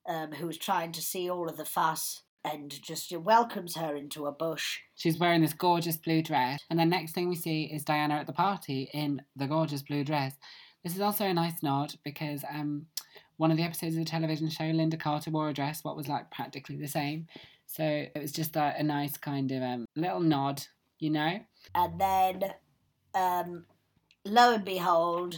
um, 0.08 0.32
who's 0.32 0.58
trying 0.58 0.92
to 0.94 1.02
see 1.02 1.30
all 1.30 1.50
of 1.50 1.58
the 1.58 1.66
fuss 1.66 2.24
and 2.52 2.82
just 2.82 3.16
welcomes 3.18 3.76
her 3.76 3.96
into 3.96 4.26
a 4.26 4.32
bush. 4.32 4.80
She's 4.96 5.18
wearing 5.18 5.42
this 5.42 5.54
gorgeous 5.54 5.98
blue 5.98 6.22
dress, 6.22 6.62
and 6.70 6.80
the 6.80 6.86
next 6.86 7.14
thing 7.14 7.30
we 7.30 7.36
see 7.36 7.64
is 7.64 7.84
Diana 7.84 8.16
at 8.16 8.28
the 8.28 8.34
party 8.34 8.90
in 8.94 9.22
the 9.36 9.48
gorgeous 9.48 9.82
blue 9.82 10.04
dress. 10.04 10.36
This 10.84 10.96
is 10.96 11.02
also 11.02 11.26
a 11.26 11.34
nice 11.34 11.62
nod 11.62 11.96
because 12.04 12.44
um, 12.50 12.86
one 13.38 13.52
of 13.52 13.58
the 13.58 13.64
episodes 13.64 13.96
of 13.96 14.00
the 14.00 14.10
television 14.10 14.50
show, 14.50 14.64
Lynda 14.64 15.00
Carter 15.00 15.32
wore 15.32 15.50
a 15.50 15.54
dress 15.54 15.84
what 15.84 15.98
was 15.98 16.08
like 16.08 16.32
practically 16.32 16.78
the 16.78 16.88
same. 16.88 17.28
So 17.66 17.84
it 17.84 18.20
was 18.20 18.32
just 18.32 18.56
a, 18.56 18.74
a 18.78 18.84
nice 18.84 19.18
kind 19.18 19.52
of 19.52 19.62
um, 19.62 19.86
little 19.96 20.22
nod, 20.22 20.64
you 21.00 21.10
know? 21.10 21.40
And 21.76 22.00
then, 22.00 22.54
um, 23.14 23.66
lo 24.26 24.54
and 24.54 24.66
behold, 24.66 25.36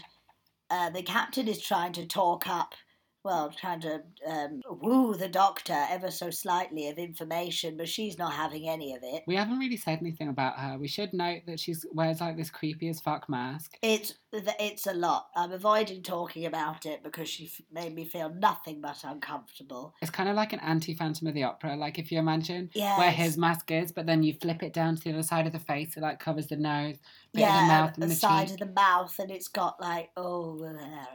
uh, 0.69 0.91
the 0.91 1.01
captain 1.01 1.47
is 1.47 1.59
trying 1.59 1.93
to 1.93 2.05
talk 2.05 2.47
up 2.47 2.75
well, 3.23 3.49
trying 3.51 3.81
to 3.81 4.01
um, 4.25 4.61
woo 4.69 5.15
the 5.15 5.27
doctor 5.27 5.85
ever 5.89 6.09
so 6.09 6.29
slightly 6.29 6.87
of 6.87 6.97
information, 6.97 7.75
but 7.77 7.89
she's 7.89 8.17
not 8.17 8.33
having 8.33 8.69
any 8.69 8.95
of 8.95 9.01
it. 9.03 9.23
We 9.27 9.35
haven't 9.35 9.59
really 9.59 9.77
said 9.77 9.99
anything 10.01 10.29
about 10.29 10.57
her. 10.57 10.77
We 10.77 10.87
should 10.87 11.13
note 11.13 11.41
that 11.47 11.59
she 11.59 11.75
wears 11.91 12.21
like 12.21 12.37
this 12.37 12.49
creepy 12.49 12.87
as 12.89 12.99
fuck 13.01 13.27
mask. 13.27 13.77
It's 13.81 14.15
it's 14.31 14.87
a 14.87 14.93
lot. 14.93 15.27
I'm 15.35 15.51
avoiding 15.51 16.03
talking 16.03 16.45
about 16.45 16.85
it 16.85 17.03
because 17.03 17.27
she 17.29 17.51
made 17.71 17.93
me 17.93 18.05
feel 18.05 18.29
nothing 18.29 18.79
but 18.79 19.03
uncomfortable. 19.03 19.95
It's 20.01 20.11
kind 20.11 20.29
of 20.29 20.35
like 20.35 20.53
an 20.53 20.59
anti 20.59 20.93
Phantom 20.93 21.27
of 21.27 21.33
the 21.33 21.43
Opera. 21.43 21.75
Like 21.75 21.99
if 21.99 22.11
you 22.11 22.19
imagine 22.19 22.69
Yeah, 22.73 22.97
where 22.97 23.11
his 23.11 23.37
mask 23.37 23.71
is, 23.71 23.91
but 23.91 24.05
then 24.05 24.23
you 24.23 24.33
flip 24.33 24.63
it 24.63 24.73
down 24.73 24.95
to 24.95 25.01
the 25.03 25.11
other 25.13 25.23
side 25.23 25.45
of 25.47 25.53
the 25.53 25.59
face, 25.59 25.97
it 25.97 26.01
like 26.01 26.19
covers 26.19 26.47
the 26.47 26.57
nose, 26.57 26.97
bit 27.33 27.41
yeah, 27.41 27.53
of 27.53 27.61
the 27.61 27.67
mouth, 27.67 27.93
the 27.99 28.07
the 28.07 28.15
side 28.15 28.47
cheek. 28.47 28.53
of 28.53 28.57
the 28.67 28.73
mouth, 28.73 29.17
and 29.19 29.31
it's 29.31 29.47
got 29.47 29.79
like 29.81 30.11
oh, 30.15 30.55
blah, 30.57 30.71
blah, 30.71 30.87
blah, 30.87 31.07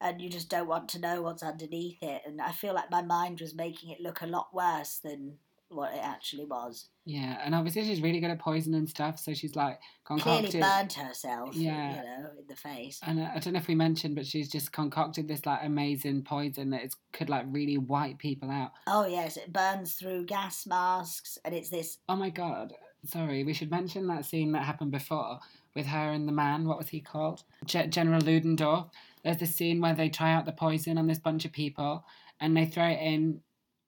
and 0.00 0.20
you 0.20 0.28
just 0.28 0.48
don't 0.48 0.68
want 0.68 0.88
to 0.90 0.98
know 1.00 1.22
what's 1.22 1.42
underneath 1.42 2.02
it. 2.02 2.22
And 2.26 2.40
I 2.40 2.52
feel 2.52 2.74
like 2.74 2.90
my 2.90 3.02
mind 3.02 3.40
was 3.40 3.54
making 3.54 3.90
it 3.90 4.00
look 4.00 4.22
a 4.22 4.26
lot 4.26 4.48
worse 4.54 4.98
than 5.02 5.34
what 5.68 5.92
it 5.94 6.00
actually 6.02 6.44
was. 6.46 6.88
Yeah, 7.04 7.40
and 7.44 7.54
obviously 7.54 7.84
she's 7.84 8.00
really 8.00 8.18
good 8.18 8.30
at 8.30 8.40
poison 8.40 8.74
and 8.74 8.88
stuff, 8.88 9.20
so 9.20 9.32
she's 9.34 9.54
like 9.54 9.78
Clearly 10.04 10.22
concocted. 10.50 10.60
burnt 10.60 10.92
herself, 10.94 11.54
Yeah. 11.54 11.90
you 11.90 12.02
know, 12.02 12.30
in 12.40 12.46
the 12.48 12.56
face. 12.56 12.98
And 13.06 13.20
I 13.20 13.34
I 13.36 13.38
don't 13.38 13.52
know 13.52 13.60
if 13.60 13.68
we 13.68 13.76
mentioned, 13.76 14.16
but 14.16 14.26
she's 14.26 14.48
just 14.48 14.72
concocted 14.72 15.28
this 15.28 15.46
like 15.46 15.60
amazing 15.62 16.22
poison 16.24 16.70
that 16.70 16.82
is, 16.82 16.96
could 17.12 17.28
like 17.28 17.44
really 17.48 17.78
wipe 17.78 18.18
people 18.18 18.50
out. 18.50 18.72
Oh 18.88 19.06
yes, 19.06 19.36
it 19.36 19.52
burns 19.52 19.94
through 19.94 20.26
gas 20.26 20.66
masks, 20.66 21.38
and 21.44 21.54
it's 21.54 21.70
this. 21.70 21.98
Oh 22.08 22.16
my 22.16 22.30
god! 22.30 22.72
Sorry, 23.06 23.44
we 23.44 23.54
should 23.54 23.70
mention 23.70 24.08
that 24.08 24.24
scene 24.24 24.50
that 24.52 24.64
happened 24.64 24.90
before 24.90 25.38
with 25.76 25.86
her 25.86 26.10
and 26.10 26.26
the 26.26 26.32
man. 26.32 26.66
What 26.66 26.78
was 26.78 26.88
he 26.88 27.00
called? 27.00 27.44
Ge- 27.64 27.88
General 27.88 28.20
Ludendorff. 28.22 28.88
There's 29.24 29.38
this 29.38 29.54
scene 29.54 29.80
where 29.80 29.94
they 29.94 30.08
try 30.08 30.32
out 30.32 30.46
the 30.46 30.52
poison 30.52 30.98
on 30.98 31.06
this 31.06 31.18
bunch 31.18 31.44
of 31.44 31.52
people, 31.52 32.04
and 32.40 32.56
they 32.56 32.64
throw 32.66 32.86
it 32.86 32.98
in 33.00 33.40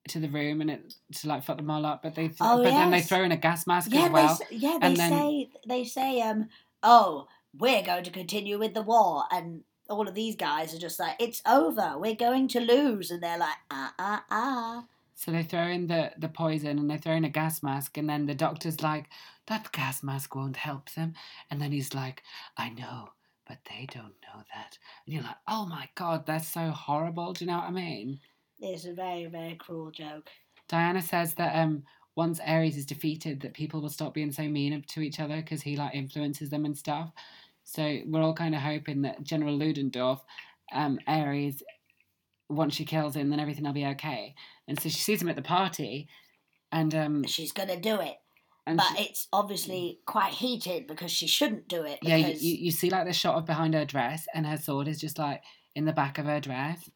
to 0.08 0.18
the 0.18 0.28
room 0.28 0.60
and 0.60 0.70
it 0.70 0.94
to 1.16 1.28
like 1.28 1.44
fuck 1.44 1.56
them 1.58 1.70
all 1.70 1.86
up. 1.86 2.02
But 2.02 2.14
they, 2.14 2.26
th- 2.28 2.38
Oh, 2.40 2.62
but 2.62 2.70
then 2.70 2.90
they 2.90 3.02
throw 3.02 3.22
in 3.22 3.32
a 3.32 3.36
gas 3.36 3.66
mask 3.66 3.90
Yeah, 3.92 4.06
as 4.06 4.10
well. 4.10 4.38
they, 4.50 4.56
yeah, 4.56 4.78
they 4.80 4.86
and 4.88 4.96
then- 4.96 5.10
say 5.12 5.50
they 5.66 5.84
say 5.84 6.20
um 6.22 6.48
oh 6.82 7.28
we're 7.58 7.82
going 7.82 8.02
to 8.04 8.10
continue 8.10 8.58
with 8.58 8.74
the 8.74 8.82
war, 8.82 9.24
and 9.30 9.62
all 9.90 10.08
of 10.08 10.14
these 10.14 10.36
guys 10.36 10.74
are 10.74 10.78
just 10.78 10.98
like 10.98 11.16
it's 11.20 11.42
over, 11.46 11.94
we're 11.98 12.14
going 12.14 12.48
to 12.48 12.60
lose, 12.60 13.10
and 13.10 13.22
they're 13.22 13.38
like 13.38 13.56
ah 13.70 13.94
ah 13.98 14.24
ah. 14.30 14.84
So 15.14 15.30
they 15.30 15.42
throw 15.44 15.68
in 15.68 15.86
the, 15.86 16.10
the 16.18 16.28
poison 16.28 16.78
and 16.80 16.90
they 16.90 16.96
throw 16.96 17.12
in 17.12 17.24
a 17.24 17.28
gas 17.28 17.62
mask, 17.62 17.96
and 17.96 18.08
then 18.08 18.26
the 18.26 18.34
doctor's 18.34 18.82
like, 18.82 19.08
that 19.46 19.70
gas 19.70 20.02
mask 20.02 20.34
won't 20.34 20.56
help 20.56 20.90
them. 20.94 21.14
And 21.48 21.60
then 21.60 21.70
he's 21.70 21.94
like, 21.94 22.22
I 22.56 22.70
know, 22.70 23.10
but 23.52 23.70
they 23.70 23.86
don't 23.92 24.14
know 24.22 24.42
that. 24.54 24.78
And 25.04 25.14
you're 25.14 25.22
like, 25.22 25.36
oh 25.46 25.66
my 25.66 25.86
god, 25.94 26.24
that's 26.24 26.48
so 26.48 26.70
horrible. 26.70 27.34
Do 27.34 27.44
you 27.44 27.50
know 27.50 27.58
what 27.58 27.68
I 27.68 27.70
mean? 27.70 28.18
It's 28.60 28.86
a 28.86 28.94
very 28.94 29.26
very 29.26 29.56
cruel 29.56 29.90
joke. 29.90 30.30
Diana 30.68 31.02
says 31.02 31.34
that 31.34 31.54
um 31.54 31.82
once 32.16 32.40
Ares 32.46 32.76
is 32.78 32.86
defeated, 32.86 33.40
that 33.40 33.52
people 33.52 33.82
will 33.82 33.90
stop 33.90 34.14
being 34.14 34.32
so 34.32 34.44
mean 34.44 34.82
to 34.88 35.00
each 35.00 35.20
other 35.20 35.36
because 35.36 35.62
he 35.62 35.76
like 35.76 35.94
influences 35.94 36.48
them 36.48 36.64
and 36.64 36.76
stuff. 36.76 37.10
So 37.64 38.00
we're 38.06 38.22
all 38.22 38.34
kind 38.34 38.54
of 38.54 38.62
hoping 38.62 39.02
that 39.02 39.22
General 39.22 39.56
Ludendorff, 39.56 40.20
um, 40.72 40.98
Ares, 41.06 41.62
once 42.48 42.74
she 42.74 42.84
kills 42.84 43.16
him, 43.16 43.30
then 43.30 43.40
everything 43.40 43.64
will 43.64 43.72
be 43.72 43.86
okay. 43.86 44.34
And 44.66 44.80
so 44.80 44.88
she 44.88 44.98
sees 44.98 45.22
him 45.22 45.28
at 45.28 45.36
the 45.36 45.42
party, 45.42 46.08
and 46.70 46.94
um, 46.94 47.24
She's 47.24 47.52
gonna 47.52 47.80
do 47.80 48.00
it, 48.00 48.16
and 48.66 48.76
but 48.76 48.86
she- 48.96 49.04
it's 49.04 49.28
obviously 49.32 50.00
quite 50.06 50.32
heated 50.32 50.86
because 50.86 51.10
she 51.10 51.26
shouldn't 51.26 51.68
do 51.68 51.82
it. 51.84 51.98
yeah, 52.02 52.16
you, 52.16 52.26
Because 52.26 52.42
you, 52.44 52.70
see 52.70 52.90
like 52.90 53.06
the 53.06 53.12
shot 53.12 53.36
of 53.36 53.46
behind 53.46 53.74
her 53.74 53.84
dress, 53.84 54.26
and 54.34 54.46
her 54.46 54.56
sword 54.56 54.88
is 54.88 55.00
just 55.00 55.18
like 55.18 55.42
in 55.74 55.84
the 55.84 55.92
back 55.92 56.18
of 56.18 56.26
her 56.26 56.40
dress. 56.40 56.88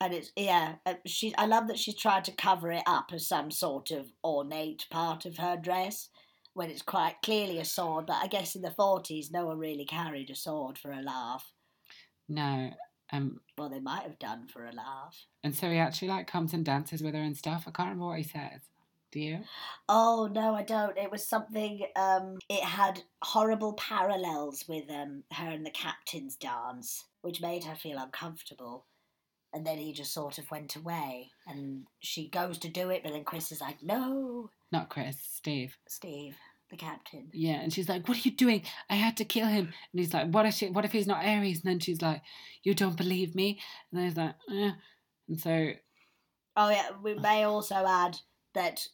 and 0.00 0.12
it's 0.14 0.30
yeah 0.36 0.74
uh, 0.86 0.94
she 1.06 1.34
i 1.36 1.46
love 1.46 1.66
that 1.68 1.78
she's 1.78 1.96
tried 1.96 2.24
to 2.24 2.32
cover 2.32 2.70
it 2.70 2.82
up 2.86 3.06
as 3.12 3.26
some 3.26 3.50
sort 3.50 3.90
of 3.90 4.06
ornate 4.22 4.84
part 4.90 5.24
of 5.24 5.38
her 5.38 5.56
dress 5.56 6.10
when 6.52 6.70
it's 6.70 6.82
quite 6.82 7.16
clearly 7.22 7.58
a 7.58 7.64
sword 7.64 8.04
but 8.06 8.22
i 8.22 8.26
guess 8.26 8.54
in 8.54 8.62
the 8.62 8.70
40s 8.78 9.32
no 9.32 9.46
one 9.46 9.58
really 9.58 9.84
carried 9.86 10.28
a 10.30 10.34
sword 10.34 10.76
for 10.78 10.90
a 10.92 11.00
laugh 11.02 11.50
No, 12.28 12.70
um, 13.12 13.40
well 13.56 13.68
they 13.70 13.80
might 13.80 14.02
have 14.02 14.18
done 14.18 14.46
for 14.46 14.66
a 14.66 14.72
laugh 14.72 15.16
and 15.42 15.54
so 15.54 15.70
he 15.70 15.78
actually 15.78 16.08
like 16.08 16.26
comes 16.26 16.52
and 16.52 16.64
dances 16.64 17.02
with 17.02 17.14
her 17.14 17.20
and 17.20 17.36
stuff. 17.36 17.64
I 17.66 17.70
can't 17.70 17.88
remember 17.90 18.06
what 18.08 18.18
he 18.18 18.24
says. 18.24 18.60
Do 19.12 19.20
you? 19.20 19.38
oh 19.88 20.28
no 20.32 20.54
i 20.54 20.62
don't 20.62 20.98
it 20.98 21.10
was 21.10 21.26
something 21.26 21.86
um 21.94 22.36
it 22.48 22.62
had 22.62 23.00
horrible 23.22 23.72
parallels 23.74 24.64
with 24.68 24.90
um 24.90 25.22
her 25.32 25.48
and 25.48 25.64
the 25.64 25.70
captain's 25.70 26.36
dance 26.36 27.04
which 27.22 27.40
made 27.40 27.64
her 27.64 27.74
feel 27.76 27.98
uncomfortable 27.98 28.86
and 29.52 29.66
then 29.66 29.78
he 29.78 29.92
just 29.92 30.12
sort 30.12 30.38
of 30.38 30.50
went 30.50 30.74
away 30.76 31.30
and 31.46 31.86
she 32.00 32.28
goes 32.28 32.58
to 32.58 32.68
do 32.68 32.90
it 32.90 33.02
but 33.04 33.12
then 33.12 33.24
chris 33.24 33.52
is 33.52 33.60
like 33.60 33.82
no 33.82 34.50
Not 34.72 34.90
Chris, 34.90 35.16
Steve. 35.22 35.76
steve 35.88 36.36
the 36.68 36.76
captain 36.76 37.30
Yeah, 37.32 37.60
and 37.60 37.72
she's 37.72 37.88
like, 37.88 38.08
"What 38.08 38.18
are 38.18 38.28
you 38.28 38.32
doing? 38.32 38.62
I 38.90 38.96
had 38.96 39.16
to 39.18 39.24
kill 39.24 39.46
him." 39.46 39.66
And 39.92 40.00
he's 40.00 40.12
like, 40.12 40.28
"What 40.34 40.46
if 40.46 40.54
she, 40.54 40.68
What 40.68 40.84
if 40.84 40.90
he's 40.90 41.06
not 41.06 41.24
Ares?" 41.24 41.62
And 41.62 41.70
then 41.70 41.78
she's 41.78 42.02
like, 42.02 42.22
"You 42.64 42.74
don't 42.74 42.96
believe 42.96 43.36
me?" 43.36 43.60
And 43.92 44.00
then 44.00 44.08
he's 44.08 44.16
like, 44.16 44.34
eh. 44.50 44.72
And 45.28 45.40
so 45.40 45.68
Oh 46.56 46.70
yeah, 46.70 46.88
we 47.00 47.14
may 47.14 47.44
also 47.44 47.76
add 47.86 48.16
that 48.54 48.84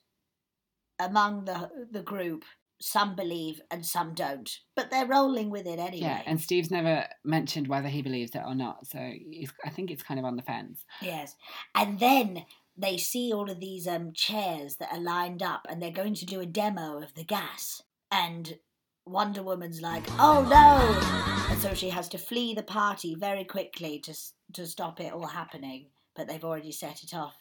among 1.04 1.44
the 1.44 1.70
the 1.90 2.02
group, 2.02 2.44
some 2.80 3.14
believe 3.14 3.60
and 3.70 3.84
some 3.84 4.14
don't, 4.14 4.58
but 4.74 4.90
they're 4.90 5.06
rolling 5.06 5.50
with 5.50 5.66
it 5.66 5.78
anyway. 5.78 6.06
yeah, 6.06 6.22
and 6.26 6.40
Steve's 6.40 6.70
never 6.70 7.06
mentioned 7.24 7.68
whether 7.68 7.88
he 7.88 8.02
believes 8.02 8.34
it 8.34 8.42
or 8.44 8.54
not. 8.54 8.86
So 8.86 8.98
I 8.98 9.70
think 9.70 9.90
it's 9.90 10.02
kind 10.02 10.18
of 10.18 10.26
on 10.26 10.36
the 10.36 10.42
fence. 10.42 10.84
yes, 11.00 11.36
and 11.74 11.98
then 11.98 12.44
they 12.76 12.96
see 12.96 13.32
all 13.32 13.50
of 13.50 13.60
these 13.60 13.86
um 13.86 14.12
chairs 14.12 14.76
that 14.76 14.92
are 14.92 15.00
lined 15.00 15.42
up, 15.42 15.66
and 15.68 15.80
they're 15.80 15.90
going 15.90 16.14
to 16.14 16.26
do 16.26 16.40
a 16.40 16.46
demo 16.46 17.02
of 17.02 17.14
the 17.14 17.24
gas, 17.24 17.82
and 18.10 18.58
Wonder 19.04 19.42
Woman's 19.42 19.80
like, 19.80 20.04
"Oh 20.18 20.42
no!" 20.48 21.50
and 21.52 21.60
so 21.60 21.74
she 21.74 21.90
has 21.90 22.08
to 22.10 22.18
flee 22.18 22.54
the 22.54 22.62
party 22.62 23.14
very 23.14 23.44
quickly 23.44 23.98
to 24.00 24.14
to 24.54 24.66
stop 24.66 25.00
it 25.00 25.12
all 25.12 25.26
happening. 25.26 25.86
But 26.14 26.28
they've 26.28 26.44
already 26.44 26.72
set 26.72 27.02
it 27.02 27.14
off 27.14 27.36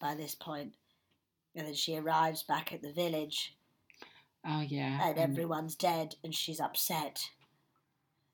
by 0.00 0.14
this 0.16 0.34
point, 0.34 0.74
and 1.54 1.66
then 1.66 1.74
she 1.74 1.96
arrives 1.96 2.42
back 2.42 2.72
at 2.72 2.82
the 2.82 2.92
village. 2.92 3.56
Oh 4.46 4.60
yeah, 4.60 5.08
and 5.08 5.18
and, 5.18 5.32
everyone's 5.32 5.76
dead 5.76 6.14
and 6.24 6.34
she's 6.34 6.60
upset 6.60 7.30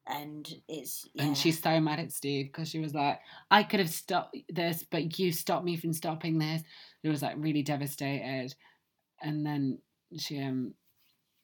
and 0.09 0.49
it's 0.69 1.07
yeah. 1.15 1.25
and 1.25 1.37
she's 1.37 1.61
so 1.61 1.79
mad 1.81 2.01
at 2.01 2.13
Steve 2.13 2.47
because 2.47 2.69
she 2.69 2.79
was 2.79 2.95
like, 2.95 3.21
"I 3.51 3.63
could 3.63 3.81
have 3.81 3.91
stopped 3.91 4.37
this, 4.49 4.85
but 4.91 5.19
you 5.19 5.33
stopped 5.33 5.65
me 5.65 5.77
from 5.77 5.93
stopping 5.93 6.39
this." 6.39 6.63
It 7.03 7.09
was 7.09 7.23
like 7.23 7.35
really 7.37 7.63
devastated, 7.63 8.55
and 9.23 9.45
then 9.45 9.79
she 10.17 10.43
um. 10.43 10.75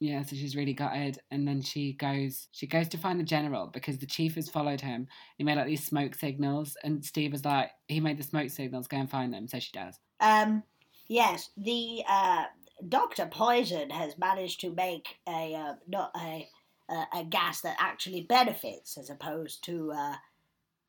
Yeah, 0.00 0.22
so 0.22 0.34
she's 0.36 0.56
really 0.56 0.74
gutted, 0.74 1.18
and 1.30 1.46
then 1.46 1.62
she 1.62 1.92
goes. 1.94 2.48
She 2.52 2.66
goes 2.66 2.88
to 2.88 2.98
find 2.98 3.18
the 3.18 3.24
general 3.24 3.68
because 3.68 3.96
the 3.98 4.06
chief 4.06 4.34
has 4.34 4.50
followed 4.50 4.80
him. 4.80 5.06
He 5.38 5.44
made 5.44 5.56
like 5.56 5.66
these 5.66 5.86
smoke 5.86 6.14
signals, 6.14 6.76
and 6.82 7.04
Steve 7.04 7.32
was 7.32 7.44
like, 7.44 7.70
"He 7.86 8.00
made 8.00 8.18
the 8.18 8.24
smoke 8.24 8.50
signals. 8.50 8.88
Go 8.88 8.96
and 8.96 9.10
find 9.10 9.32
them." 9.32 9.46
So 9.46 9.60
she 9.60 9.70
does. 9.72 9.98
um 10.20 10.62
yes 11.08 11.50
the 11.56 12.02
uh 12.08 12.44
dr 12.88 13.26
poison 13.26 13.90
has 13.90 14.18
managed 14.18 14.60
to 14.60 14.70
make 14.70 15.18
a 15.28 15.54
uh, 15.54 15.74
not 15.88 16.10
a 16.16 16.48
uh, 16.88 17.04
a 17.14 17.24
gas 17.24 17.60
that 17.62 17.76
actually 17.78 18.22
benefits 18.22 18.98
as 18.98 19.10
opposed 19.10 19.64
to 19.64 19.92
uh 19.92 20.14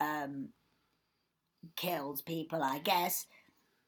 um 0.01 0.49
kills 1.76 2.22
people 2.22 2.61
i 2.61 2.80
guess 2.80 3.28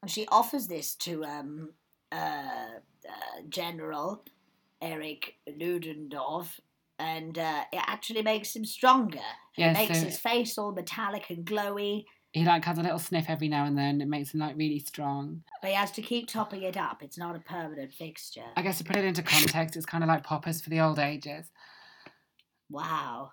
and 0.02 0.10
she 0.10 0.26
offers 0.28 0.66
this 0.66 0.94
to 0.94 1.24
um 1.24 1.70
uh, 2.12 2.78
uh 3.08 3.42
general 3.48 4.24
eric 4.80 5.34
ludendorff 5.58 6.60
and 6.98 7.38
uh, 7.38 7.62
it 7.72 7.82
actually 7.86 8.22
makes 8.22 8.54
him 8.54 8.64
stronger. 8.64 9.20
It 9.56 9.72
makes 9.72 9.98
so- 10.00 10.06
his 10.06 10.18
face 10.18 10.58
all 10.58 10.72
metallic 10.72 11.30
and 11.30 11.44
glowy. 11.44 12.04
He 12.38 12.44
like 12.44 12.64
has 12.66 12.78
a 12.78 12.82
little 12.82 13.00
sniff 13.00 13.24
every 13.28 13.48
now 13.48 13.64
and 13.64 13.76
then. 13.76 14.00
It 14.00 14.06
makes 14.06 14.32
him 14.32 14.38
like 14.38 14.56
really 14.56 14.78
strong. 14.78 15.42
But 15.60 15.70
he 15.70 15.76
has 15.76 15.90
to 15.92 16.02
keep 16.02 16.28
topping 16.28 16.62
it 16.62 16.76
up. 16.76 17.02
It's 17.02 17.18
not 17.18 17.34
a 17.34 17.40
permanent 17.40 17.92
fixture. 17.92 18.44
I 18.56 18.62
guess 18.62 18.78
to 18.78 18.84
put 18.84 18.94
it 18.94 19.04
into 19.04 19.24
context, 19.24 19.76
it's 19.76 19.84
kind 19.84 20.04
of 20.04 20.08
like 20.08 20.22
poppers 20.22 20.60
for 20.60 20.70
the 20.70 20.78
old 20.78 21.00
ages. 21.00 21.50
Wow. 22.70 23.32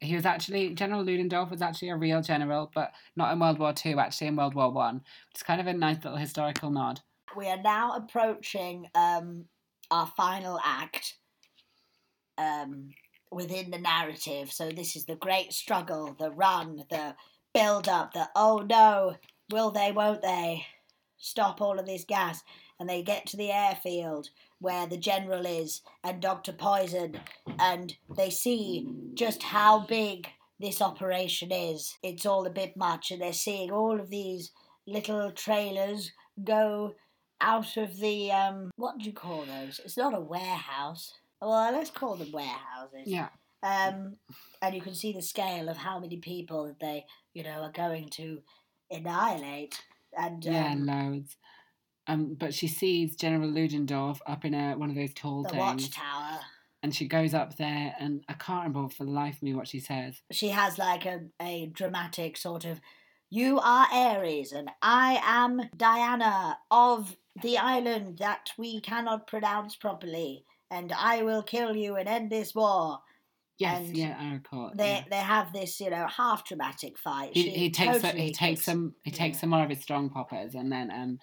He 0.00 0.16
was 0.16 0.26
actually 0.26 0.74
General 0.74 1.04
Ludendorff 1.04 1.48
was 1.48 1.62
actually 1.62 1.90
a 1.90 1.96
real 1.96 2.22
general, 2.22 2.72
but 2.74 2.90
not 3.14 3.32
in 3.32 3.38
World 3.38 3.60
War 3.60 3.72
Two. 3.72 4.00
Actually, 4.00 4.26
in 4.26 4.36
World 4.36 4.54
War 4.54 4.72
One, 4.72 5.02
it's 5.30 5.44
kind 5.44 5.60
of 5.60 5.68
a 5.68 5.72
nice 5.72 6.02
little 6.02 6.18
historical 6.18 6.70
nod. 6.70 7.00
We 7.36 7.46
are 7.46 7.62
now 7.62 7.94
approaching 7.94 8.88
um, 8.96 9.44
our 9.92 10.08
final 10.16 10.58
act 10.64 11.14
um, 12.36 12.90
within 13.30 13.70
the 13.70 13.78
narrative. 13.78 14.52
So 14.52 14.70
this 14.70 14.96
is 14.96 15.04
the 15.04 15.14
great 15.14 15.52
struggle, 15.52 16.16
the 16.18 16.32
run, 16.32 16.84
the 16.90 17.14
build 17.56 17.88
up, 17.88 18.12
the 18.12 18.28
oh 18.36 18.64
no, 18.68 19.16
will 19.50 19.70
they, 19.70 19.90
won't 19.92 20.22
they? 20.22 20.66
Stop 21.16 21.60
all 21.60 21.78
of 21.78 21.86
this 21.86 22.04
gas. 22.04 22.42
And 22.78 22.88
they 22.88 23.02
get 23.02 23.24
to 23.26 23.38
the 23.38 23.50
airfield 23.50 24.28
where 24.58 24.86
the 24.86 24.98
general 24.98 25.46
is 25.46 25.80
and 26.04 26.20
Dr. 26.20 26.52
Poison, 26.52 27.18
and 27.58 27.96
they 28.14 28.28
see 28.28 28.86
just 29.14 29.42
how 29.42 29.80
big 29.80 30.28
this 30.60 30.82
operation 30.82 31.50
is. 31.50 31.96
It's 32.02 32.26
all 32.26 32.46
a 32.46 32.50
bit 32.50 32.76
much, 32.76 33.10
and 33.10 33.22
they're 33.22 33.32
seeing 33.32 33.70
all 33.70 33.98
of 33.98 34.10
these 34.10 34.50
little 34.86 35.30
trailers 35.30 36.12
go 36.44 36.94
out 37.40 37.76
of 37.76 37.98
the 37.98 38.30
um 38.30 38.70
what 38.76 38.98
do 38.98 39.06
you 39.06 39.12
call 39.12 39.44
those? 39.44 39.80
It's 39.84 39.96
not 39.96 40.14
a 40.14 40.20
warehouse. 40.20 41.14
Well, 41.40 41.72
let's 41.72 41.90
call 41.90 42.16
them 42.16 42.32
warehouses. 42.32 43.06
Yeah. 43.06 43.28
Um, 43.62 44.16
and 44.62 44.74
you 44.74 44.80
can 44.80 44.94
see 44.94 45.12
the 45.12 45.22
scale 45.22 45.68
of 45.68 45.76
how 45.76 45.98
many 45.98 46.18
people 46.18 46.66
that 46.66 46.78
they, 46.78 47.04
you 47.36 47.42
know, 47.42 47.60
are 47.60 47.70
going 47.70 48.08
to 48.08 48.40
annihilate. 48.90 49.78
And 50.18 50.42
Yeah, 50.42 50.72
um, 50.72 50.86
loads. 50.86 51.36
Um, 52.06 52.34
but 52.34 52.54
she 52.54 52.66
sees 52.66 53.14
General 53.14 53.50
Ludendorff 53.50 54.22
up 54.26 54.46
in 54.46 54.54
a, 54.54 54.74
one 54.74 54.88
of 54.88 54.96
those 54.96 55.12
tall 55.12 55.42
the 55.42 55.50
things, 55.50 55.60
watchtower. 55.60 56.38
and 56.82 56.94
she 56.94 57.06
goes 57.06 57.34
up 57.34 57.56
there, 57.56 57.94
and 58.00 58.24
I 58.28 58.32
can't 58.34 58.68
remember 58.68 58.88
for 58.88 59.04
the 59.04 59.10
life 59.10 59.36
of 59.36 59.42
me 59.42 59.54
what 59.54 59.68
she 59.68 59.80
says. 59.80 60.22
She 60.32 60.48
has 60.48 60.78
like 60.78 61.04
a, 61.04 61.24
a 61.42 61.66
dramatic 61.66 62.38
sort 62.38 62.64
of, 62.64 62.80
you 63.28 63.58
are 63.58 63.86
Ares, 63.92 64.52
and 64.52 64.70
I 64.80 65.20
am 65.22 65.68
Diana 65.76 66.58
of 66.70 67.16
the 67.42 67.58
island 67.58 68.18
that 68.18 68.50
we 68.56 68.80
cannot 68.80 69.26
pronounce 69.26 69.76
properly, 69.76 70.44
and 70.70 70.90
I 70.92 71.22
will 71.22 71.42
kill 71.42 71.76
you 71.76 71.96
and 71.96 72.08
end 72.08 72.30
this 72.30 72.54
war. 72.54 73.00
Yes, 73.58 73.86
And 73.86 73.96
yeah, 73.96 74.16
I 74.20 74.34
recall. 74.34 74.72
They 74.74 74.88
yeah. 74.88 75.04
they 75.08 75.16
have 75.16 75.52
this, 75.52 75.80
you 75.80 75.88
know, 75.90 76.06
half 76.06 76.44
dramatic 76.44 76.98
fight. 76.98 77.30
He, 77.32 77.48
he 77.50 77.70
takes 77.70 78.02
totally 78.02 78.26
he 78.26 78.32
takes 78.32 78.62
some 78.62 78.94
he 79.02 79.10
takes 79.10 79.36
yeah. 79.36 79.40
some 79.40 79.50
more 79.50 79.64
of 79.64 79.70
his 79.70 79.80
strong 79.80 80.10
poppers, 80.10 80.54
and 80.54 80.70
then 80.70 80.90
um, 80.90 81.18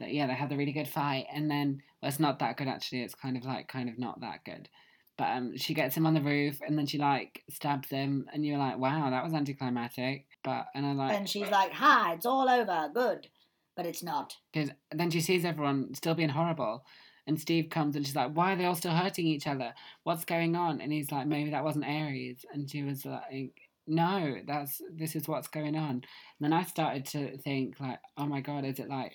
that 0.00 0.12
yeah, 0.12 0.26
they 0.26 0.34
have 0.34 0.48
the 0.48 0.56
really 0.56 0.72
good 0.72 0.88
fight, 0.88 1.26
and 1.32 1.50
then 1.50 1.80
well, 2.02 2.08
it's 2.08 2.18
not 2.18 2.40
that 2.40 2.56
good 2.56 2.66
actually. 2.66 3.02
It's 3.02 3.14
kind 3.14 3.36
of 3.36 3.44
like 3.44 3.68
kind 3.68 3.88
of 3.88 3.98
not 3.98 4.20
that 4.20 4.44
good. 4.44 4.68
But 5.16 5.28
um, 5.28 5.56
she 5.56 5.72
gets 5.72 5.96
him 5.96 6.06
on 6.06 6.14
the 6.14 6.20
roof, 6.20 6.58
and 6.66 6.76
then 6.76 6.86
she 6.86 6.98
like 6.98 7.42
stabs 7.48 7.88
him, 7.88 8.26
and 8.32 8.44
you're 8.44 8.58
like, 8.58 8.78
wow, 8.78 9.08
that 9.10 9.24
was 9.24 9.32
anticlimactic. 9.32 10.26
But 10.42 10.66
and 10.74 10.84
I 10.84 10.92
like 10.92 11.16
And 11.16 11.28
she's 11.28 11.50
like, 11.50 11.72
"Hi, 11.72 12.14
it's 12.14 12.26
all 12.26 12.48
over, 12.48 12.90
good," 12.92 13.28
but 13.76 13.86
it's 13.86 14.02
not. 14.02 14.36
Because 14.52 14.70
then 14.90 15.10
she 15.10 15.20
sees 15.20 15.44
everyone 15.44 15.94
still 15.94 16.14
being 16.14 16.30
horrible. 16.30 16.84
And 17.26 17.40
Steve 17.40 17.70
comes 17.70 17.96
and 17.96 18.06
she's 18.06 18.16
like, 18.16 18.32
Why 18.32 18.52
are 18.52 18.56
they 18.56 18.64
all 18.64 18.74
still 18.74 18.92
hurting 18.92 19.26
each 19.26 19.46
other? 19.46 19.74
What's 20.04 20.24
going 20.24 20.54
on? 20.54 20.80
And 20.80 20.92
he's 20.92 21.10
like, 21.10 21.26
Maybe 21.26 21.50
that 21.50 21.64
wasn't 21.64 21.86
Ares. 21.86 22.44
And 22.52 22.70
she 22.70 22.82
was 22.82 23.04
like, 23.04 23.52
No, 23.86 24.36
that's 24.46 24.80
this 24.94 25.16
is 25.16 25.28
what's 25.28 25.48
going 25.48 25.76
on. 25.76 25.90
And 25.90 26.04
then 26.40 26.52
I 26.52 26.62
started 26.64 27.06
to 27.06 27.36
think, 27.38 27.80
like, 27.80 27.98
oh 28.16 28.26
my 28.26 28.40
god, 28.40 28.64
is 28.64 28.78
it 28.78 28.88
like 28.88 29.12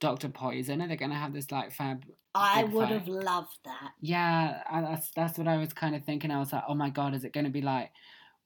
Dr. 0.00 0.28
Poison? 0.28 0.82
Are 0.82 0.88
they 0.88 0.96
gonna 0.96 1.14
have 1.14 1.32
this 1.32 1.50
like 1.50 1.72
fab 1.72 2.04
I 2.36 2.64
would 2.64 2.88
have 2.88 3.08
loved 3.08 3.58
that. 3.64 3.92
Yeah, 4.00 4.62
I, 4.70 4.82
that's 4.82 5.10
that's 5.10 5.38
what 5.38 5.48
I 5.48 5.56
was 5.56 5.72
kind 5.72 5.94
of 5.94 6.04
thinking. 6.04 6.30
I 6.30 6.38
was 6.38 6.52
like, 6.52 6.64
oh 6.68 6.74
my 6.74 6.90
god, 6.90 7.14
is 7.14 7.24
it 7.24 7.32
gonna 7.32 7.50
be 7.50 7.62
like 7.62 7.90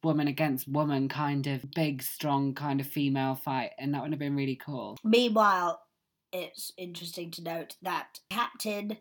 woman 0.03 0.29
against 0.29 0.69
woman 0.69 1.09
kind 1.09 1.47
of 1.47 1.65
big, 1.73 2.03
strong 2.03 2.55
kind 2.55 2.81
of 2.81 2.87
female 2.87 3.35
fight? 3.35 3.71
And 3.79 3.93
that 3.93 4.03
would 4.03 4.13
have 4.13 4.19
been 4.19 4.37
really 4.37 4.57
cool. 4.57 4.97
Meanwhile, 5.03 5.81
it's 6.33 6.73
interesting 6.77 7.31
to 7.33 7.43
note 7.43 7.77
that 7.83 8.21
Captain 8.31 8.99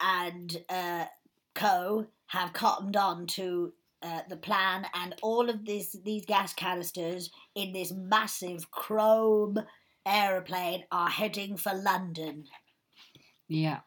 and 0.00 0.62
uh, 0.68 1.06
Co 1.54 2.06
have 2.26 2.52
cottoned 2.52 2.96
on 2.96 3.26
to 3.26 3.72
uh, 4.02 4.20
the 4.28 4.36
plan, 4.36 4.86
and 4.94 5.14
all 5.22 5.48
of 5.48 5.64
this 5.64 5.96
these 6.04 6.24
gas 6.26 6.52
canisters 6.52 7.30
in 7.54 7.72
this 7.72 7.92
massive 7.92 8.70
chrome 8.70 9.58
aeroplane 10.06 10.84
are 10.90 11.08
heading 11.08 11.56
for 11.56 11.74
London. 11.74 12.44
Yeah. 13.48 13.80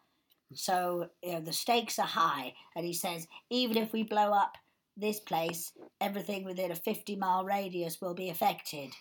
So 0.53 1.09
you 1.23 1.33
know 1.33 1.41
the 1.41 1.53
stakes 1.53 1.99
are 1.99 2.05
high, 2.05 2.53
and 2.75 2.85
he 2.85 2.93
says 2.93 3.27
even 3.49 3.77
if 3.77 3.91
we 3.91 4.03
blow 4.03 4.31
up 4.31 4.57
this 4.95 5.19
place, 5.19 5.73
everything 5.99 6.45
within 6.45 6.71
a 6.71 6.75
fifty 6.75 7.15
mile 7.15 7.43
radius 7.43 7.99
will 7.99 8.13
be 8.13 8.29
affected. 8.29 8.91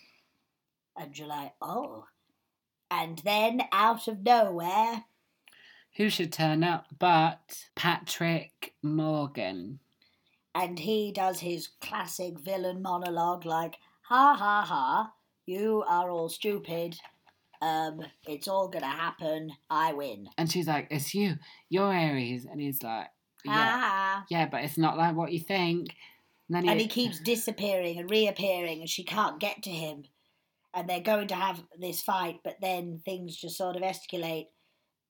And 0.96 1.16
you're 1.18 1.28
like, 1.28 1.52
oh. 1.60 2.06
And 2.90 3.18
then 3.24 3.62
out 3.72 4.06
of 4.08 4.22
nowhere, 4.24 5.04
Who 5.96 6.08
should 6.10 6.32
turn 6.32 6.62
up 6.64 6.86
but 6.98 7.64
Patrick 7.74 8.74
Morgan? 8.82 9.80
and 10.56 10.78
he 10.78 11.10
does 11.10 11.40
his 11.40 11.68
classic 11.80 12.38
villain 12.38 12.80
monologue 12.80 13.44
like, 13.44 13.74
ha 14.02 14.36
ha 14.38 14.64
ha, 14.64 15.12
you 15.46 15.82
are 15.88 16.08
all 16.10 16.28
stupid. 16.28 16.96
Um, 17.60 18.02
it's 18.28 18.46
all 18.46 18.68
gonna 18.68 18.86
happen. 18.86 19.50
I 19.68 19.94
win. 19.94 20.28
And 20.38 20.50
she's 20.50 20.68
like, 20.68 20.86
It's 20.90 21.12
you, 21.14 21.34
you're 21.70 21.92
Ares. 21.92 22.44
And 22.44 22.60
he's 22.60 22.82
like, 22.82 23.08
Yeah, 23.44 23.52
ha. 23.80 24.24
yeah, 24.30 24.46
but 24.48 24.62
it's 24.62 24.78
not 24.78 24.96
like 24.96 25.16
what 25.16 25.32
you 25.32 25.40
think. 25.40 25.88
And 26.48 26.56
then 26.56 26.68
And 26.68 26.80
he 26.80 26.86
keeps 26.86 27.18
disappearing 27.20 27.98
and 27.98 28.08
reappearing, 28.10 28.80
and 28.80 28.88
she 28.88 29.02
can't 29.02 29.40
get 29.40 29.62
to 29.64 29.70
him. 29.70 30.04
And 30.74 30.88
they're 30.88 31.00
going 31.00 31.28
to 31.28 31.34
have 31.34 31.62
this 31.78 32.02
fight, 32.02 32.40
but 32.42 32.56
then 32.60 33.00
things 33.04 33.36
just 33.36 33.56
sort 33.56 33.76
of 33.76 33.82
escalate. 33.82 34.46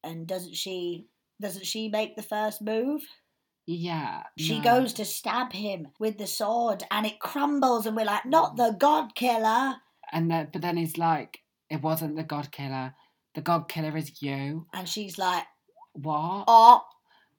And 0.02 0.26
doesn't 0.26 0.54
she? 0.54 1.06
Doesn't 1.40 1.66
she 1.66 1.88
make 1.88 2.16
the 2.16 2.22
first 2.22 2.62
move? 2.62 3.02
Yeah. 3.66 4.24
She 4.38 4.58
no. 4.58 4.64
goes 4.64 4.92
to 4.94 5.04
stab 5.04 5.52
him 5.52 5.88
with 5.98 6.18
the 6.18 6.26
sword, 6.26 6.84
and 6.90 7.06
it 7.06 7.18
crumbles, 7.18 7.86
and 7.86 7.96
we're 7.96 8.04
like, 8.04 8.26
"Not 8.26 8.56
the 8.56 8.76
God 8.78 9.14
Killer!" 9.14 9.76
And 10.12 10.30
then, 10.30 10.48
but 10.52 10.62
then 10.62 10.76
he's 10.76 10.98
like, 10.98 11.40
It 11.70 11.82
wasn't 11.82 12.16
the 12.16 12.24
God 12.24 12.52
Killer. 12.52 12.94
The 13.34 13.40
God 13.40 13.68
Killer 13.68 13.96
is 13.96 14.22
you. 14.22 14.66
And 14.72 14.88
she's 14.88 15.18
like, 15.18 15.44
What? 15.94 16.44
"Oh, 16.46 16.82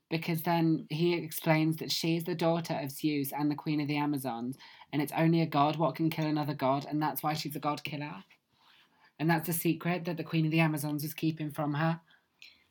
because 0.10 0.44
then 0.44 0.86
he 0.90 1.14
explains 1.16 1.78
that 1.78 1.92
she 1.92 2.16
is 2.18 2.24
the 2.26 2.36
daughter 2.36 2.78
of 2.82 2.92
Zeus 2.92 3.32
and 3.32 3.50
the 3.50 3.56
queen 3.56 3.82
of 3.82 3.88
the 3.88 3.98
Amazons, 3.98 4.58
and 4.94 5.02
it's 5.02 5.14
only 5.18 5.42
a 5.42 5.46
god 5.46 5.78
what 5.78 5.96
can 5.96 6.10
kill 6.10 6.26
another 6.26 6.54
god, 6.54 6.86
and 6.90 7.02
that's 7.02 7.24
why 7.24 7.34
she's 7.34 7.56
a 7.56 7.60
god 7.60 7.84
killer. 7.84 8.24
And 9.20 9.30
that's 9.30 9.48
the 9.48 9.54
secret 9.54 10.06
that 10.06 10.18
the 10.18 10.24
queen 10.24 10.46
of 10.46 10.52
the 10.52 10.60
Amazons 10.60 11.04
is 11.04 11.14
keeping 11.14 11.50
from 11.50 11.74
her. 11.76 12.00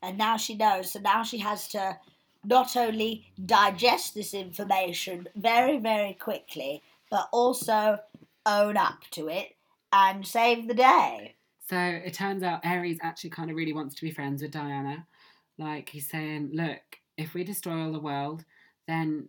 and 0.02 0.18
now 0.18 0.36
she 0.36 0.54
knows. 0.54 0.92
So 0.92 1.00
now 1.00 1.22
she 1.22 1.38
has 1.38 1.66
to 1.68 1.98
not 2.44 2.76
only 2.76 3.32
digest 3.46 4.14
this 4.14 4.34
information 4.34 5.26
very, 5.34 5.78
very 5.78 6.12
quickly, 6.12 6.82
but 7.10 7.28
also 7.32 7.98
own 8.44 8.76
up 8.76 9.00
to 9.12 9.28
it 9.28 9.56
and 9.92 10.26
save 10.26 10.68
the 10.68 10.74
day. 10.74 11.34
So 11.70 11.78
it 11.78 12.12
turns 12.12 12.42
out 12.42 12.64
Ares 12.66 12.98
actually 13.02 13.30
kind 13.30 13.48
of 13.50 13.56
really 13.56 13.72
wants 13.72 13.94
to 13.94 14.02
be 14.02 14.10
friends 14.10 14.42
with 14.42 14.50
Diana. 14.50 15.06
Like 15.56 15.88
he's 15.88 16.10
saying, 16.10 16.50
look, 16.52 16.82
if 17.16 17.34
we 17.34 17.44
destroy 17.44 17.82
all 17.82 17.92
the 17.92 18.00
world, 18.00 18.44
then 18.88 19.28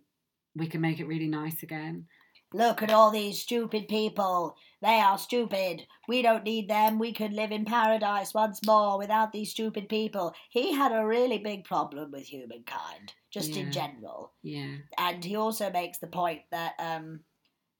we 0.54 0.66
can 0.66 0.80
make 0.80 1.00
it 1.00 1.06
really 1.06 1.28
nice 1.28 1.62
again. 1.62 2.06
Look 2.54 2.80
at 2.82 2.92
all 2.92 3.10
these 3.10 3.42
stupid 3.42 3.88
people. 3.88 4.56
They 4.80 5.00
are 5.00 5.18
stupid. 5.18 5.82
We 6.08 6.22
don't 6.22 6.44
need 6.44 6.68
them. 6.70 6.98
We 6.98 7.12
could 7.12 7.32
live 7.32 7.50
in 7.50 7.64
paradise 7.64 8.32
once 8.32 8.64
more 8.64 8.98
without 8.98 9.32
these 9.32 9.50
stupid 9.50 9.88
people. 9.88 10.32
He 10.50 10.72
had 10.72 10.92
a 10.92 11.04
really 11.04 11.38
big 11.38 11.64
problem 11.64 12.12
with 12.12 12.22
humankind, 12.22 13.12
just 13.30 13.50
Yeah. 13.50 13.62
in 13.62 13.72
general. 13.72 14.32
Yeah. 14.42 14.76
And 14.96 15.24
he 15.24 15.34
also 15.36 15.70
makes 15.70 15.98
the 15.98 16.06
point 16.06 16.42
that 16.52 16.74
um, 16.78 17.20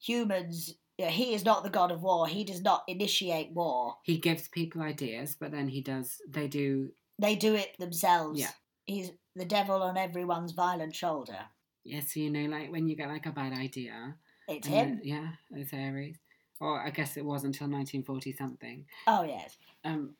humans, 0.00 0.74
he 0.98 1.32
is 1.34 1.44
not 1.44 1.62
the 1.62 1.70
god 1.70 1.92
of 1.92 2.02
war. 2.02 2.26
He 2.26 2.44
does 2.44 2.62
not 2.62 2.82
initiate 2.88 3.52
war. 3.52 3.96
He 4.02 4.18
gives 4.18 4.48
people 4.48 4.82
ideas, 4.82 5.36
but 5.38 5.52
then 5.52 5.68
he 5.68 5.80
does, 5.80 6.20
they 6.28 6.48
do, 6.48 6.90
They 7.18 7.36
do 7.36 7.54
it 7.54 7.76
themselves. 7.78 8.40
Yeah. 8.40 8.50
He's 8.84 9.12
the 9.36 9.44
devil 9.44 9.82
on 9.82 9.96
everyone's 9.96 10.52
violent 10.52 10.94
shoulder. 10.94 11.38
yes, 11.84 12.16
you 12.16 12.30
know, 12.30 12.50
like 12.50 12.72
when 12.72 12.88
you 12.88 12.96
get 12.96 13.08
like 13.08 13.26
a 13.26 13.30
bad 13.32 13.52
idea. 13.52 14.16
It's 14.48 14.66
him. 14.66 15.00
yeah, 15.02 15.28
it's 15.50 15.72
Ares. 15.72 16.16
Or 16.60 16.80
I 16.80 16.90
guess 16.90 17.16
it 17.16 17.24
was 17.24 17.44
until 17.44 17.68
1940 17.68 18.32
something. 18.32 18.84
Oh, 19.06 19.24
yes. 19.24 19.56
Um, 19.84 20.14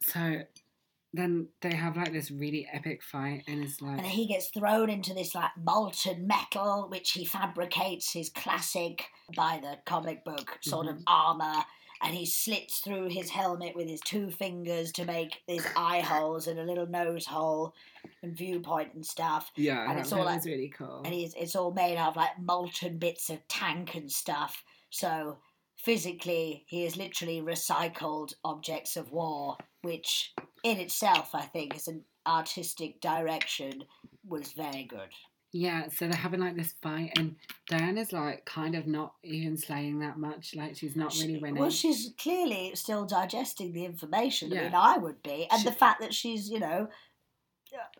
so 0.00 0.42
then 1.12 1.48
they 1.62 1.74
have 1.74 1.96
like 1.96 2.12
this 2.12 2.30
really 2.30 2.68
epic 2.72 3.02
fight, 3.02 3.42
and 3.48 3.64
it's 3.64 3.80
like, 3.82 3.98
And 3.98 4.06
he 4.06 4.26
gets 4.26 4.48
thrown 4.48 4.88
into 4.90 5.14
this 5.14 5.34
like 5.34 5.50
molten 5.56 6.26
metal, 6.26 6.88
which 6.90 7.12
he 7.12 7.24
fabricates 7.24 8.12
his 8.12 8.30
classic 8.30 9.06
by 9.34 9.58
the 9.60 9.78
comic 9.84 10.24
book 10.24 10.58
sort 10.60 10.86
of 10.86 11.02
armor. 11.06 11.64
And 12.02 12.14
he 12.14 12.26
slits 12.26 12.78
through 12.80 13.08
his 13.08 13.30
helmet 13.30 13.74
with 13.74 13.88
his 13.88 14.00
two 14.00 14.30
fingers 14.30 14.92
to 14.92 15.04
make 15.04 15.42
these 15.48 15.66
eye 15.76 16.00
holes 16.00 16.46
and 16.46 16.58
a 16.58 16.64
little 16.64 16.86
nose 16.86 17.26
hole 17.26 17.74
and 18.22 18.36
viewpoint 18.36 18.94
and 18.94 19.04
stuff. 19.04 19.50
yeah, 19.56 19.88
and 19.88 19.98
that, 19.98 20.02
it's 20.02 20.12
all 20.12 20.18
was 20.24 20.26
like- 20.26 20.44
really 20.44 20.68
cool. 20.68 21.02
And 21.04 21.14
he's, 21.14 21.34
it's 21.34 21.56
all 21.56 21.72
made 21.72 21.96
out 21.96 22.10
of 22.10 22.16
like 22.16 22.38
molten 22.40 22.98
bits 22.98 23.30
of 23.30 23.46
tank 23.48 23.94
and 23.94 24.10
stuff. 24.10 24.62
So 24.90 25.38
physically, 25.76 26.64
he 26.66 26.84
has 26.84 26.96
literally 26.96 27.40
recycled 27.40 28.34
objects 28.44 28.96
of 28.96 29.12
war, 29.12 29.56
which 29.82 30.32
in 30.62 30.78
itself, 30.78 31.34
I 31.34 31.42
think, 31.42 31.76
is 31.76 31.88
an 31.88 32.02
artistic 32.26 33.00
direction, 33.00 33.84
was 34.26 34.52
very 34.52 34.84
good. 34.84 35.10
Yeah, 35.58 35.88
so 35.88 36.06
they're 36.06 36.14
having 36.14 36.40
like 36.40 36.54
this 36.54 36.74
fight, 36.82 37.12
and 37.16 37.36
Diana's 37.70 38.12
like 38.12 38.44
kind 38.44 38.74
of 38.74 38.86
not 38.86 39.14
even 39.22 39.56
slaying 39.56 40.00
that 40.00 40.18
much. 40.18 40.54
Like 40.54 40.76
she's 40.76 40.94
not 40.94 41.14
really 41.14 41.38
winning. 41.38 41.62
Well, 41.62 41.70
she's 41.70 42.12
clearly 42.18 42.72
still 42.74 43.06
digesting 43.06 43.72
the 43.72 43.86
information. 43.86 44.50
Yeah. 44.50 44.60
I 44.60 44.64
mean, 44.64 44.74
I 44.74 44.98
would 44.98 45.22
be, 45.22 45.48
and 45.50 45.64
the 45.64 45.72
fact 45.72 46.02
that 46.02 46.12
she's, 46.12 46.50
you 46.50 46.60
know, 46.60 46.88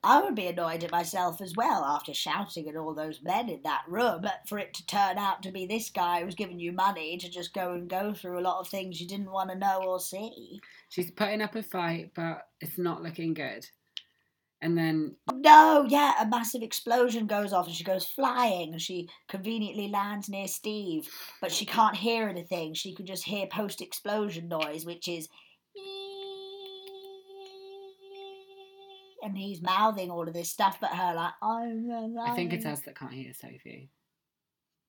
I 0.05 0.21
would 0.23 0.35
be 0.35 0.47
annoyed 0.47 0.85
at 0.85 0.91
myself 0.91 1.41
as 1.41 1.55
well 1.57 1.83
after 1.85 2.13
shouting 2.13 2.69
at 2.69 2.77
all 2.77 2.95
those 2.95 3.23
men 3.23 3.49
in 3.49 3.63
that 3.65 3.85
room 3.89 4.27
for 4.47 4.59
it 4.59 4.75
to 4.75 4.87
turn 4.87 5.17
out 5.17 5.43
to 5.43 5.51
be 5.51 5.67
this 5.67 5.89
guy 5.91 6.23
who's 6.23 6.35
giving 6.35 6.61
you 6.61 6.73
money 6.73 7.17
to 7.17 7.31
just 7.31 7.55
go 7.55 7.73
and 7.73 7.89
go 7.89 8.13
through 8.13 8.39
a 8.39 8.41
lot 8.41 8.61
of 8.61 8.69
things 8.69 9.01
you 9.01 9.09
didn't 9.09 9.33
want 9.33 9.51
to 9.51 9.59
know 9.59 9.83
or 9.83 9.99
see. 9.99 10.61
She's 10.91 11.11
putting 11.11 11.41
up 11.41 11.55
a 11.55 11.63
fight, 11.63 12.13
but 12.15 12.49
it's 12.61 12.79
not 12.79 13.03
looking 13.03 13.35
good. 13.35 13.67
And 14.63 14.77
then 14.77 15.17
No, 15.35 15.85
yeah, 15.89 16.15
a 16.23 16.27
massive 16.27 16.63
explosion 16.63 17.27
goes 17.27 17.53
off 17.53 17.67
and 17.67 17.75
she 17.77 17.85
goes 17.85 18.07
flying 18.07 18.73
and 18.73 18.81
she 18.81 19.09
conveniently 19.29 19.89
lands 19.89 20.29
near 20.29 20.49
Steve, 20.49 21.09
but 21.43 21.53
she 21.53 21.67
can't 21.67 21.95
hear 21.97 22.29
anything. 22.29 22.73
She 22.75 22.95
can 22.95 23.05
just 23.07 23.25
hear 23.25 23.47
post 23.47 23.81
explosion 23.83 24.49
noise, 24.49 24.85
which 24.87 25.09
is. 25.09 25.29
And 29.23 29.37
he's 29.37 29.61
mouthing 29.61 30.11
all 30.11 30.29
of 30.29 30.35
this 30.35 30.51
stuff, 30.51 30.79
but 30.81 30.91
her 30.91 31.15
like, 31.15 31.33
I 31.43 32.35
think 32.37 32.53
it's 32.53 32.67
us 32.67 32.81
that 32.83 32.97
can't 32.97 33.13
hear 33.13 33.33
Sophie 33.35 33.91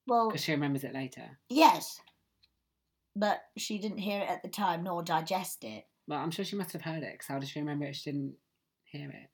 Well, 0.06 0.28
because 0.28 0.44
she 0.44 0.52
remembers 0.52 0.84
it 0.84 0.94
later. 0.94 1.38
yes, 1.48 2.00
but 3.16 3.40
she 3.56 3.78
didn't 3.78 3.98
hear 3.98 4.20
it 4.20 4.28
at 4.28 4.42
the 4.42 4.48
time 4.48 4.84
nor 4.84 5.02
digest 5.02 5.64
it. 5.64 5.84
Well, 6.06 6.20
I'm 6.20 6.30
sure 6.30 6.44
she 6.44 6.54
must 6.54 6.72
have 6.72 6.82
heard 6.82 7.02
it 7.02 7.12
because 7.14 7.26
how 7.26 7.40
does 7.40 7.48
she 7.48 7.58
remember 7.58 7.86
it? 7.86 7.90
if 7.90 7.96
She 7.96 8.12
didn't 8.12 8.34
hear 8.84 9.08
it. 9.10 9.28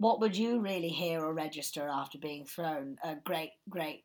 What 0.00 0.18
would 0.20 0.34
you 0.34 0.60
really 0.60 0.88
hear 0.88 1.22
or 1.22 1.34
register 1.34 1.86
after 1.86 2.16
being 2.16 2.46
thrown 2.46 2.96
a 3.04 3.16
great, 3.16 3.50
great, 3.68 4.04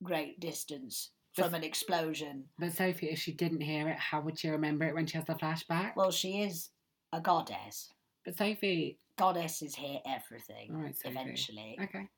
great 0.00 0.38
distance 0.38 1.10
from 1.32 1.46
Just- 1.46 1.54
an 1.56 1.64
explosion? 1.64 2.48
But 2.56 2.72
Sophie, 2.72 3.10
if 3.10 3.18
she 3.18 3.32
didn't 3.32 3.60
hear 3.60 3.88
it, 3.88 3.98
how 3.98 4.20
would 4.20 4.38
she 4.38 4.48
remember 4.48 4.86
it 4.86 4.94
when 4.94 5.06
she 5.08 5.16
has 5.18 5.26
the 5.26 5.34
flashback? 5.34 5.96
Well, 5.96 6.12
she 6.12 6.42
is 6.42 6.70
a 7.12 7.20
goddess. 7.20 7.92
but 8.24 8.36
Sophie, 8.38 8.98
Goddesses 9.16 9.74
hear 9.74 9.98
everything 10.06 10.72
right, 10.72 10.96
eventually. 11.04 11.78
Okay, 11.82 12.08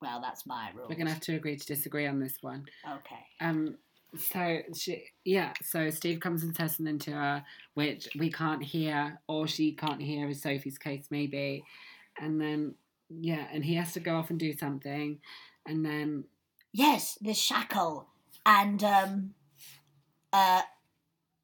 Well, 0.00 0.20
that's 0.20 0.46
my 0.46 0.70
rule. 0.74 0.86
we're 0.88 0.94
gonna 0.96 1.10
have 1.12 1.20
to 1.22 1.34
agree 1.36 1.56
to 1.56 1.66
disagree 1.66 2.06
on 2.06 2.18
this 2.20 2.36
one. 2.40 2.66
Okay. 2.88 3.26
Um, 3.40 3.76
so 4.16 4.58
she, 4.76 5.04
yeah, 5.24 5.52
so 5.62 5.90
Steve 5.90 6.20
comes 6.20 6.42
and 6.42 6.54
says 6.54 6.76
something 6.76 6.98
to 7.00 7.12
her, 7.12 7.44
which 7.74 8.08
we 8.18 8.30
can't 8.30 8.62
hear, 8.62 9.20
or 9.28 9.46
she 9.46 9.72
can't 9.72 10.00
hear, 10.02 10.28
as 10.28 10.42
Sophie's 10.42 10.78
case 10.78 11.06
maybe 11.10 11.64
and 12.20 12.40
then 12.40 12.74
yeah, 13.08 13.46
and 13.52 13.64
he 13.64 13.74
has 13.74 13.92
to 13.94 14.00
go 14.00 14.16
off 14.16 14.30
and 14.30 14.38
do 14.38 14.52
something, 14.56 15.18
and 15.66 15.84
then 15.84 16.24
Yes, 16.72 17.18
this 17.20 17.38
shackle. 17.38 18.06
And 18.46 18.82
um, 18.84 19.34
uh, 20.32 20.62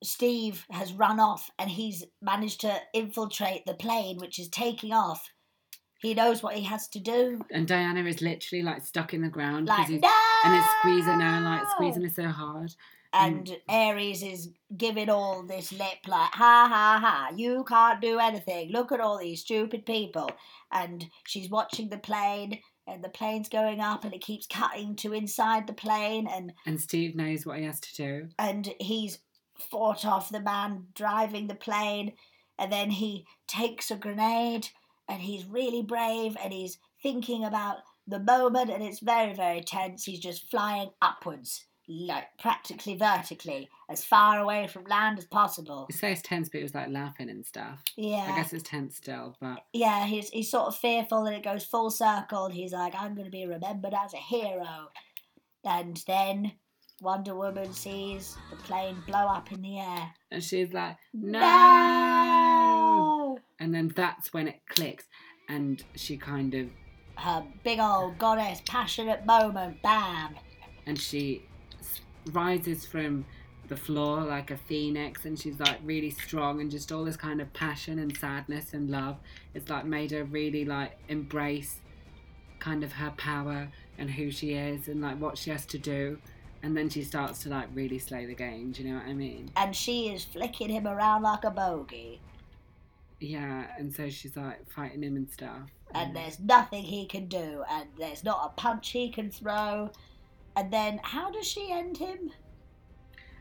Steve 0.03 0.65
has 0.71 0.93
run 0.93 1.19
off 1.19 1.51
and 1.59 1.69
he's 1.69 2.05
managed 2.23 2.61
to 2.61 2.77
infiltrate 2.95 3.67
the 3.67 3.75
plane, 3.75 4.19
which 4.19 4.39
is 4.39 4.49
taking 4.49 4.93
off. 4.93 5.29
He 5.99 6.15
knows 6.15 6.45
what 6.45 6.55
he 6.55 6.63
has 6.63 6.87
to 6.89 7.01
do. 7.01 7.41
and 7.51 7.67
Diana 7.67 8.05
is 8.05 8.23
literally 8.23 8.63
like 8.63 8.85
stuck 8.85 9.13
in 9.15 9.23
the 9.23 9.29
ground 9.29 9.67
Like, 9.67 9.91
no! 9.91 10.09
And 10.45 10.55
it's 10.55 10.67
squeezing 10.81 11.21
her, 11.21 11.41
like 11.41 11.69
squeezing 11.71 12.03
her 12.05 12.09
so 12.11 12.29
hard. 12.29 12.75
And 13.13 13.57
Ares 13.69 14.23
is 14.23 14.51
giving 14.77 15.09
all 15.09 15.43
this 15.43 15.73
lip, 15.73 16.07
like, 16.07 16.33
ha 16.33 16.67
ha 16.69 16.99
ha, 17.01 17.31
you 17.35 17.65
can't 17.65 18.01
do 18.01 18.19
anything. 18.19 18.71
Look 18.71 18.93
at 18.93 19.01
all 19.01 19.17
these 19.19 19.41
stupid 19.41 19.87
people. 19.87 20.31
And 20.71 21.07
she's 21.27 21.49
watching 21.49 21.89
the 21.89 21.97
plane, 21.99 22.59
and 22.87 23.03
the 23.03 23.09
plane's 23.09 23.49
going 23.49 23.81
up, 23.81 24.05
and 24.05 24.13
it 24.13 24.21
keeps 24.21 24.47
cutting 24.47 24.97
to 24.97 25.15
inside 25.15 25.67
the 25.67 25.73
plane, 25.73 26.27
and 26.31 26.53
And 26.67 26.79
Steve 26.81 27.17
knows 27.17 27.47
what 27.47 27.59
he 27.59 27.65
has 27.65 27.81
to 27.81 27.95
do. 27.97 28.29
and 28.39 28.75
he's 28.79 29.19
fought 29.59 30.05
off 30.05 30.29
the 30.29 30.41
man 30.41 30.87
driving 30.95 31.47
the 31.47 31.55
plane 31.55 32.13
and 32.59 32.71
then 32.71 32.91
he 32.91 33.27
takes 33.49 33.91
a 33.91 33.97
grenade 33.97 34.69
and 35.09 35.23
he's 35.23 35.47
really 35.47 35.81
brave 35.83 36.37
and 36.45 36.53
he's 36.53 36.77
thinking 37.03 37.43
about 37.43 37.79
the 38.07 38.19
moment 38.21 38.71
and 38.71 38.83
it's 38.83 39.01
very 39.01 39.35
very 39.35 39.61
tense 39.61 40.05
he's 40.05 40.21
just 40.21 40.51
flying 40.51 40.91
upwards 41.03 41.65
like 41.89 42.25
practically 42.41 42.97
vertically 42.97 43.69
as 43.89 44.05
far 44.05 44.41
away 44.41 44.67
from 44.67 44.85
land 44.87 45.19
as 45.19 45.25
possible 45.25 45.87
It 45.89 45.95
says 45.95 46.21
tense, 46.21 46.49
but 46.49 46.59
it 46.59 46.65
was 46.65 46.75
like 46.75 46.89
laughing 46.91 47.31
and 47.31 47.47
stuff. 47.47 47.81
yeah 47.97 48.29
I 48.33 48.37
guess 48.37 48.53
it's 48.53 48.69
tense 48.69 48.97
still, 48.97 49.37
but 49.41 49.61
yeah 49.73 50.05
he's, 50.07 50.29
he's 50.31 50.51
sort 50.51 50.67
of 50.67 50.77
fearful 50.77 51.25
and 51.27 51.37
it 51.37 51.45
goes 51.45 51.65
full 51.65 51.91
circle 51.91 52.47
and 52.47 52.55
he's 52.55 52.73
like 52.73 52.95
i'm 52.99 53.15
going 53.15 53.27
to 53.27 53.31
be 53.31 53.47
remembered 53.47 53.95
as 53.95 54.15
a 54.15 54.17
hero 54.17 54.91
and 55.65 56.03
then 56.09 56.53
wonder 57.01 57.35
woman 57.37 57.73
sees 57.73 58.37
the 58.51 58.57
plane 58.57 58.97
blow 59.07 59.27
up 59.29 59.53
in 59.53 59.63
the 59.63 59.79
air 59.79 60.11
and 60.33 60.43
she's 60.43 60.73
like, 60.73 60.97
no. 61.15 61.39
No! 61.41 63.39
And 63.61 63.75
then 63.75 63.89
that's 63.95 64.33
when 64.33 64.49
it 64.49 64.61
clicks, 64.69 65.05
and 65.49 65.83
she 65.95 66.17
kind 66.17 66.53
of 66.55 66.69
Her 67.17 67.45
big 67.65 67.79
old 67.81 68.19
goddess 68.19 68.61
passionate 68.67 69.25
moment, 69.27 69.83
bam! 69.83 70.37
and 70.87 70.99
she 70.99 71.43
rises 72.33 72.87
from 72.87 73.25
the 73.69 73.77
floor 73.77 74.23
like 74.23 74.51
a 74.53 74.57
phoenix 74.57 75.25
and 75.25 75.39
she's 75.39 75.59
like 75.59 75.79
really 75.85 76.11
strong 76.11 76.61
and 76.61 76.71
just 76.71 76.93
all 76.93 77.05
this 77.05 77.17
kind 77.17 77.41
of 77.41 77.53
passion 77.53 77.99
and 77.99 78.17
sadness 78.17 78.73
and 78.73 78.89
love 78.91 79.17
it's 79.55 79.69
like 79.69 79.85
made 79.85 80.13
her 80.13 80.23
really 80.23 80.65
like 80.65 80.97
embrace 81.09 81.81
kind 82.61 82.85
of 82.85 82.93
her 82.93 83.11
power 83.17 83.69
and 83.99 84.11
who 84.11 84.31
she 84.31 84.53
is 84.53 84.87
and 84.87 85.01
like 85.01 85.19
what 85.21 85.37
she 85.37 85.51
has 85.51 85.67
to 85.67 85.79
do 85.79 86.17
and 86.63 86.77
then 86.77 86.89
she 86.89 87.03
starts 87.03 87.43
to 87.43 87.49
like 87.49 87.67
really 87.75 87.99
slay 87.99 88.25
the 88.25 88.35
game 88.35 88.71
do 88.71 88.83
you 88.85 88.91
know 88.91 88.99
what 88.99 89.07
i 89.07 89.13
mean 89.13 89.51
And 89.57 89.75
she 89.75 90.09
is 90.15 90.25
flicking 90.25 90.69
him 90.71 90.87
around 90.87 91.23
like 91.23 91.43
a 91.45 91.51
bogey. 91.51 92.21
Yeah 93.21 93.67
and 93.79 93.93
so 93.95 94.09
she's 94.11 94.37
like 94.37 94.69
fighting 94.69 95.03
him 95.03 95.17
and 95.17 95.31
stuff 95.31 95.71
And 95.95 96.15
there's 96.15 96.39
nothing 96.41 96.83
he 96.83 97.07
can 97.07 97.27
do, 97.29 97.63
and 97.71 97.89
there's 97.99 98.23
not 98.25 98.41
a 98.45 98.61
punch 98.61 98.91
he 98.91 99.09
can 99.11 99.31
throw. 99.31 99.91
And 100.57 100.71
then, 100.73 101.01
how 101.03 101.31
does 101.31 101.47
she 101.47 101.71
end 101.73 101.97
him? 101.99 102.33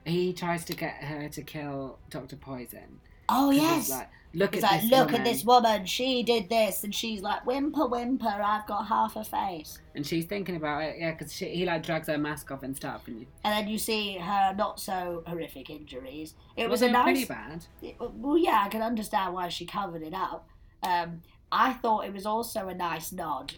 he 0.05 0.31
tries 0.33 0.63
to 0.65 0.75
get 0.75 1.03
her 1.03 1.27
to 1.29 1.41
kill 1.41 1.97
dr 2.09 2.35
poison 2.37 2.99
Oh, 3.29 3.51
yes! 3.51 3.89
like 3.89 4.09
look 4.33 4.53
He's 4.55 4.63
at 4.65 4.71
like, 4.71 4.81
this 4.81 4.91
look 4.91 5.05
woman. 5.07 5.21
at 5.21 5.23
this 5.25 5.45
woman, 5.45 5.85
she 5.85 6.21
did 6.23 6.49
this, 6.49 6.83
and 6.83 6.93
she's 6.93 7.21
like, 7.21 7.45
whimper, 7.45 7.87
whimper, 7.87 8.27
I've 8.27 8.67
got 8.67 8.87
half 8.87 9.15
a 9.15 9.23
face. 9.23 9.79
and 9.95 10.05
she's 10.05 10.25
thinking 10.25 10.57
about 10.57 10.83
it 10.83 10.97
yeah 10.99 11.11
because 11.11 11.31
he 11.31 11.65
like 11.65 11.83
drags 11.83 12.07
her 12.07 12.17
mask 12.17 12.51
off 12.51 12.61
and 12.63 12.75
stuff 12.75 13.07
and 13.07 13.21
you... 13.21 13.27
And 13.45 13.53
then 13.53 13.67
you 13.71 13.77
see 13.77 14.17
her 14.17 14.53
not 14.57 14.79
so 14.79 15.23
horrific 15.25 15.69
injuries. 15.69 16.33
It 16.57 16.63
Well, 16.63 16.71
was 16.71 16.81
a 16.81 16.91
nice. 16.91 17.03
pretty 17.03 17.25
bad 17.25 17.65
Well, 17.99 18.37
yeah, 18.37 18.61
I 18.65 18.69
can 18.69 18.81
understand 18.81 19.33
why 19.33 19.47
she 19.49 19.65
covered 19.65 20.01
it 20.01 20.13
up. 20.13 20.49
Um, 20.83 21.21
I 21.51 21.71
thought 21.73 22.05
it 22.05 22.11
was 22.13 22.25
also 22.25 22.67
a 22.67 22.75
nice 22.75 23.11
nod 23.13 23.53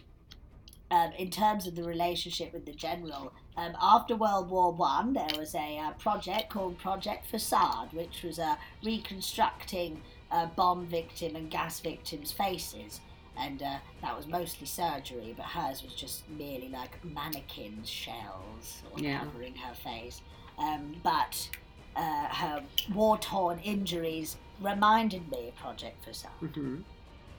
um, 0.90 1.10
in 1.18 1.28
terms 1.30 1.66
of 1.66 1.74
the 1.74 1.82
relationship 1.82 2.52
with 2.52 2.64
the 2.66 2.72
general. 2.72 3.32
Um, 3.58 3.76
after 3.82 4.14
World 4.14 4.50
War 4.50 4.72
One, 4.72 5.14
there 5.14 5.34
was 5.36 5.52
a 5.56 5.78
uh, 5.78 5.90
project 5.94 6.48
called 6.50 6.78
Project 6.78 7.26
Facade, 7.26 7.92
which 7.92 8.22
was 8.22 8.38
uh, 8.38 8.54
reconstructing 8.84 10.00
uh, 10.30 10.46
bomb 10.46 10.86
victim 10.86 11.34
and 11.34 11.50
gas 11.50 11.80
victims' 11.80 12.30
faces. 12.30 13.00
And 13.36 13.60
uh, 13.62 13.78
that 14.00 14.16
was 14.16 14.26
mostly 14.28 14.66
surgery, 14.66 15.34
but 15.36 15.46
hers 15.46 15.82
was 15.82 15.92
just 15.94 16.28
merely 16.28 16.68
like 16.68 17.04
mannequin 17.04 17.80
shells 17.84 18.82
sort 18.82 18.94
of 19.00 19.00
Yeah. 19.04 19.20
covering 19.24 19.56
her 19.56 19.74
face. 19.74 20.20
Um, 20.56 20.96
but 21.02 21.50
uh, 21.96 22.26
her 22.26 22.62
war 22.94 23.18
torn 23.18 23.58
injuries 23.60 24.36
reminded 24.60 25.30
me 25.30 25.48
of 25.48 25.56
Project 25.56 26.04
Facade. 26.04 26.30
hmm 26.40 26.78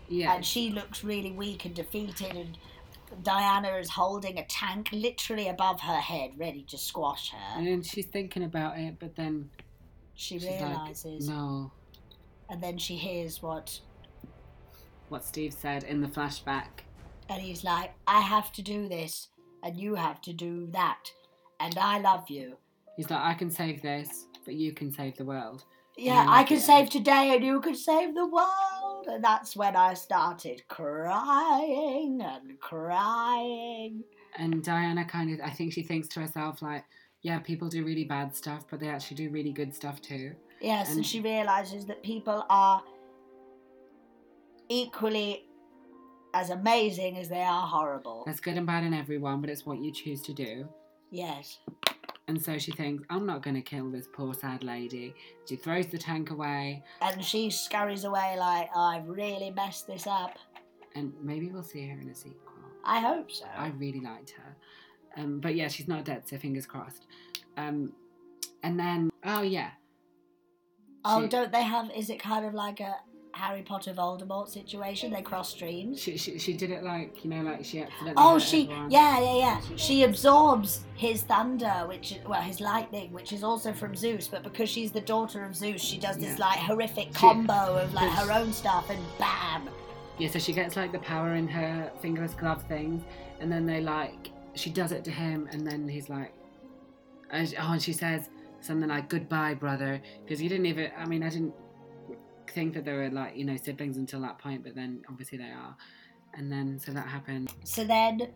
Yeah, 0.09 0.34
And 0.34 0.45
she 0.45 0.70
looks 0.70 1.03
really 1.03 1.32
weak 1.32 1.63
and 1.65 1.76
defeated, 1.76 2.36
and 2.36 2.57
Diana 3.24 3.70
is 3.78 3.89
holding 3.89 4.38
a 4.39 4.45
tank 4.45 4.89
literally 4.91 5.47
above 5.49 5.82
her 5.82 5.97
head, 5.97 6.32
ready 6.38 6.64
to 6.70 6.78
squash 6.78 7.32
her. 7.32 7.57
and 7.60 7.68
then 7.68 7.82
she's 7.82 8.05
thinking 8.05 8.43
about 8.43 8.78
it, 8.78 8.95
but 8.99 9.16
then 9.16 9.49
She 10.16 10.39
she's 10.39 10.45
like, 10.49 10.60
realizes, 10.62 11.28
no, 11.28 11.72
and 12.49 12.62
then 12.64 12.78
she 12.78 12.95
hears 12.95 13.41
what, 13.41 13.80
what 15.10 15.24
Steve 15.26 15.53
said 15.53 15.84
in 15.84 16.01
the 16.01 16.07
flashback. 16.07 16.84
and 17.30 17.41
he's 17.41 17.64
like, 17.64 17.93
I 18.07 18.22
have 18.22 18.51
to 18.53 18.62
do 18.62 18.88
this, 18.88 19.28
and 19.64 19.76
you 19.78 19.95
have 19.95 20.22
to 20.22 20.34
do 20.34 20.68
that, 20.72 21.12
and 21.60 21.78
I 21.78 21.99
love 21.99 22.30
you. 22.30 22.57
He's 22.95 23.10
like, 23.10 23.22
I 23.22 23.34
can 23.34 23.49
save 23.49 23.82
this, 23.82 24.28
but 24.45 24.53
you 24.55 24.72
can 24.74 24.91
save 24.91 25.18
the 25.18 25.26
world. 25.26 25.64
Yeah, 26.00 26.26
I 26.28 26.43
can 26.43 26.60
save 26.60 26.89
today, 26.89 27.36
and 27.36 27.43
you 27.43 27.60
can 27.60 27.76
save 27.76 28.16
the 28.16 28.26
world. 28.26 29.08
And 29.08 29.24
that's 29.24 29.56
when 29.56 29.76
I 29.76 29.93
started 29.95 30.64
crying 30.68 32.22
and 32.22 32.60
crying. 32.60 34.04
And 34.38 34.64
Diana 34.64 35.04
kind 35.06 35.34
of, 35.34 35.45
I 35.45 35.50
think 35.50 35.74
she 35.74 35.84
thinks 35.84 36.08
to 36.10 36.22
herself, 36.22 36.62
like, 36.62 36.86
yeah, 37.22 37.39
people 37.39 37.68
do 37.68 37.84
really 37.84 38.06
bad 38.06 38.36
stuff, 38.36 38.66
but 38.70 38.80
they 38.80 38.88
actually 38.88 39.18
do 39.18 39.30
really 39.30 39.52
good 39.52 39.74
stuff 39.76 40.02
too. 40.02 40.34
Yes, 40.62 40.89
and, 40.89 40.97
And- 40.97 41.06
she 41.06 41.20
realizes 41.20 41.86
that 41.88 42.02
people 42.04 42.45
are 42.50 42.82
equally 44.70 45.45
as 46.34 46.52
amazing 46.52 47.18
as 47.18 47.28
they 47.28 47.41
are 47.41 47.68
horrible. 47.68 48.24
There's 48.26 48.39
good 48.39 48.56
and 48.56 48.68
bad 48.68 48.84
in 48.84 48.93
everyone, 48.93 49.41
but 49.41 49.50
it's 49.50 49.66
what 49.66 49.80
you 49.80 49.91
choose 49.91 50.22
to 50.24 50.34
do. 50.34 50.70
Yes. 51.12 51.58
And 52.30 52.39
so 52.39 52.59
she 52.59 52.71
thinks, 52.71 53.03
I'm 53.09 53.25
not 53.25 53.41
going 53.41 53.55
to 53.55 53.61
kill 53.63 53.89
this 53.89 54.07
poor 54.07 54.36
sad 54.36 54.63
lady. 54.63 55.15
She 55.47 55.55
throws 55.55 55.88
the 55.88 55.97
tank 55.97 56.30
away, 56.30 56.84
And 57.01 57.25
she 57.25 57.49
scurries 57.49 58.03
away 58.03 58.36
like, 58.38 58.69
I've 58.77 59.07
really 59.07 59.49
messed 59.49 59.88
this 59.88 60.05
up. 60.05 60.38
and 60.93 61.11
maybe 61.23 61.49
we'll 61.49 61.63
see 61.63 61.88
her 61.88 61.99
in 61.99 62.07
a 62.07 62.13
sequel. 62.13 62.53
I 62.86 62.99
hope 62.99 63.32
so. 63.32 63.45
I 63.57 63.69
really 63.69 63.99
liked 64.01 64.30
her. 64.30 64.55
Um, 65.17 65.39
but 65.39 65.55
yeah, 65.55 65.69
she's 65.69 65.88
not 65.88 66.05
dead, 66.05 66.27
so 66.27 66.38
fingers 66.38 66.67
crossed. 66.67 67.07
Um, 67.57 67.93
and 68.61 68.80
then, 68.80 69.09
oh 69.25 69.41
yeah. 69.41 69.71
oh, 71.05 71.23
she- 71.23 71.30
don't 71.30 71.51
they 71.51 71.63
have, 71.63 71.89
is 71.95 72.11
it 72.11 72.19
kind 72.19 72.45
of 72.45 72.53
like 72.53 72.80
a 72.80 72.97
Harry 73.40 73.62
Potter 73.62 73.94
Voldemort 73.94 74.50
situation? 74.50 75.12
They 75.12 75.22
cross 75.22 75.50
streams? 75.50 76.00
She, 76.02 76.18
she, 76.18 76.38
she 76.38 76.54
did 76.54 76.72
it 76.72 76.84
like, 76.84 77.24
you 77.24 77.30
know, 77.30 77.42
like 77.42 77.64
she 77.64 77.82
accidentally. 77.82 78.14
Oh, 78.18 78.38
she, 78.38 78.64
everyone. 78.64 78.92
yeah, 78.92 79.20
yeah, 79.22 79.38
yeah. 79.38 79.62
She 79.78 80.04
absorbs 80.04 80.82
his 80.96 81.24
thunder, 81.24 81.86
which, 81.88 82.12
is- 82.14 82.26
well, 82.28 82.42
his 82.42 82.60
lightning, 82.60 83.12
which 83.14 83.32
is 83.34 83.44
also 83.44 83.72
from 83.74 83.96
Zeus, 83.96 84.28
but 84.28 84.44
because 84.44 84.70
she's 84.70 84.92
the 84.92 85.02
daughter 85.02 85.44
of 85.46 85.56
Zeus, 85.56 85.82
she 85.82 85.98
does 85.98 86.18
this 86.18 86.38
Yeah. 86.38 86.46
like 86.46 86.60
horrific 86.60 87.08
She- 87.08 87.14
combo 87.14 87.78
of 87.78 87.94
like 87.94 88.10
her 88.12 88.32
own 88.32 88.52
stuff 88.52 88.90
and 88.90 89.00
bam. 89.18 89.70
Yeah, 90.18 90.30
so 90.30 90.40
she 90.40 90.52
gets 90.52 90.76
like 90.76 90.92
the 90.92 91.00
power 91.00 91.36
in 91.36 91.48
her 91.48 91.92
fingerless 92.02 92.34
glove 92.34 92.64
things, 92.68 93.02
and 93.40 93.50
then 93.52 93.66
they 93.66 93.80
like 93.80 94.30
she 94.56 94.70
does 94.70 94.92
it 94.92 95.04
to 95.06 95.12
him, 95.12 95.48
and 95.52 95.66
then 95.66 95.88
he's 95.88 96.10
like, 96.10 96.34
and 97.32 97.48
she- 97.48 97.56
oh, 97.58 97.72
and 97.72 97.82
she 97.82 97.94
says 97.94 98.28
something 98.60 98.90
like 98.90 99.08
"goodbye, 99.08 99.54
brother," 99.54 100.02
because 100.26 100.42
you 100.42 100.50
didn't 100.50 100.66
even. 100.66 100.92
I 100.98 101.06
mean, 101.06 101.24
I 101.24 101.30
didn't 101.30 101.54
think 102.52 102.74
that 102.74 102.86
they 102.86 102.93
were 102.93 103.10
like 103.10 103.36
you 103.36 103.45
know 103.45 103.58
siblings 103.58 103.97
until 103.97 104.22
that 104.22 104.39
point, 104.39 104.64
but 104.64 104.76
then 104.76 105.02
obviously 105.10 105.38
they 105.38 105.52
are, 105.52 105.76
and 106.34 106.52
then 106.52 106.80
so 106.80 106.91
that 106.91 107.08
happened. 107.08 107.52
So 107.64 107.84
then 107.84 108.30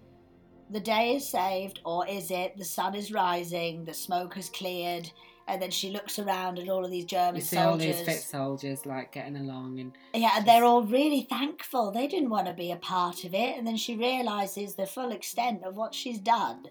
the 0.70 0.80
day 0.80 1.16
is 1.16 1.28
saved, 1.28 1.82
or 1.86 2.08
is 2.08 2.32
it? 2.32 2.58
The 2.58 2.66
sun 2.66 2.96
is 2.96 3.12
rising, 3.12 3.86
the 3.86 3.94
smoke 3.94 4.34
has 4.36 4.50
cleared, 4.50 5.12
and 5.48 5.62
then 5.62 5.70
she 5.72 5.92
looks 5.92 6.18
around 6.20 6.58
and 6.58 6.70
all 6.70 6.84
of 6.86 6.90
these 6.90 7.06
German 7.06 7.36
You 7.36 7.42
see 7.42 7.58
all 7.58 7.78
soldiers. 7.78 7.98
these 7.98 8.06
fit 8.06 8.22
soldiers 8.22 8.86
like 8.86 9.12
getting 9.12 9.36
along, 9.38 9.80
and 9.80 9.92
Yeah, 10.14 10.32
and 10.38 10.48
they're 10.48 10.64
all 10.64 10.84
really 10.84 11.28
thankful. 11.30 11.92
They 11.92 12.08
didn't 12.08 12.30
want 12.30 12.48
to 12.48 12.54
be 12.54 12.72
a 12.72 12.78
part 12.78 13.24
of 13.26 13.34
it, 13.34 13.58
and 13.58 13.68
then 13.68 13.78
she 13.78 13.96
realizes 13.98 14.76
the 14.76 14.86
full 14.86 15.12
extent 15.12 15.64
of 15.64 15.76
what 15.76 15.94
she's 15.94 16.20
done. 16.20 16.64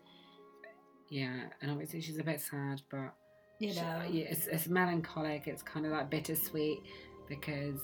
yeah, 1.09 1.43
and 1.61 1.71
obviously 1.71 2.01
she's 2.01 2.19
a 2.19 2.25
bit 2.25 2.41
sad, 2.41 2.81
but 2.91 3.15
You 3.59 3.73
She- 3.73 3.81
know, 3.81 4.03
yeah, 4.11 4.25
it's, 4.25 4.47
it's 4.49 4.67
melancholic. 4.67 5.47
It's 5.47 5.63
kind 5.63 5.87
of 5.87 5.93
like 5.93 6.11
bittersweet 6.11 6.81
because 7.41 7.81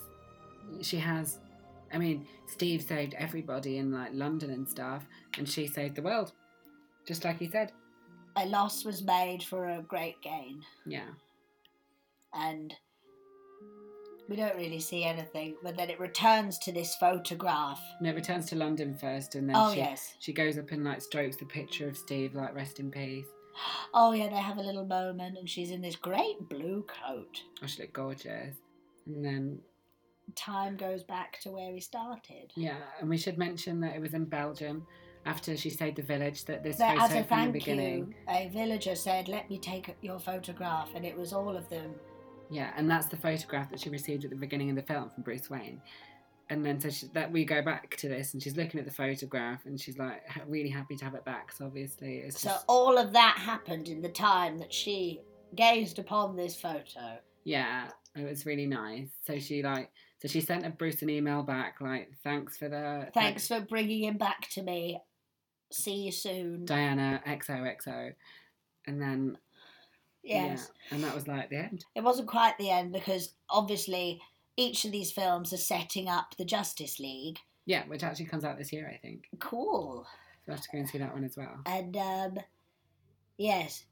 she 0.83 0.99
has. 0.99 1.39
I 1.93 1.97
mean, 1.99 2.27
Steve 2.47 2.83
saved 2.83 3.15
everybody 3.17 3.79
in 3.79 3.91
like 3.91 4.11
London 4.13 4.51
and 4.51 4.69
stuff, 4.69 5.07
and 5.39 5.49
she 5.49 5.67
saved 5.67 5.95
the 5.97 6.03
world, 6.03 6.33
just 7.07 7.25
like 7.25 7.39
he 7.39 7.49
said. 7.49 7.73
a 8.37 8.45
loss 8.47 8.85
was 8.85 9.03
made 9.03 9.43
for 9.43 9.69
a 9.71 9.83
great 9.83 10.21
gain, 10.23 10.63
Yeah, 10.87 11.09
and 12.35 12.75
we 14.29 14.37
don't 14.37 14.57
really 14.57 14.81
see 14.81 15.05
anything. 15.05 15.57
But 15.63 15.77
then 15.79 15.89
it 15.89 15.99
returns 15.99 16.59
to 16.61 16.73
this 16.73 16.95
photograph. 16.97 17.81
and 17.99 18.07
it 18.09 18.15
returns 18.15 18.47
to 18.51 18.57
London 18.57 18.95
first, 18.95 19.35
and 19.35 19.49
then 19.49 19.57
Oh 19.57 19.73
she 19.73 19.79
yes, 19.79 20.15
she 20.19 20.33
goes 20.35 20.59
up 20.59 20.71
and 20.71 20.85
like 20.85 21.01
strokes 21.01 21.37
the 21.37 21.47
picture 21.47 21.89
of 21.89 21.97
Steve, 21.97 22.35
like 22.35 22.55
rest 22.55 22.81
in 22.81 22.91
peace. 22.91 23.27
oh 23.95 24.13
yeah. 24.13 24.29
They 24.29 24.37
have 24.37 24.59
a 24.59 24.63
little 24.63 24.85
moment, 24.85 25.39
and 25.39 25.49
she's 25.49 25.71
in 25.71 25.81
this 25.81 25.97
great 25.97 26.37
blue 26.51 26.85
coat. 26.87 27.41
Oh, 27.63 27.67
she 27.67 27.81
looked 27.81 27.95
gorgeous. 27.95 28.57
And 29.09 29.25
then 29.25 29.59
Time 30.37 30.77
goes 30.77 31.03
back 31.03 31.41
to 31.41 31.51
where 31.51 31.73
we 31.73 31.81
started. 31.81 32.53
yeah, 32.55 32.77
and 33.01 33.09
we 33.09 33.17
should 33.17 33.39
mention 33.39 33.81
that 33.81 33.97
it 33.97 34.01
was 34.01 34.13
in 34.15 34.27
Belgium 34.27 34.87
after 35.25 35.57
she 35.57 35.71
saved 35.71 35.97
the 35.97 36.03
village 36.03 36.45
that 36.45 36.63
this 36.63 36.77
That 36.77 36.99
photo 36.99 37.05
as 37.15 37.25
a 37.25 37.25
from 37.25 37.47
the 37.47 37.53
beginning. 37.53 38.09
you, 38.09 38.15
a 38.29 38.49
villager 38.49 38.95
said, 38.95 39.27
"Let 39.29 39.49
me 39.49 39.59
take 39.59 39.97
your 40.03 40.19
photograph," 40.19 40.91
and 40.95 41.05
it 41.07 41.17
was 41.17 41.33
all 41.33 41.57
of 41.57 41.69
them. 41.71 41.95
Yeah, 42.51 42.73
and 42.77 42.91
that's 42.91 43.07
the 43.07 43.17
photograph 43.17 43.71
that 43.71 43.81
she 43.81 43.89
received 43.91 44.25
at 44.25 44.31
the 44.31 44.37
beginning 44.37 44.69
of 44.71 44.77
the 44.77 44.83
film 44.83 45.09
from 45.11 45.23
Bruce 45.23 45.49
Wayne. 45.51 45.81
And 46.51 46.65
then 46.65 46.81
so 46.81 46.89
she, 46.91 47.07
that 47.09 47.31
we 47.33 47.45
go 47.45 47.61
back 47.63 47.97
to 47.97 48.09
this, 48.09 48.33
and 48.35 48.43
she's 48.43 48.57
looking 48.57 48.79
at 48.81 48.87
the 48.87 48.93
photograph, 48.93 49.65
and 49.67 49.81
she's 49.81 49.99
like 49.99 50.23
really 50.47 50.71
happy 50.71 50.97
to 50.97 51.05
have 51.07 51.15
it 51.15 51.25
back. 51.25 51.53
So 51.53 51.65
obviously, 51.67 52.19
it's 52.19 52.41
So 52.41 52.51
just 52.51 52.65
all 52.69 52.99
of 52.99 53.13
that 53.15 53.39
happened 53.39 53.89
in 53.89 54.03
the 54.03 54.09
time 54.11 54.59
that 54.59 54.73
she 54.73 55.21
gazed 55.57 55.99
upon 55.99 56.37
this 56.37 56.55
photo. 56.55 57.19
yeah, 57.45 57.89
it 58.19 58.29
was 58.29 58.47
really 58.47 58.67
nice. 58.67 59.09
So 59.27 59.39
she 59.39 59.63
like 59.63 59.91
so 60.21 60.29
she 60.29 60.41
sent 60.41 60.67
a 60.67 60.71
Bruce 60.71 61.03
an 61.03 61.11
email 61.11 61.43
back 61.43 61.81
like 61.81 62.11
thanks 62.25 62.57
for 62.57 62.69
the 62.69 63.09
Thanks 63.15 63.49
for 63.49 63.61
bringing 63.61 64.05
him 64.05 64.17
back 64.17 64.49
to 64.51 64.63
me. 64.63 65.01
See 65.71 66.05
you 66.05 66.13
soon. 66.13 66.65
Diana 66.65 67.23
XOXO, 67.27 68.15
and 68.87 69.01
then 69.01 69.39
Yes. 70.25 70.71
yeah, 70.91 70.95
and 70.95 71.05
that 71.05 71.15
was 71.15 71.27
like 71.29 71.49
the 71.49 71.57
end. 71.57 71.85
It 71.95 72.03
wasn't 72.03 72.29
quite 72.29 72.59
the 72.59 72.71
end 72.71 72.93
because 72.93 73.35
obviously 73.49 74.21
each 74.57 74.85
of 74.85 74.93
these 74.93 75.13
films 75.13 75.53
are 75.53 75.59
setting 75.59 76.09
up 76.09 76.35
the 76.37 76.45
Justice 76.45 76.99
League. 76.99 77.39
Yeah, 77.65 77.85
which 77.87 78.03
actually 78.03 78.27
comes 78.27 78.45
out 78.45 78.59
this 78.59 78.73
year, 78.73 78.91
I 78.93 78.97
think. 78.97 79.29
Cool. 79.39 80.07
So 80.45 80.53
I 80.53 80.55
have 80.57 80.65
to 80.65 80.69
go 80.73 80.79
and 80.79 80.89
see 80.89 80.99
that 80.99 81.15
one 81.15 81.25
as 81.25 81.37
well. 81.37 81.61
And 81.67 81.97
um 81.97 82.39
yes. 83.37 83.85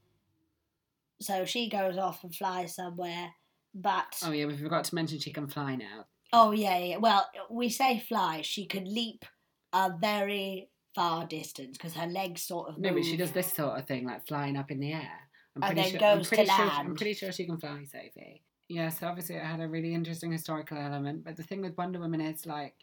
So 1.20 1.44
she 1.44 1.68
goes 1.70 1.96
off 1.96 2.24
and 2.24 2.34
flies 2.34 2.74
somewhere. 2.74 3.30
But 3.76 4.16
Oh 4.22 4.32
yeah, 4.32 4.44
we 4.46 4.56
forgot 4.56 4.84
to 4.84 4.94
mention 4.94 5.18
she 5.18 5.32
can 5.32 5.48
fly 5.48 5.74
now. 5.76 6.06
Oh 6.32 6.50
yeah, 6.52 6.78
yeah. 6.78 6.96
Well, 6.98 7.28
we 7.50 7.68
say 7.68 7.98
fly. 7.98 8.42
She 8.42 8.66
can 8.66 8.84
leap 8.84 9.24
a 9.72 9.92
very 9.98 10.70
far 10.94 11.26
distance 11.26 11.76
because 11.76 11.94
her 11.94 12.06
legs 12.06 12.42
sort 12.42 12.68
of 12.68 12.78
No, 12.78 12.90
move. 12.90 12.98
but 12.98 13.04
she 13.04 13.16
does 13.16 13.32
this 13.32 13.52
sort 13.52 13.78
of 13.78 13.86
thing, 13.86 14.06
like 14.06 14.26
flying 14.26 14.56
up 14.56 14.70
in 14.70 14.80
the 14.80 14.92
air. 14.92 15.28
I'm 15.54 15.62
And 15.62 15.76
pretty 15.76 15.82
then 15.82 15.90
sure, 15.90 16.00
goes 16.00 16.30
to 16.32 16.44
sure, 16.46 16.64
I'm 16.70 16.94
pretty 16.94 17.14
sure 17.14 17.32
she 17.32 17.46
can 17.46 17.58
fly, 17.58 17.84
Sophie. 17.84 18.44
Yeah, 18.68 18.88
so 18.88 19.06
obviously 19.06 19.36
it 19.36 19.44
had 19.44 19.60
a 19.60 19.68
really 19.68 19.94
interesting 19.94 20.32
historical 20.32 20.76
element. 20.76 21.24
But 21.24 21.36
the 21.36 21.42
thing 21.42 21.60
with 21.62 21.76
Wonder 21.78 22.00
Woman 22.00 22.20
is 22.20 22.46
like, 22.46 22.74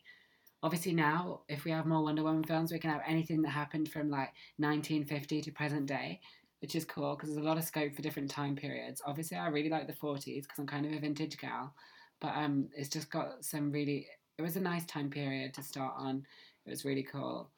obviously 0.64 0.94
now, 0.94 1.44
if 1.50 1.66
we 1.66 1.72
have 1.72 1.86
more 1.86 2.04
Wonder 2.04 2.24
Woman 2.24 2.44
films, 2.44 2.72
we 2.72 2.80
can 2.80 2.92
have 2.92 3.02
anything 3.06 3.42
that 3.44 3.50
happened 3.52 3.92
from 3.92 4.10
like 4.10 4.34
1950 4.58 5.42
to 5.42 5.52
present 5.52 5.88
day, 5.88 6.22
which 6.64 6.76
is 6.76 6.86
cool 6.86 7.14
because 7.14 7.28
there's 7.28 7.44
a 7.44 7.46
lot 7.46 7.58
of 7.58 7.66
scope 7.66 7.94
for 7.94 8.02
different 8.02 8.32
time 8.32 8.56
periods. 8.56 9.02
Obviously, 9.06 9.36
I 9.36 9.50
really 9.50 9.70
like 9.70 9.86
the 9.86 9.92
40s 9.92 10.24
because 10.44 10.58
I'm 10.58 10.66
kind 10.66 10.86
of 10.86 10.94
a 10.94 11.00
vintage 11.00 11.38
gal, 11.38 11.74
but 12.22 12.34
um, 12.38 12.70
it's 12.74 12.88
just 12.88 13.12
got 13.12 13.44
some 13.44 13.70
really. 13.70 14.08
It 14.38 14.42
was 14.42 14.56
a 14.56 14.62
nice 14.62 14.86
time 14.86 15.10
period 15.10 15.54
to 15.56 15.62
start 15.62 15.94
on. 15.98 16.26
It 16.66 16.70
was 16.70 16.86
really 16.86 17.04
cool. 17.04 17.52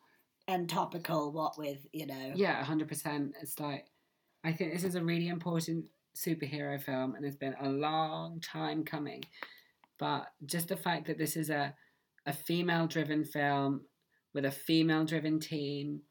and 0.48 0.68
topical. 0.68 1.32
What 1.32 1.56
with 1.56 1.86
you 1.94 2.08
know? 2.08 2.32
Yeah, 2.34 2.64
hundred 2.64 2.88
percent. 2.88 3.36
It's 3.44 3.60
like 3.60 3.86
I 4.44 4.52
think 4.52 4.74
this 4.74 4.84
is 4.84 4.96
a 4.96 5.04
really 5.04 5.28
important 5.28 5.86
superhero 6.18 6.82
film, 6.82 7.14
and 7.14 7.24
it's 7.24 7.36
been 7.36 7.56
a 7.62 7.70
long 7.70 8.40
time 8.40 8.84
coming. 8.84 9.24
But 10.00 10.30
just 10.48 10.70
the 10.70 10.78
fact 10.78 11.06
that 11.06 11.20
this 11.20 11.38
is 11.38 11.52
a 11.52 11.76
a 12.26 12.34
female 12.34 12.88
driven 12.88 13.24
film 13.24 13.82
with 14.34 14.46
a 14.46 14.52
female 14.52 15.06
driven 15.06 15.40
team, 15.40 16.02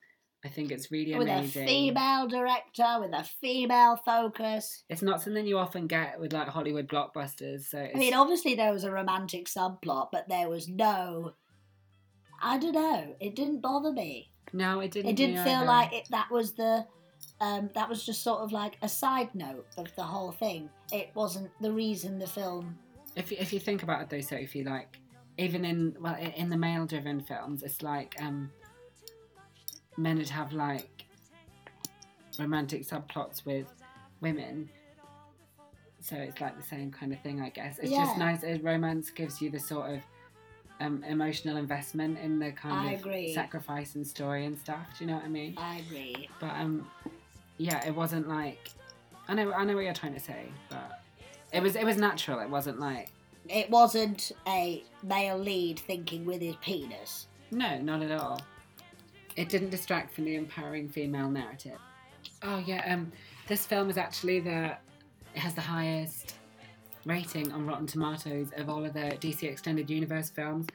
I 0.45 0.49
think 0.49 0.71
it's 0.71 0.91
really 0.93 1.15
with 1.17 1.27
amazing. 1.29 1.65
a 1.65 1.67
female 1.67 2.29
director, 2.29 2.99
with 3.01 3.13
a 3.15 3.25
female 3.25 3.97
focus. 3.97 4.85
It's 4.91 5.01
not 5.03 5.23
something 5.23 5.47
you 5.47 5.57
often 5.59 5.87
get 5.87 6.21
with 6.21 6.33
like 6.35 6.49
Hollywood 6.49 6.87
blockbusters. 6.87 7.63
So 7.63 7.79
it's, 7.79 7.97
I 7.97 7.99
mean, 7.99 8.13
obviously 8.15 8.55
there 8.55 8.73
was 8.73 8.85
a 8.85 8.91
romantic 8.93 9.47
subplot, 9.47 10.09
but 10.13 10.29
there 10.29 10.49
was 10.49 10.69
no. 10.69 11.33
I 12.43 12.59
don't 12.59 12.75
know. 12.75 13.17
It 13.21 13.35
didn't 13.37 13.61
bother 13.61 13.91
me. 13.93 14.31
no, 14.53 14.81
it 14.81 14.91
didn't. 14.91 15.11
It 15.11 15.17
didn't 15.17 15.43
feel 15.45 15.55
either. 15.55 15.67
like 15.67 15.93
it. 15.95 16.09
That 16.11 16.31
was 16.31 16.53
the. 16.53 16.87
Um, 17.41 17.71
that 17.75 17.89
was 17.89 18.05
just 18.05 18.23
sort 18.23 18.41
of 18.41 18.53
like 18.53 18.77
a 18.83 18.89
side 18.89 19.35
note 19.35 19.67
of 19.79 19.95
the 19.97 20.03
whole 20.03 20.31
thing. 20.31 20.69
It 20.93 21.11
wasn't 21.15 21.51
the 21.61 21.73
reason 21.73 22.19
the 22.19 22.27
film. 22.27 22.77
if 23.17 23.31
you- 23.31 23.39
if 23.41 23.53
you 23.53 23.61
think 23.61 23.83
about 23.83 24.03
it 24.03 24.11
though, 24.11 24.21
Sophie, 24.21 24.63
like 24.63 24.99
even 25.39 25.65
in 25.65 25.97
well 26.01 26.17
in 26.17 26.51
the 26.51 26.57
male 26.57 26.85
driven 26.85 27.21
films, 27.21 27.63
it's 27.63 27.81
like 27.83 28.15
um 28.21 28.51
men 29.97 30.19
would 30.19 30.29
have 30.29 30.53
like 30.53 31.05
romantic 32.39 32.83
subplots 32.87 33.45
with 33.45 33.67
women. 34.21 34.69
So 36.01 36.17
it's 36.17 36.41
like 36.41 36.57
the 36.61 36.67
same 36.67 36.91
kind 36.91 37.13
of 37.13 37.21
thing, 37.21 37.41
I 37.41 37.49
guess. 37.49 37.79
It's 37.79 37.91
just 37.91 38.19
nice. 38.19 38.43
Romance 38.61 39.11
gives 39.11 39.41
you 39.41 39.51
the 39.51 39.59
sort 39.59 39.91
of 39.91 40.01
um, 40.81 41.03
emotional 41.05 41.57
investment 41.57 42.19
in 42.19 42.39
the 42.39 42.53
kind 42.53 42.89
I 42.89 42.93
of 42.93 43.01
agree. 43.01 43.33
sacrifice 43.33 43.95
and 43.95 44.07
story 44.07 44.45
and 44.45 44.59
stuff. 44.59 44.87
Do 44.99 45.05
you 45.05 45.11
know 45.11 45.17
what 45.17 45.25
I 45.25 45.29
mean? 45.29 45.55
I 45.57 45.79
agree. 45.79 46.29
But 46.41 46.51
um, 46.51 46.91
yeah, 47.57 47.87
it 47.87 47.95
wasn't 47.95 48.29
like 48.29 48.71
I 49.29 49.35
know 49.35 49.53
I 49.53 49.65
know 49.65 49.75
what 49.77 49.85
you're 49.85 49.95
trying 49.95 50.15
to 50.15 50.21
say, 50.21 50.47
but 50.69 51.01
it 51.53 51.63
was 51.63 51.77
it 51.77 51.85
was 51.85 51.97
natural. 51.97 52.41
It 52.41 52.51
wasn't 52.51 52.81
like 52.81 53.11
It 53.49 53.71
wasn't 53.71 54.33
a 54.47 54.83
male 55.03 55.39
lead 55.39 55.79
thinking 55.79 56.27
with 56.27 56.43
his 56.43 56.57
penis. 56.57 57.29
No, 57.51 57.81
not 57.81 58.03
at 58.03 58.11
all. 58.11 58.41
It 59.37 59.49
didn't 59.49 59.71
distract 59.71 60.15
from 60.15 60.25
the 60.25 60.37
empowering 60.37 60.89
female 60.89 61.31
narrative. 61.31 61.79
Oh 62.43 62.59
yeah, 62.59 62.93
um, 62.93 63.13
this 63.49 63.67
film 63.67 63.91
is 63.91 63.99
actually 63.99 64.41
the 64.41 64.77
it 65.35 65.41
has 65.41 65.55
the 65.55 65.61
highest 65.61 66.37
rating 67.05 67.53
on 67.53 67.67
Rotten 67.67 67.87
Tomatoes 67.87 68.51
of 68.57 68.69
all 68.69 68.85
of 68.85 68.93
the 68.93 69.17
DC 69.21 69.43
Extended 69.43 69.91
Universe 69.91 70.31
films, 70.31 70.67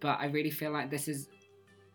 but 0.00 0.18
I 0.18 0.26
really 0.26 0.50
feel 0.50 0.72
like 0.72 0.90
this 0.90 1.06
is 1.06 1.28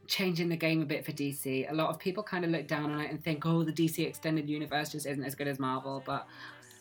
changing 0.08 0.49
the 0.49 0.56
game 0.56 0.82
a 0.82 0.86
bit 0.86 1.06
for 1.06 1.12
DC. 1.12 1.70
A 1.70 1.74
lot 1.74 1.89
of 1.89 1.99
people 1.99 2.24
kind 2.24 2.45
of 2.45 2.51
look 2.51 2.68
down 2.68 2.91
on 2.91 3.01
it 3.01 3.10
and 3.10 3.24
think, 3.24 3.45
oh, 3.45 3.64
the 3.64 3.74
DC 3.74 4.06
extended 4.06 4.49
universe 4.49 4.91
just 4.91 5.06
isn't 5.06 5.24
as 5.24 5.36
good 5.36 5.47
as 5.47 5.60
Marvel, 5.60 6.03
but 6.06 6.28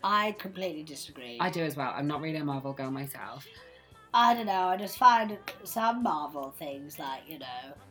I 0.02 0.32
completely 0.32 0.82
disagree. 0.82 1.38
I 1.40 1.50
do 1.50 1.62
as 1.62 1.76
well. 1.76 1.92
I'm 1.96 2.06
not 2.06 2.20
really 2.20 2.36
a 2.36 2.44
Marvel 2.44 2.72
girl 2.72 2.90
myself. 2.90 3.46
I 4.16 4.32
don't 4.32 4.46
know. 4.46 4.68
I 4.68 4.76
just 4.76 4.96
find 4.96 5.36
some 5.64 6.04
Marvel 6.04 6.54
things 6.56 7.00
like 7.00 7.22
you 7.26 7.40
know. 7.40 7.46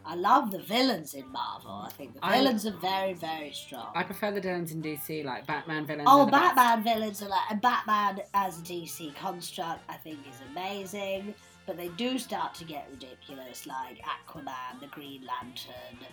I 0.05 0.15
love 0.15 0.51
the 0.51 0.59
villains 0.59 1.13
in 1.15 1.30
Marvel. 1.30 1.84
I 1.86 1.89
think 1.89 2.13
the 2.13 2.26
I- 2.26 2.38
villains 2.38 2.65
are 2.65 2.78
very 2.78 3.13
very 3.13 3.51
strong. 3.51 3.91
I 3.93 4.03
prefer 4.03 4.32
the 4.32 4.39
villains 4.39 4.71
in 4.71 4.82
DC, 4.82 5.26
like 5.26 5.45
Batman 5.45 5.86
villains. 5.86 6.07
Oh, 6.09 6.26
the 6.26 6.32
best. 6.32 6.55
Batman 6.55 6.84
villains 6.84 7.21
are 7.21 7.28
like 7.28 7.51
and 7.51 7.61
Batman 7.61 8.21
as 8.34 8.59
a 8.59 8.61
DC 8.63 9.13
construct. 9.15 9.82
I 9.89 9.95
think 9.95 10.19
is 10.30 10.39
amazing, 10.51 11.36
but 11.65 11.76
they 11.76 11.89
do 11.89 12.17
start 12.17 12.53
to 12.55 12.63
get 12.63 12.88
ridiculous, 12.89 13.67
like 13.67 14.01
Aquaman, 14.01 14.80
the 14.80 14.88
Green 14.88 15.24
Lantern. 15.28 16.07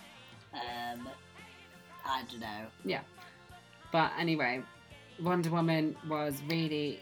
Um, 0.52 1.08
I 2.04 2.22
don't 2.28 2.40
know. 2.40 2.66
Yeah, 2.84 3.02
but 3.92 4.10
anyway, 4.18 4.62
Wonder 5.22 5.50
Woman 5.50 5.94
was 6.08 6.42
really 6.48 6.98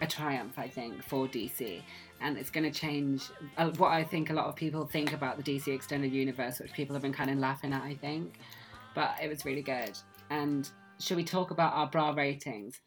a 0.00 0.06
triumph, 0.06 0.58
I 0.58 0.68
think, 0.68 1.02
for 1.02 1.26
DC. 1.26 1.82
And 2.20 2.38
it's 2.38 2.50
going 2.50 2.70
to 2.70 2.70
change 2.70 3.24
uh, 3.58 3.70
what 3.72 3.90
I 3.92 4.04
think 4.04 4.30
a 4.30 4.32
lot 4.34 4.46
of 4.46 4.56
people 4.56 4.86
think 4.86 5.12
about 5.12 5.36
the 5.36 5.42
DC 5.42 5.68
Extended 5.68 6.12
Universe, 6.12 6.60
which 6.60 6.72
people 6.72 6.94
have 6.94 7.02
been 7.02 7.12
kind 7.12 7.30
of 7.30 7.38
laughing 7.38 7.72
at, 7.72 7.82
I 7.82 7.94
think. 7.94 8.34
But 8.94 9.16
it 9.22 9.28
was 9.28 9.44
really 9.44 9.62
good. 9.62 9.98
And 10.30 10.68
should 10.98 11.16
we 11.16 11.24
talk 11.24 11.50
about 11.50 11.74
our 11.74 11.86
bra 11.86 12.12
ratings? 12.12 12.80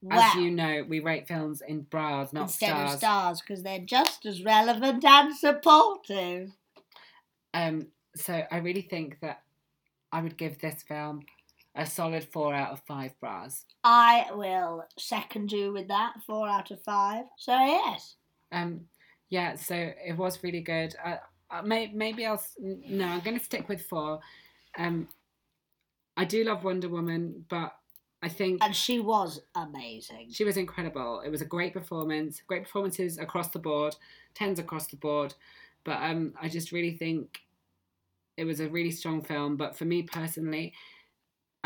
Well, 0.00 0.20
As 0.20 0.34
you 0.36 0.50
know, 0.52 0.84
we 0.88 1.00
rate 1.00 1.26
films 1.26 1.60
in 1.66 1.80
bras, 1.82 2.32
not 2.32 2.42
instead 2.42 2.68
stars. 2.68 2.92
of 2.92 2.98
stars, 2.98 3.40
because 3.40 3.62
they're 3.64 3.80
just 3.80 4.24
as 4.26 4.44
relevant 4.44 5.04
and 5.04 5.36
supportive. 5.36 6.52
Um, 7.52 7.88
so 8.14 8.42
I 8.50 8.58
really 8.58 8.82
think 8.82 9.18
that 9.20 9.42
I 10.12 10.22
would 10.22 10.36
give 10.36 10.60
this 10.60 10.82
film 10.82 11.22
a 11.78 11.86
solid 11.86 12.24
four 12.24 12.52
out 12.52 12.72
of 12.72 12.80
five 12.86 13.18
bras. 13.20 13.64
I 13.84 14.26
will 14.32 14.84
second 14.98 15.52
you 15.52 15.72
with 15.72 15.88
that. 15.88 16.14
Four 16.26 16.48
out 16.48 16.70
of 16.72 16.82
five. 16.82 17.24
So 17.38 17.52
yes. 17.52 18.16
Um, 18.50 18.80
yeah, 19.30 19.54
so 19.54 19.74
it 19.74 20.16
was 20.16 20.42
really 20.42 20.60
good. 20.60 20.94
Uh, 21.02 21.16
uh, 21.50 21.62
may, 21.62 21.90
maybe 21.94 22.26
I'll 22.26 22.42
no, 22.58 23.06
I'm 23.06 23.20
going 23.20 23.38
to 23.38 23.44
stick 23.44 23.68
with 23.68 23.82
four. 23.82 24.20
Um, 24.76 25.08
I 26.16 26.24
do 26.24 26.42
love 26.42 26.64
Wonder 26.64 26.88
Woman, 26.88 27.44
but 27.48 27.74
I 28.22 28.28
think 28.28 28.62
And 28.62 28.74
she 28.74 28.98
was 28.98 29.40
amazing. 29.54 30.30
she 30.32 30.42
was 30.42 30.56
incredible. 30.56 31.20
It 31.24 31.30
was 31.30 31.42
a 31.42 31.46
great 31.46 31.72
performance, 31.72 32.42
great 32.46 32.64
performances 32.64 33.18
across 33.18 33.48
the 33.48 33.60
board, 33.60 33.94
tens 34.34 34.58
across 34.58 34.88
the 34.88 34.96
board. 34.96 35.32
But 35.84 36.02
um, 36.02 36.34
I 36.42 36.48
just 36.48 36.72
really 36.72 36.96
think 36.96 37.40
it 38.36 38.44
was 38.44 38.58
a 38.58 38.68
really 38.68 38.90
strong 38.90 39.22
film. 39.22 39.56
But 39.56 39.76
for 39.76 39.84
me 39.84 40.02
personally, 40.02 40.74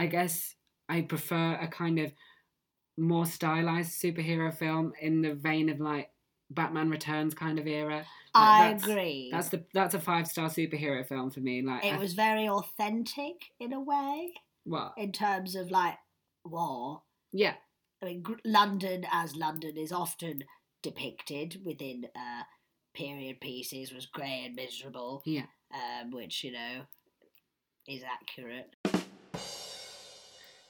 I 0.02 0.06
guess 0.06 0.56
I 0.88 1.02
prefer 1.02 1.54
a 1.60 1.68
kind 1.68 2.00
of 2.00 2.12
more 2.98 3.24
stylized 3.24 3.92
superhero 4.02 4.52
film 4.52 4.92
in 5.00 5.22
the 5.22 5.32
vein 5.34 5.70
of 5.70 5.78
like 5.78 6.10
Batman 6.50 6.90
Returns 6.90 7.34
kind 7.34 7.58
of 7.60 7.68
era. 7.68 8.04
I 8.34 8.72
that's- 8.72 8.82
agree. 8.82 9.28
That's 9.30 9.50
the 9.50 9.64
that's 9.72 9.94
a 9.94 10.00
five 10.00 10.26
star 10.26 10.48
superhero 10.48 11.06
film 11.06 11.30
for 11.30 11.38
me. 11.40 11.62
Like 11.62 11.84
it 11.84 11.94
I- 11.94 11.98
was 11.98 12.14
very 12.14 12.48
authentic 12.48 13.36
in 13.60 13.72
a 13.72 13.80
way, 13.80 14.32
what? 14.64 14.94
in 14.96 15.12
terms 15.12 15.54
of 15.54 15.70
like 15.70 15.98
war. 16.44 17.02
Yeah, 17.32 17.54
I 18.02 18.06
mean, 18.06 18.24
London, 18.44 19.06
as 19.12 19.36
London 19.36 19.76
is 19.76 19.92
often 19.92 20.42
depicted 20.82 21.62
within 21.64 22.06
uh, 22.16 22.42
period 22.92 23.40
pieces, 23.40 23.92
was 23.92 24.06
grey 24.06 24.42
and 24.46 24.56
miserable. 24.56 25.22
Yeah. 25.24 25.46
Um, 25.72 26.10
which 26.10 26.42
you 26.44 26.50
know 26.52 26.82
is 27.88 28.02
accurate. 28.02 28.74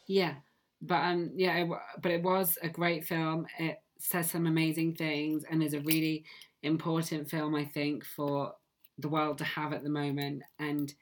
Yeah, 0.07 0.35
but 0.81 1.03
um, 1.05 1.31
yeah, 1.35 1.57
it, 1.59 1.69
but 2.01 2.13
it 2.13 2.23
was 2.23 2.59
a 2.63 2.69
great 2.69 3.05
film. 3.05 3.47
It 3.59 3.81
says 3.99 4.31
some 4.31 4.47
amazing 4.47 4.95
things 4.95 5.45
and 5.49 5.63
is 5.63 5.75
a 5.75 5.81
really 5.81 6.25
important 6.63 7.31
film, 7.31 7.55
I 7.55 7.65
think, 7.65 8.05
for 8.05 8.55
the 8.99 9.09
world 9.09 9.39
to 9.39 9.45
have 9.45 9.73
at 9.73 9.83
the 9.83 9.91
moment. 9.91 10.43
And 10.59 10.93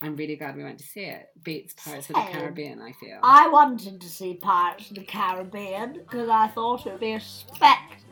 I'm 0.00 0.16
really 0.16 0.36
glad 0.36 0.56
we 0.56 0.64
went 0.64 0.78
to 0.78 0.84
see 0.84 1.04
it. 1.04 1.28
Beats 1.42 1.74
Pirates 1.74 2.10
of 2.10 2.16
the 2.16 2.22
Caribbean, 2.22 2.80
I 2.80 2.92
feel. 2.92 3.18
I 3.22 3.48
wanted 3.48 4.00
to 4.00 4.08
see 4.08 4.34
Pirates 4.34 4.90
of 4.90 4.96
the 4.96 5.04
Caribbean 5.04 5.94
because 5.94 6.28
I 6.28 6.48
thought 6.48 6.86
it 6.86 6.92
would 6.92 7.00
be 7.00 7.12
a 7.12 7.20
spectacle. 7.20 8.03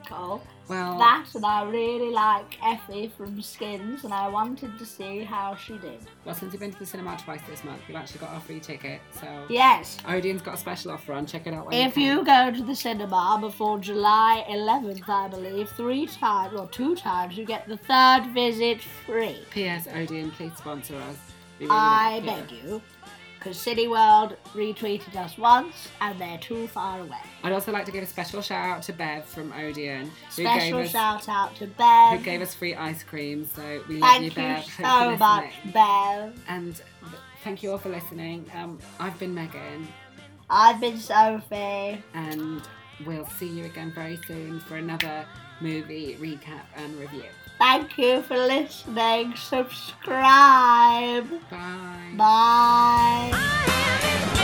Well, 0.68 0.98
That 0.98 1.26
and 1.34 1.44
I 1.44 1.64
really 1.64 2.10
like 2.10 2.56
Effie 2.64 3.10
from 3.16 3.40
Skins, 3.42 4.04
and 4.04 4.14
I 4.14 4.28
wanted 4.28 4.78
to 4.78 4.86
see 4.86 5.20
how 5.24 5.54
she 5.54 5.76
did. 5.78 5.98
well, 6.24 6.34
since 6.34 6.52
you've 6.52 6.60
been 6.60 6.72
to 6.72 6.78
the 6.78 6.86
cinema 6.86 7.16
twice 7.22 7.40
this 7.48 7.64
month, 7.64 7.80
you've 7.88 7.96
actually 7.96 8.20
got 8.20 8.30
our 8.30 8.40
free 8.40 8.60
ticket. 8.60 9.00
So 9.20 9.26
Yes, 9.48 9.98
Odeon's 10.08 10.42
got 10.42 10.54
a 10.54 10.56
special 10.56 10.92
offer 10.92 11.12
on. 11.12 11.26
Check 11.26 11.46
it 11.46 11.54
out. 11.54 11.68
If 11.72 11.96
you, 11.96 12.18
you 12.18 12.24
go 12.24 12.50
to 12.52 12.62
the 12.62 12.74
cinema 12.74 13.38
before 13.40 13.78
July 13.78 14.44
11th, 14.48 15.08
I 15.08 15.28
believe, 15.28 15.68
three 15.70 16.06
times 16.06 16.54
or 16.58 16.66
two 16.68 16.94
times, 16.94 17.36
you 17.36 17.44
get 17.44 17.66
the 17.68 17.76
third 17.76 18.26
visit 18.32 18.80
free. 19.06 19.38
P.S. 19.50 19.88
Odeon, 19.94 20.30
please 20.32 20.52
sponsor 20.56 20.96
us. 20.96 21.16
Really 21.60 21.70
I 21.70 22.20
beg 22.24 22.50
you, 22.50 22.82
because 23.42 23.58
Cineworld 23.58 24.36
retweeted 24.54 25.16
us 25.16 25.36
once, 25.36 25.88
and 26.00 26.18
they're 26.20 26.38
too 26.38 26.66
far 26.68 27.00
away. 27.00 27.16
I'd 27.42 27.52
also 27.52 27.72
like 27.72 27.84
to 27.86 27.92
give 27.92 28.02
a 28.04 28.06
special 28.06 28.40
shout 28.40 28.68
out 28.68 28.82
to 28.84 28.92
Bev 28.92 29.24
from 29.24 29.52
Odeon, 29.52 30.10
Special 30.30 30.78
us 30.78 30.90
shout 30.90 31.28
out 31.28 31.54
to 31.56 31.66
Bev. 31.66 32.18
who 32.18 32.24
gave 32.24 32.40
us 32.40 32.54
free 32.54 32.74
ice 32.74 33.02
cream. 33.02 33.44
So 33.44 33.82
we 33.88 33.96
love 33.98 34.10
Thank 34.10 34.22
you, 34.22 34.28
you 34.30 34.34
Bev. 34.36 34.64
Thanks 34.64 34.68
for 34.76 34.82
so 34.82 35.16
much. 35.16 35.50
Bev. 35.72 36.40
And 36.48 36.80
thank 37.42 37.62
you 37.62 37.72
all 37.72 37.78
for 37.78 37.88
listening. 37.88 38.46
Um, 38.54 38.78
I've 39.00 39.18
been 39.18 39.34
Megan, 39.34 39.88
I've 40.48 40.80
been 40.80 40.98
Sophie. 40.98 42.02
and 42.14 42.62
we'll 43.04 43.26
see 43.26 43.48
you 43.48 43.64
again 43.64 43.92
very 43.92 44.18
soon 44.28 44.60
for 44.60 44.76
another 44.76 45.26
movie 45.60 46.16
recap 46.20 46.62
and 46.76 46.94
review. 46.98 47.24
Thank 47.62 47.96
you 47.96 48.22
for 48.22 48.36
listening. 48.36 49.36
Subscribe. 49.36 51.28
Bye. 51.48 52.14
Bye. 52.16 53.30
I 53.32 54.34
am 54.34 54.41